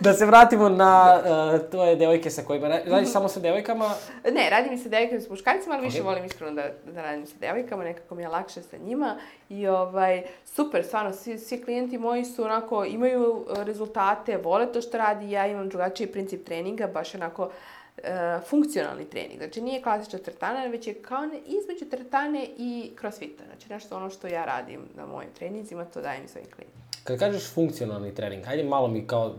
Da 0.00 0.12
se 0.12 0.26
vratimo 0.26 0.68
na 0.68 1.20
uh, 1.54 1.70
tvoje 1.70 1.96
devojke 1.96 2.30
sa 2.30 2.42
kojima 2.42 2.68
ra- 2.68 2.80
radiš 2.86 3.08
samo 3.08 3.28
sa 3.28 3.40
devojkama. 3.40 3.94
ne, 4.26 4.50
radim 4.50 4.72
i 4.72 4.78
sa 4.78 4.88
devojkama 4.88 5.18
i 5.18 5.22
sa 5.22 5.30
muškarcima, 5.30 5.74
ali 5.74 5.84
više 5.84 5.98
Ok. 5.98 6.04
volim 6.04 6.24
iskreno 6.24 6.52
da, 6.52 6.62
da 6.86 7.02
radim 7.02 7.26
sa 7.26 7.34
devojkama, 7.40 7.84
nekako 7.84 8.14
mi 8.14 8.22
je 8.22 8.28
lakše 8.28 8.62
sa 8.62 8.76
njima. 8.76 9.16
I 9.48 9.66
ovaj, 9.68 10.22
super, 10.46 10.84
stvarno, 10.84 11.12
svi, 11.12 11.38
svi 11.38 11.62
klijenti 11.62 11.98
moji 11.98 12.24
su 12.24 12.44
onako, 12.44 12.84
imaju 12.84 13.46
e, 13.50 13.64
rezultate, 13.64 14.36
vole 14.36 14.72
to 14.72 14.80
što 14.80 14.98
radi, 14.98 15.30
ja 15.30 15.46
imam 15.46 15.68
drugačiji 15.68 16.06
princip 16.06 16.44
treninga, 16.44 16.86
baš 16.86 17.14
onako 17.14 17.50
e, 17.98 18.02
funkcionalni 18.40 19.04
trening. 19.04 19.38
Znači 19.38 19.60
nije 19.60 19.82
klasična 19.82 20.18
teretana, 20.18 20.64
već 20.64 20.86
je 20.86 20.94
kao 20.94 21.26
ne, 21.26 21.38
između 21.38 21.84
teretane 21.86 22.46
i 22.58 22.90
crossfita. 23.00 23.44
Znači 23.46 23.66
nešto 23.70 23.96
ono 23.96 24.10
što 24.10 24.26
ja 24.26 24.44
radim 24.44 24.80
na 24.96 25.06
mojim 25.06 25.30
treninzima, 25.32 25.84
to 25.84 26.00
dajem 26.00 26.24
i 26.24 26.28
svojim 26.28 26.48
klijentima. 26.50 26.79
Kad 27.04 27.18
kažeš 27.18 27.50
funkcionalni 27.50 28.14
trening, 28.14 28.44
hajde 28.44 28.62
malo 28.64 28.88
mi 28.88 29.06
kao 29.06 29.34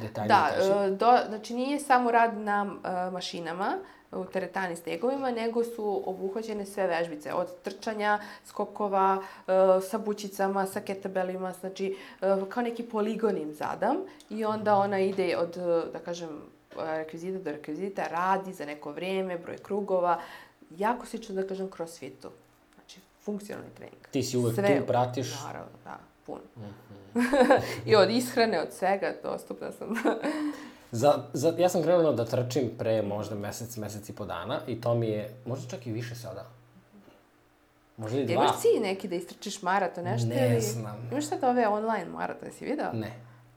detaljnije 0.00 0.28
Da, 0.28 0.48
kaži. 0.50 0.90
do, 0.90 1.18
znači 1.28 1.54
nije 1.54 1.78
samo 1.80 2.10
rad 2.10 2.36
na 2.36 2.66
e, 3.06 3.10
mašinama, 3.10 3.78
u 4.12 4.24
teretani 4.24 4.76
stegovima, 4.76 5.30
nego 5.30 5.64
su 5.64 6.02
obuhvaćene 6.06 6.66
sve 6.66 6.86
vežbice, 6.86 7.32
od 7.34 7.60
trčanja, 7.62 8.18
skokova, 8.44 9.22
e, 9.38 9.52
sa 9.82 9.98
bućicama, 9.98 10.66
sa 10.66 10.80
kettlebellima, 10.80 11.52
znači 11.52 11.86
e, 12.22 12.26
kao 12.48 12.62
neki 12.62 12.82
poligon 12.82 13.36
im 13.38 13.54
zadam 13.54 13.96
i 14.30 14.44
onda 14.44 14.74
ona 14.76 14.98
ide 14.98 15.36
od, 15.36 15.56
e, 15.56 15.60
da 15.92 15.98
kažem, 15.98 16.28
rekvizita 16.76 17.38
do 17.40 17.50
rekvizita, 17.52 18.02
radi 18.04 18.52
za 18.52 18.64
neko 18.64 18.92
vrijeme, 18.92 19.38
broj 19.38 19.58
krugova, 19.58 20.20
jako 20.70 21.06
slično 21.06 21.34
da 21.34 21.46
kažem 21.46 21.70
crossfitu. 21.70 22.28
Znači, 22.74 23.00
funkcionalni 23.20 23.70
trening. 23.70 24.02
Ti 24.10 24.22
si 24.22 24.36
uvek 24.36 24.54
Sve- 24.54 24.80
tu, 24.80 24.86
pratiš. 24.86 25.34
Naravno, 25.44 25.72
da, 25.84 25.98
puno. 26.26 26.40
I 27.86 27.96
od 27.96 28.10
ishrane, 28.10 28.60
od 28.60 28.72
svega, 28.72 29.14
dostupna 29.22 29.72
sam. 29.72 29.88
Za, 30.92 31.24
za, 31.32 31.54
ja 31.58 31.68
sam 31.68 31.82
krenuo 31.82 32.12
da 32.12 32.24
trčim 32.24 32.70
pre 32.78 33.02
možda 33.02 33.34
mesec, 33.34 33.76
mesec 33.76 34.08
i 34.08 34.12
po 34.12 34.24
dana 34.24 34.60
i 34.66 34.80
to 34.80 34.94
mi 34.94 35.06
je, 35.06 35.34
možda 35.46 35.70
čak 35.70 35.86
i 35.86 35.92
više 35.92 36.14
sada. 36.14 36.44
Možda 37.96 38.20
i 38.20 38.24
dva. 38.24 38.34
Imaš 38.34 38.60
cilj 38.60 38.80
neki 38.82 39.08
da 39.08 39.14
istračiš 39.14 39.62
maraton, 39.62 40.04
nešto? 40.04 40.28
Ne 40.28 40.50
ili... 40.50 40.60
znam. 40.60 41.08
Imaš 41.10 41.28
sad 41.28 41.44
ove 41.44 41.68
online 41.68 42.04
maratone, 42.04 42.52
si 42.52 42.64
video? 42.64 42.92
Ne. 42.92 43.12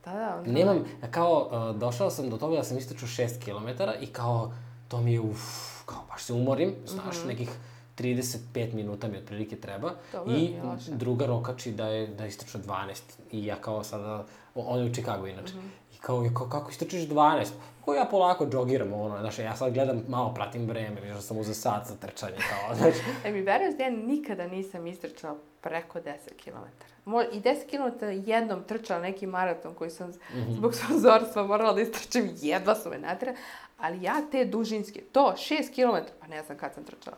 Da, 0.06 0.12
da. 0.14 0.36
Online. 0.36 0.60
Nemam, 0.60 0.86
kao, 1.12 1.50
uh, 1.52 1.80
došao 1.80 2.10
sam 2.10 2.30
do 2.30 2.38
toga 2.38 2.56
da 2.56 2.64
sam 2.64 2.78
istračao 2.78 3.08
6 3.08 3.46
km 3.46 3.84
i 4.04 4.08
kao, 4.08 4.54
to 4.88 5.02
mi 5.02 5.14
je, 5.14 5.20
uf, 5.20 5.42
kao, 5.86 6.04
baš 6.10 6.24
se 6.24 6.34
umorim, 6.34 6.76
znaš, 6.86 7.24
nekih 7.28 7.50
35 7.98 8.38
minuta 8.74 9.08
mi 9.08 9.18
otprilike 9.18 9.56
treba. 9.56 9.92
Dobro, 10.12 10.34
I 10.34 10.54
druga 10.88 11.26
rokači 11.26 11.72
da 11.72 11.88
je, 11.88 12.08
da 12.08 12.26
istrača 12.26 12.58
12. 12.60 13.02
I 13.32 13.46
ja 13.46 13.56
kao 13.56 13.84
sada, 13.84 14.26
on 14.56 14.80
je 14.80 14.92
u 14.92 14.94
Čikagu 14.94 15.28
inače. 15.28 15.54
I 15.94 15.98
kao, 15.98 16.30
kao, 16.34 16.48
kako 16.50 16.72
istračiš 16.72 17.02
12? 17.02 17.48
Kao 17.86 17.94
ja 17.94 18.06
polako 18.06 18.46
džogiram, 18.46 18.94
ono, 18.94 19.20
znaš, 19.20 19.40
ja 19.40 19.56
sad 19.56 19.74
gledam, 19.74 20.04
malo 20.08 20.34
pratim 20.34 20.66
vreme, 20.66 21.02
viš 21.02 21.14
da 21.14 21.22
sam 21.22 21.38
uzeo 21.38 21.54
sat 21.54 21.88
za 21.88 21.96
trčanje, 21.96 22.38
kao, 22.50 22.76
znaš. 22.78 22.94
E 23.26 23.32
mi 23.32 23.42
veruješ 23.42 23.78
da 23.78 23.84
ja 23.84 23.90
nikada 23.90 24.48
nisam 24.48 24.88
istrčala 24.88 25.36
preko 25.62 26.00
10 26.00 26.14
km. 26.44 26.58
Mo 27.06 27.22
I 27.24 27.42
10 27.42 27.56
km 27.70 28.06
jednom 28.26 28.64
trčala 28.64 29.02
neki 29.02 29.28
maraton 29.28 29.74
koji 29.74 29.90
sam 29.90 30.12
Mhm. 30.34 30.54
zbog 30.54 30.76
sponzorstva 30.76 31.44
morala 31.44 31.74
da 31.74 31.82
istrčim, 31.82 32.30
jedva 32.42 32.76
su 32.76 32.90
me 32.90 32.98
natjera. 33.00 33.36
Ali 33.78 34.04
ja 34.04 34.16
te 34.32 34.46
dužinske, 34.46 35.02
to 35.02 35.34
6 35.38 35.46
km, 35.70 36.12
pa 36.20 36.28
ne 36.28 36.44
znam 36.44 36.58
kad 36.58 36.74
sam 36.74 36.84
trčala. 36.84 37.18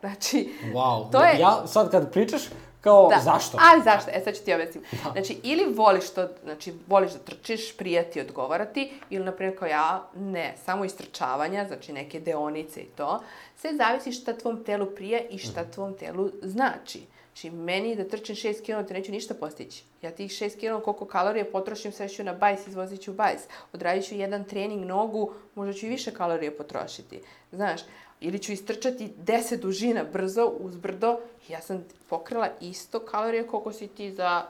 Znači, 0.00 0.52
Wow, 0.74 1.10
To 1.12 1.24
je- 1.24 1.38
ja 1.38 1.66
sad 1.66 1.90
kad 1.90 2.12
pričaš, 2.12 2.42
kao, 2.80 3.08
Da. 3.08 3.20
zašto? 3.24 3.58
Ali 3.60 3.82
zašto? 3.82 4.10
E 4.14 4.20
sad 4.24 4.34
ću 4.34 4.44
ti 4.44 4.54
objasniti. 4.54 4.86
Znači, 5.12 5.40
ili 5.42 5.74
voliš 5.74 6.10
to, 6.10 6.28
znači, 6.44 6.74
voliš 6.86 7.12
da 7.12 7.18
trčiš, 7.18 7.76
prijati, 7.76 8.20
odgovarati, 8.20 8.92
ili, 9.10 9.24
na 9.24 9.32
primjer, 9.32 9.58
kao 9.58 9.68
ja, 9.68 10.08
ne, 10.16 10.54
samo 10.64 10.84
istrčavanja, 10.84 11.64
znači 11.68 11.92
neke 11.92 12.20
deonice 12.20 12.80
i 12.80 12.86
to. 12.86 13.20
Sve 13.56 13.70
zavisi 13.76 14.12
šta 14.12 14.32
tvom 14.32 14.64
telu 14.64 14.86
prije 14.86 15.26
i 15.30 15.38
šta 15.38 15.64
tvom 15.64 15.94
telu 15.94 16.30
znači. 16.42 17.02
Znači, 17.26 17.50
meni 17.50 17.96
da 17.96 18.08
trčim 18.08 18.36
6 18.36 18.62
km 18.86 18.92
neću 18.92 19.12
ništa 19.12 19.34
postići. 19.34 19.84
Ja 20.02 20.10
tih 20.10 20.30
6 20.30 20.56
km 20.60 20.84
koliko 20.84 21.04
kalorija 21.04 21.44
potrošim, 21.52 21.92
sve 21.92 22.08
ću 22.08 22.24
na 22.24 22.32
bajs, 22.34 22.66
izvozit 22.66 23.00
ću 23.02 23.12
bajs. 23.12 23.40
Odradit 23.72 24.08
ću 24.08 24.14
jedan 24.14 24.44
trening 24.44 24.84
nogu, 24.84 25.32
možda 25.54 25.72
ću 25.72 25.86
i 25.86 25.88
više 25.88 26.10
kalorija 26.10 26.52
potrošiti. 26.58 27.20
Znaš, 27.52 27.80
ili 28.20 28.38
ću 28.38 28.52
istrčati 28.52 29.12
10 29.26 29.60
dužina 29.60 30.04
brzo 30.12 30.52
uz 30.60 30.76
brdo 30.76 31.18
i 31.48 31.52
ja 31.52 31.60
sam 31.60 31.84
pokrala 32.08 32.48
isto 32.60 33.00
kalorije 33.00 33.46
koliko 33.46 33.72
si 33.72 33.88
ti 33.88 34.12
za... 34.12 34.42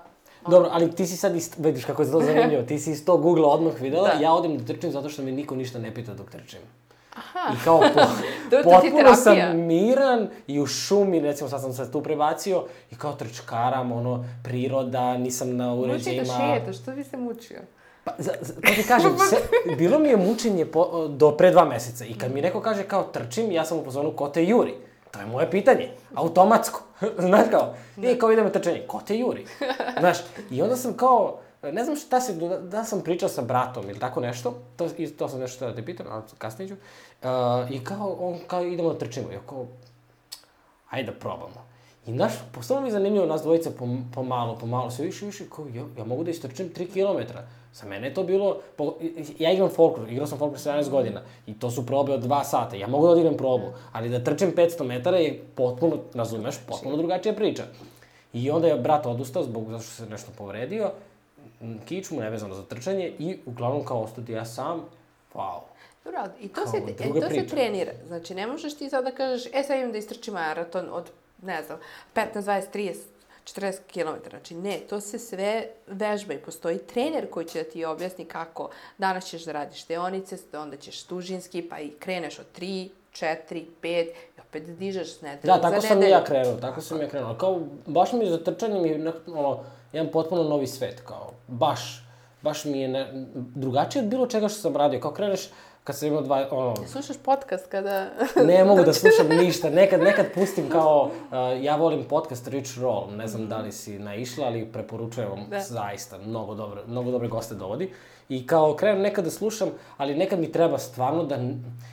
Dobro, 0.48 0.68
ali 0.72 0.90
ti 0.94 1.06
si 1.06 1.16
sad, 1.16 1.36
ist, 1.36 1.54
vidiš 1.58 1.84
kako 1.84 2.02
je 2.02 2.10
to 2.10 2.20
zanimljivo, 2.20 2.62
ti 2.68 2.78
si 2.78 2.90
iz 2.90 3.04
tog 3.04 3.22
Google 3.22 3.44
odmah 3.44 3.80
videla, 3.80 4.08
Da. 4.08 4.20
ja 4.22 4.32
odem 4.32 4.58
da 4.58 4.64
trčim 4.64 4.90
zato 4.92 5.08
što 5.08 5.22
me 5.22 5.32
niko 5.32 5.56
ništa 5.56 5.78
ne 5.78 5.94
pita 5.94 6.14
dok 6.14 6.30
trčim. 6.30 6.60
Aha, 7.16 7.54
I 7.54 7.64
kao, 7.64 7.78
po, 7.80 8.00
je 8.56 8.62
potpuno 8.62 9.14
sam 9.14 9.56
miran 9.66 10.28
i 10.46 10.60
u 10.60 10.66
šumi, 10.66 11.20
recimo 11.20 11.50
sad 11.50 11.60
sam 11.60 11.72
se 11.72 11.92
tu 11.92 12.02
prebacio 12.02 12.64
i 12.90 12.94
kao 12.94 13.12
trčkaram, 13.12 13.92
ono, 13.92 14.24
priroda, 14.44 15.16
nisam 15.18 15.56
na 15.56 15.74
muči 15.74 15.86
da 15.88 15.92
uređajima. 15.92 16.24
šetaš, 16.24 16.78
što 16.78 16.92
bi 16.92 17.04
se 17.04 17.16
mučio? 17.16 17.60
Pa, 18.04 18.12
za, 18.18 18.32
za, 18.40 18.54
to 18.54 18.60
ti 18.60 18.84
kažem, 18.88 19.18
se, 19.18 19.36
bilo 19.76 19.98
mi 19.98 20.08
je 20.08 20.16
mučenje 20.16 20.66
po, 20.66 21.08
do 21.08 21.36
pre 21.36 21.50
dva 21.50 21.64
meseca 21.64 22.04
i 22.04 22.14
kad 22.14 22.34
mi 22.34 22.40
neko 22.40 22.60
kaže 22.60 22.82
kao 22.82 23.02
trčim, 23.02 23.52
ja 23.52 23.64
sam 23.64 23.78
u 23.78 23.84
pozonu 23.84 24.16
ko 24.16 24.28
te 24.28 24.44
juri. 24.44 24.74
To 25.10 25.20
je 25.20 25.26
moje 25.26 25.50
pitanje, 25.50 25.90
automatsko. 26.14 26.82
Znaš 27.28 27.46
kao, 27.50 27.74
nije 27.96 28.18
kao 28.18 28.32
idemo 28.32 28.50
trčanje, 28.50 28.84
ko 28.86 29.00
te 29.06 29.18
juri? 29.18 29.46
Znaš, 30.00 30.18
i 30.50 30.62
onda 30.62 30.76
sam 30.76 30.92
kao, 30.92 31.38
ne 31.62 31.84
znam 31.84 31.96
šta 31.96 32.20
se, 32.20 32.32
da, 32.32 32.58
da 32.58 32.84
sam 32.84 33.00
pričao 33.00 33.28
sa 33.28 33.42
bratom 33.42 33.90
ili 33.90 33.98
tako 33.98 34.20
nešto, 34.20 34.54
to, 34.76 34.88
i 34.96 35.10
to 35.10 35.28
sam 35.28 35.40
nešto 35.40 35.66
da 35.66 35.74
te 35.74 35.84
pitam, 35.84 36.06
ali 36.10 36.22
kasnije 36.38 36.68
ću, 36.68 36.74
uh, 36.74 37.70
i 37.70 37.84
kao, 37.84 38.16
on 38.20 38.38
kao 38.46 38.64
idemo 38.64 38.92
da 38.92 38.98
trčimo, 38.98 39.32
ja 39.32 39.40
kao, 39.48 39.66
ajde 40.90 41.12
da 41.12 41.18
probamo. 41.18 41.70
I 42.06 42.12
naš, 42.12 42.32
postalo 42.52 42.80
mi 42.80 42.86
je 42.86 42.92
zanimljivo 42.92 43.26
nas 43.26 43.42
dvojica 43.42 43.70
pom, 43.78 44.04
pomalo, 44.14 44.58
pomalo, 44.58 44.90
sve 44.90 45.04
više, 45.04 45.26
više, 45.26 45.44
kao, 45.56 45.66
ja, 45.74 45.84
ja 45.98 46.04
mogu 46.04 46.24
da 46.24 46.30
istrčim 46.30 46.70
3 46.76 46.86
km. 46.92 47.38
Za 47.72 47.86
mene 47.86 48.08
je 48.08 48.14
to 48.14 48.22
bilo, 48.22 48.60
po, 48.76 48.94
ja 49.38 49.52
igram 49.52 49.68
folklor, 49.68 50.10
igrao 50.12 50.26
sam 50.26 50.38
folklor 50.38 50.60
17 50.60 50.90
godina 50.90 51.22
i 51.46 51.54
to 51.58 51.70
su 51.70 51.86
probe 51.86 52.12
od 52.12 52.24
2 52.24 52.44
sata. 52.44 52.76
Ja 52.76 52.86
mogu 52.86 53.06
da 53.06 53.12
odigram 53.12 53.36
probu, 53.36 53.66
ali 53.92 54.08
da 54.08 54.24
trčim 54.24 54.54
500 54.54 54.84
metara 54.84 55.16
je 55.16 55.42
potpuno, 55.54 55.96
razumeš, 56.14 56.56
potpuno 56.68 56.96
drugačija 56.96 57.34
priča. 57.34 57.62
I 58.32 58.50
onda 58.50 58.68
je 58.68 58.76
brat 58.76 59.06
odustao 59.06 59.42
zbog 59.42 59.70
zato 59.70 59.82
što 59.82 59.92
se 59.92 60.06
nešto 60.10 60.32
povredio, 60.38 60.90
kičmu 61.84 62.20
nevezano 62.20 62.54
za 62.54 62.62
trčanje 62.62 63.12
i 63.18 63.38
uglavnom 63.46 63.84
kao 63.84 64.02
ostati 64.02 64.32
ja 64.32 64.44
sam, 64.44 64.84
wow. 65.34 65.60
Dobro, 66.04 66.20
i 66.40 66.48
to, 66.48 66.54
Kao 66.54 66.72
se, 66.72 66.76
e, 66.76 66.96
to 66.96 67.20
se 67.20 67.28
priča. 67.28 67.54
trenira. 67.54 67.92
Znači, 68.06 68.34
ne 68.34 68.46
možeš 68.46 68.74
ti 68.74 68.90
sad 68.90 69.04
da 69.04 69.10
kažeš, 69.10 69.46
e 69.52 69.62
sad 69.62 69.76
idem 69.76 69.92
da 69.92 69.98
istrčim 69.98 70.34
maraton 70.34 70.88
od, 70.92 71.10
ne 71.42 71.62
znam, 71.62 71.78
15, 72.14 72.26
20, 72.34 72.62
30, 72.74 72.94
40 73.46 73.76
km. 73.92 74.28
Znači, 74.30 74.54
ne, 74.54 74.78
to 74.80 75.00
se 75.00 75.18
sve 75.18 75.66
vežba 75.86 76.34
i 76.34 76.38
postoji 76.38 76.78
trener 76.78 77.30
koji 77.30 77.46
će 77.46 77.62
da 77.62 77.70
ti 77.70 77.84
objasni 77.84 78.24
kako 78.24 78.70
danas 78.98 79.24
ćeš 79.24 79.44
da 79.44 79.52
radiš 79.52 79.86
deonice, 79.86 80.36
onda 80.54 80.76
ćeš 80.76 81.02
tužinski, 81.02 81.62
pa 81.62 81.78
i 81.78 81.90
kreneš 81.90 82.38
od 82.38 82.46
3, 82.58 82.88
4, 83.12 83.36
5 83.82 84.06
i 84.36 84.40
opet 84.40 84.78
dižeš 84.78 85.14
s 85.14 85.20
nedelju 85.20 85.54
Da, 85.54 85.60
tako 85.60 85.80
sam 85.80 86.02
i 86.02 86.08
ja 86.08 86.24
krenuo, 86.24 86.54
tako 86.54 86.80
sam 86.80 87.00
i 87.00 87.04
ja 87.04 87.08
krenuo. 87.08 87.34
Kao, 87.34 87.60
baš 87.86 88.12
mi 88.12 88.24
je 88.24 88.30
za 88.30 88.44
trčanje 88.44 88.80
mi 88.80 88.88
je 88.88 88.98
nek- 88.98 89.32
ono, 89.34 89.64
jedan 89.92 90.10
potpuno 90.12 90.42
novi 90.42 90.66
svet, 90.66 91.00
kao, 91.00 91.32
baš, 91.48 92.04
baš 92.42 92.64
mi 92.64 92.80
je 92.80 92.88
ne, 92.88 93.08
drugačije 93.34 94.02
od 94.02 94.08
bilo 94.08 94.26
čega 94.26 94.48
što 94.48 94.60
sam 94.60 94.76
radio. 94.76 95.00
Kao 95.00 95.12
kreneš, 95.12 95.48
kad 95.84 95.96
sam 95.96 96.08
imao 96.08 96.22
dva, 96.22 96.48
ono, 96.50 96.76
Slušaš 96.86 97.16
podcast 97.16 97.66
kada... 97.68 98.10
ne 98.44 98.64
mogu 98.68 98.82
da 98.82 98.92
slušam 98.92 99.28
ništa, 99.28 99.70
nekad, 99.70 100.00
nekad 100.00 100.26
pustim 100.34 100.70
kao, 100.70 101.04
uh, 101.04 101.64
ja 101.64 101.76
volim 101.76 102.04
podcast 102.04 102.48
Rich 102.48 102.78
Roll, 102.78 103.10
ne 103.10 103.28
znam 103.28 103.48
da 103.48 103.58
li 103.58 103.72
si 103.72 103.98
naišla, 103.98 104.46
ali 104.46 104.72
preporučujem 104.72 105.30
vam, 105.30 105.46
Da. 105.50 105.60
zaista, 105.60 106.18
mnogo 106.18 106.54
dobre, 106.54 106.80
mnogo 106.86 107.10
dobre 107.10 107.28
goste 107.28 107.54
dovodi. 107.54 107.92
I 108.28 108.46
kao 108.46 108.74
krenem 108.74 109.02
nekad 109.02 109.24
da 109.24 109.30
slušam, 109.30 109.68
ali 109.96 110.14
nekad 110.14 110.38
mi 110.40 110.52
treba 110.52 110.78
stvarno 110.78 111.24
da, 111.24 111.38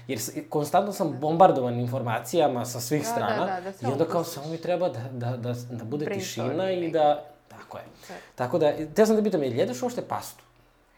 jer 0.08 0.20
konstantno 0.50 0.94
sam 0.94 1.18
bombardovan 1.20 1.80
informacijama 1.80 2.66
sa 2.66 2.80
svih 2.80 3.02
Da, 3.02 3.08
strana 3.08 3.46
da, 3.46 3.62
da, 3.62 3.72
da 3.82 3.88
i 3.90 3.92
onda 3.92 4.06
kao 4.06 4.22
pustiš. 4.22 4.36
samo 4.36 4.48
mi 4.48 4.58
treba 4.58 4.90
da, 4.90 5.00
da, 5.12 5.38
da, 5.38 5.54
da 5.70 5.84
bude 5.84 6.06
tišina 6.06 6.72
i 6.72 6.92
da, 6.92 7.24
tako 7.48 7.78
je. 7.78 7.84
Da. 8.08 8.14
Tako 8.36 8.58
da, 8.58 8.74
te 8.96 9.06
sam 9.06 9.16
da 9.16 9.24
pitam, 9.24 9.44
jel 9.44 9.54
jedeš 9.54 9.82
uopšte 9.82 10.02
pastu? 10.02 10.44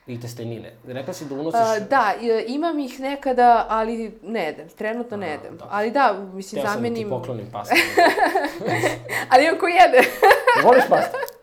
I 0.09 0.19
testenine? 0.19 0.71
Rekla 0.87 1.13
si 1.13 1.25
da 1.25 1.35
unosiš... 1.35 1.59
A, 1.59 1.79
da, 1.79 2.13
imam 2.47 2.79
ih 2.79 2.99
nekada, 2.99 3.65
ali 3.69 4.19
ne 4.23 4.43
jedem, 4.43 4.69
trenutno 4.69 5.17
ne 5.17 5.29
jedem. 5.29 5.51
dobro. 5.51 5.67
Ali 5.71 5.91
da, 5.91 6.13
mislim, 6.33 6.61
Hteo 6.61 6.73
sam 6.73 6.81
da 6.81 6.87
ti 6.87 6.89
zamenim... 6.89 7.09
poklonim 7.09 7.47
pastu. 7.53 7.75
Ali 9.29 9.45
imam 9.45 9.59
ko 9.59 9.67
jede. 9.67 10.09
Voliš 10.63 10.83
pastu? 10.89 11.17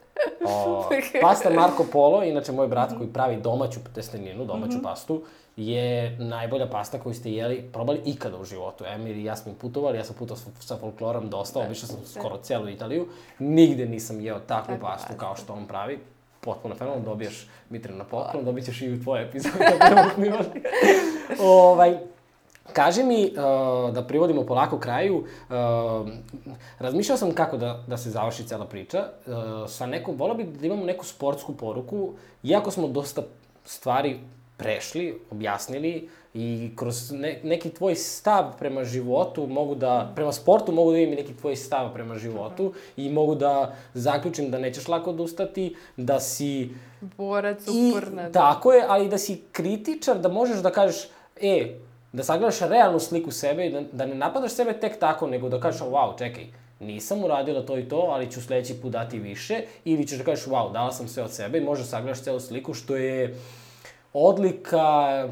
O, 0.49 0.89
pasta 1.21 1.51
Marco 1.51 1.85
Polo, 1.93 2.25
inače 2.25 2.53
moj 2.53 2.69
brat 2.69 2.97
koji 2.99 3.13
pravi 3.13 3.37
domaću 3.37 3.81
testeninu, 3.95 4.45
domaću 4.45 4.83
pastu, 4.83 5.23
je 5.57 6.17
najbolja 6.19 6.67
pasta 6.67 6.99
koju 6.99 7.15
ste 7.15 7.33
jeli, 7.33 7.69
probali 7.73 8.01
ikada 8.05 8.39
u 8.39 8.45
životu. 8.45 8.85
Emir 8.85 9.17
i 9.17 9.25
ja 9.25 9.37
smo 9.37 9.53
putovali, 9.61 9.99
ja 9.99 10.05
sam 10.05 10.17
putovao 10.19 10.43
sa, 10.61 10.77
folklorom 10.77 11.31
dosta, 11.31 11.61
obišao 11.61 11.89
sam 11.89 11.99
skoro 12.07 12.37
celu 12.37 12.69
Italiju. 12.69 13.09
Nigde 13.39 13.87
nisam 13.87 14.21
jeo 14.21 14.39
takvu 14.39 14.75
pastu. 14.81 15.13
kao 15.17 15.37
što 15.37 15.53
on 15.53 15.67
pravi. 15.67 15.99
Potpuno 16.47 16.75
fenomenalno, 16.75 17.11
dobijaš 17.11 17.49
Mitrina 17.71 17.99
na 17.99 18.05
poklon, 18.05 18.45
dobit 18.45 18.65
ćeš 18.65 18.83
i 18.83 18.93
u 18.93 19.03
tvoje 19.03 19.29
epizode 19.29 19.65
ovaj, 21.41 21.99
Kaži 22.73 23.05
mi, 23.05 23.25
uh, 23.25 23.95
da 23.95 24.05
privodimo 24.09 24.47
polako 24.47 24.79
kraju, 24.79 25.17
uh, 25.17 26.09
razmišljao 26.79 27.19
sam 27.19 27.35
kako 27.35 27.57
da, 27.57 27.85
da 27.87 27.97
se 27.97 28.11
završi 28.11 28.47
cela 28.47 28.67
priča. 28.67 29.09
Uh, 29.27 29.35
sa 29.69 29.87
nekom, 29.87 30.17
volao 30.17 30.37
bih 30.37 30.47
da 30.47 30.67
imamo 30.67 30.85
neku 30.85 31.05
sportsku 31.05 31.57
poruku, 31.57 32.13
iako 32.43 32.71
smo 32.71 32.89
dosta 32.89 33.23
stvari 33.65 34.21
prešli, 34.57 35.21
objasnili 35.31 36.09
i 36.39 36.71
kroz 36.77 37.13
ne, 37.13 37.41
neki 37.43 37.71
tvoj 37.71 37.95
stav 37.95 38.45
prema 38.59 38.85
životu 38.85 39.47
mogu 39.47 39.75
da, 39.75 40.13
prema 40.15 40.33
sportu 40.33 40.73
mogu 40.73 40.93
da 40.93 40.99
i 40.99 41.07
neki 41.07 41.37
tvoj 41.37 41.57
stav 41.57 41.93
prema 41.93 42.19
životu 42.19 42.73
i 42.97 43.11
mogu 43.11 43.35
da 43.35 43.75
zaključim 43.95 44.51
da 44.51 44.59
nećeš 44.59 44.89
lako 44.89 45.11
odustati, 45.11 45.77
da 45.97 46.21
si 46.21 46.71
Borac, 47.01 47.67
I, 47.67 47.91
uporna. 47.91 48.23
da. 48.23 48.33
tako 48.33 48.73
je, 48.73 48.85
ali 48.89 49.09
da 49.09 49.19
si 49.19 49.43
kritičar, 49.53 50.19
da 50.19 50.29
možeš 50.29 50.59
da 50.59 50.71
kažeš, 50.71 51.09
e, 51.41 51.75
da 52.13 52.25
sagledaš 52.25 52.61
realnu 52.61 53.01
sliku 53.01 53.31
sebe 53.31 53.67
i 53.67 53.73
da, 53.73 53.81
da 53.93 54.07
ne 54.07 54.15
napadaš 54.15 54.53
sebe 54.53 54.73
tek 54.73 54.99
tako, 54.99 55.27
nego 55.27 55.49
da 55.49 55.61
kažeš, 55.61 55.81
wow, 55.81 56.19
čekaj, 56.19 56.47
nisam 56.81 57.25
uradila 57.25 57.67
to 57.67 57.79
i 57.79 57.89
to, 57.89 58.09
ali 58.11 58.31
ću 58.33 58.43
sledeći 58.43 58.75
put 58.75 58.93
dati 58.93 59.19
više, 59.19 59.61
ili 59.85 60.07
ćeš 60.07 60.19
da 60.19 60.25
kažeš, 60.25 60.47
wow, 60.47 60.73
dala 60.73 60.93
sam 60.93 61.09
sve 61.09 61.23
od 61.23 61.33
sebe 61.33 61.59
i 61.59 61.65
možeš 61.65 61.85
da 61.85 61.91
sagledaš 61.91 62.23
celu 62.23 62.41
sliku, 62.41 62.75
što 62.75 62.97
je 62.97 63.37
odlika 64.13 65.29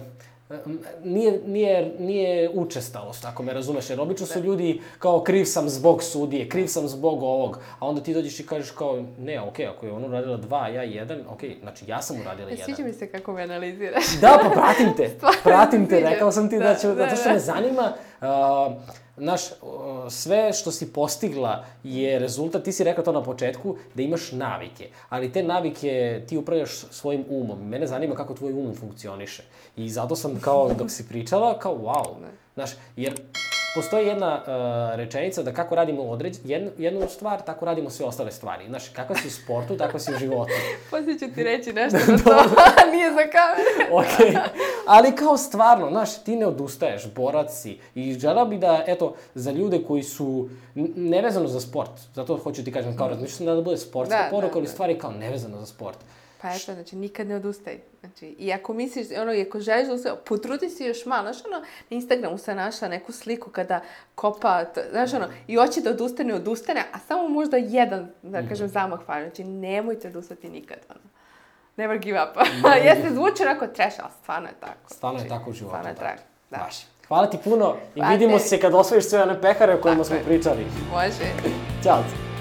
nije, 1.05 1.41
nije, 1.47 1.95
nije 1.99 2.51
učestalost, 2.55 3.25
ako 3.25 3.43
me 3.43 3.53
razumeš, 3.53 3.91
jer 3.91 4.01
obično 4.01 4.27
su 4.27 4.41
ljudi 4.41 4.81
kao 4.99 5.23
kriv 5.23 5.45
sam 5.45 5.69
zbog 5.69 6.03
sudije, 6.03 6.49
kriv 6.49 6.67
sam 6.67 6.89
zbog 6.89 7.23
ovog, 7.23 7.59
a 7.79 7.87
onda 7.89 8.03
ti 8.03 8.15
dođeš 8.15 8.41
i 8.41 8.47
kažeš 8.47 8.71
kao, 8.71 9.05
ne, 9.19 9.41
okej, 9.41 9.67
ako 9.67 9.87
je 9.87 9.93
ona 9.93 10.07
uradila 10.07 10.37
dva, 10.37 10.69
ja 10.69 10.83
jedan, 10.83 11.21
okej, 11.29 11.57
znači 11.63 11.85
ja 11.89 12.03
sam 12.03 12.21
uradila 12.21 12.49
E, 12.49 12.53
jedan. 12.53 12.65
Sviđa 12.65 12.85
mi 12.85 12.93
se 12.93 13.09
kako 13.11 13.33
me 13.33 13.43
analiziraš. 13.43 14.05
Da, 14.21 14.39
pa 14.43 14.51
pratim 14.51 14.97
te. 14.97 15.11
Pratim 15.45 15.87
te, 15.89 15.95
sviđa. 15.95 16.09
rekao 16.09 16.33
sam 16.33 16.51
ti 16.51 16.59
da, 16.59 16.65
Da, 16.65 16.75
ću, 16.75 16.89
da, 16.89 16.95
zato 16.95 17.17
što 17.17 17.29
da. 17.29 17.33
me 17.33 17.39
zanima, 17.39 17.93
uh, 18.21 18.27
znaš, 19.17 19.43
sve 20.11 20.53
što 20.53 20.73
si 20.73 20.93
postigla 20.93 21.65
je 21.85 22.19
rezultat, 22.19 22.62
ti 22.62 22.73
si 22.73 22.85
rekao 22.85 23.05
to 23.05 23.12
na 23.12 23.23
početku, 23.23 23.77
da 23.95 24.03
imaš 24.03 24.33
navike, 24.33 24.89
ali 25.09 25.33
te 25.33 25.43
navike 25.43 26.23
ti 26.29 26.37
upravljaš 26.37 26.71
svojim 26.91 27.25
umom. 27.29 27.69
Mene 27.69 27.87
zanima 27.87 28.15
kako 28.15 28.35
tvoj 28.35 28.53
um 28.53 28.75
funkcioniše. 28.75 29.43
I 29.77 29.91
zato 29.91 30.17
sam 30.17 30.41
kao, 30.41 30.75
dok 30.75 30.91
si 30.91 31.09
pričala, 31.09 31.59
kao 31.59 31.75
wow. 31.75 32.15
Znaš, 32.55 32.71
jer 32.97 33.15
postoji 33.75 34.07
jedna 34.07 34.35
uh, 34.35 34.97
rečenica 34.97 35.43
da 35.43 35.53
kako 35.53 35.75
radimo 35.75 36.03
određ, 36.03 36.37
jednu, 36.45 36.70
jednu 36.79 37.09
stvar, 37.09 37.43
tako 37.43 37.64
radimo 37.64 37.91
sve 37.91 38.07
ostale 38.07 38.33
stvari. 38.33 38.64
Znaš, 38.68 38.89
kako 38.89 39.14
si 39.14 39.29
u 39.29 39.31
sportu, 39.31 39.77
tako 39.77 39.99
si 39.99 40.14
u 40.14 40.18
životu. 40.18 40.53
Poslije 40.91 41.18
ću 41.18 41.35
ti 41.35 41.43
reći 41.43 41.72
nešto 41.72 41.99
za 42.07 42.25
to, 42.25 42.31
nije 42.93 43.11
za 43.11 43.25
kamere. 43.33 43.93
ok. 44.01 44.43
Ali 44.87 45.16
kao 45.16 45.37
stvarno, 45.37 45.91
znaš, 45.91 46.22
ti 46.25 46.37
ne 46.37 46.47
odustaješ, 46.47 47.07
borac 47.14 47.53
si. 47.53 47.79
I 47.95 48.14
želeo 48.14 48.45
bi 48.45 48.59
da, 48.59 48.85
eto, 48.87 49.14
za 49.35 49.51
ljude 49.51 49.83
koji 49.87 50.03
su 50.03 50.49
nevezano 50.97 51.49
za 51.49 51.61
sport, 51.61 51.91
zato 52.14 52.37
hoću 52.37 52.64
ti 52.64 52.72
kažem, 52.72 52.97
kao 52.97 53.09
razmišljam 53.09 53.47
da, 53.47 53.55
da 53.55 53.62
bude 53.62 53.77
sportska 53.77 54.16
Da, 54.16 54.29
poruka, 54.31 54.53
da, 54.53 54.59
ali 54.59 54.66
da. 54.66 54.72
stvari 54.72 54.99
kao 54.99 55.11
nevezano 55.12 55.61
za 55.61 55.66
sport. 55.66 55.99
Pa 56.45 56.51
eto, 56.51 56.75
znači, 56.75 56.97
nikad 56.97 57.27
ne 57.27 57.37
odustaj. 57.37 57.79
Znači, 58.01 58.27
i 58.29 58.53
ako 58.53 58.73
misliš, 58.75 59.07
ono, 59.13 59.33
i 59.33 59.43
ako 59.43 59.61
želiš 59.61 59.87
da 59.89 59.95
ustaj, 59.95 60.13
potrudi 60.19 60.69
se 60.69 60.85
još 60.85 61.07
malo. 61.07 61.23
Znaš, 61.25 61.45
ono, 61.47 61.59
na 61.59 61.65
Instagramu 61.91 62.39
sam 62.39 62.57
našla 62.57 62.89
neku 62.89 63.13
sliku 63.13 63.51
kada 63.51 63.81
kopa, 64.15 64.65
t- 64.65 64.85
znaš, 64.91 65.15
ono, 65.15 65.27
i 65.47 65.57
hoće 65.57 65.81
da 65.81 65.91
odustane, 65.91 66.35
odustane, 66.35 66.83
a 66.93 66.99
samo 66.99 67.29
možda 67.29 67.57
jedan, 67.57 68.09
da 68.23 68.39
Mhm. 68.41 68.49
kažem, 68.49 68.69
zamah 68.69 69.01
fali. 69.03 69.23
Znači, 69.23 69.45
nemojte 69.45 70.09
odustati 70.09 70.49
nikad, 70.49 70.79
ono. 70.91 71.01
Never 71.77 71.99
give 71.99 72.21
up. 72.23 72.37
Jeste, 72.85 73.11
zvuči 73.11 73.43
onako 73.43 73.67
trash, 73.67 73.97
ali 74.01 74.13
stvarno 74.15 74.49
je 74.49 74.55
tako. 74.61 74.89
Stvarno 74.89 75.19
je 75.19 75.27
Znači, 75.27 75.39
tako 75.39 75.51
u 75.51 75.55
životu. 75.55 75.71
Stvarno 75.71 75.89
je 75.91 75.97
tako, 75.97 76.23
da. 76.51 76.57
Baš. 76.59 76.77
Hvala 77.09 77.27
ti 77.27 77.39
puno 77.45 77.75
i 77.95 78.01
Hvala 78.01 78.13
vidimo 78.13 78.39
tebi. 78.39 78.49
se 78.49 78.61
kad 78.61 78.75
osvojiš 78.75 79.05
sve 79.05 79.23
one 79.23 79.41
pehare 79.41 79.75
o 79.75 79.81
kojima 79.81 79.97
Tako 79.97 80.07
smo 80.07 80.17
je. 80.17 80.25
pričali. 80.25 80.67
Može. 80.93 81.25
Ćao. 81.85 82.34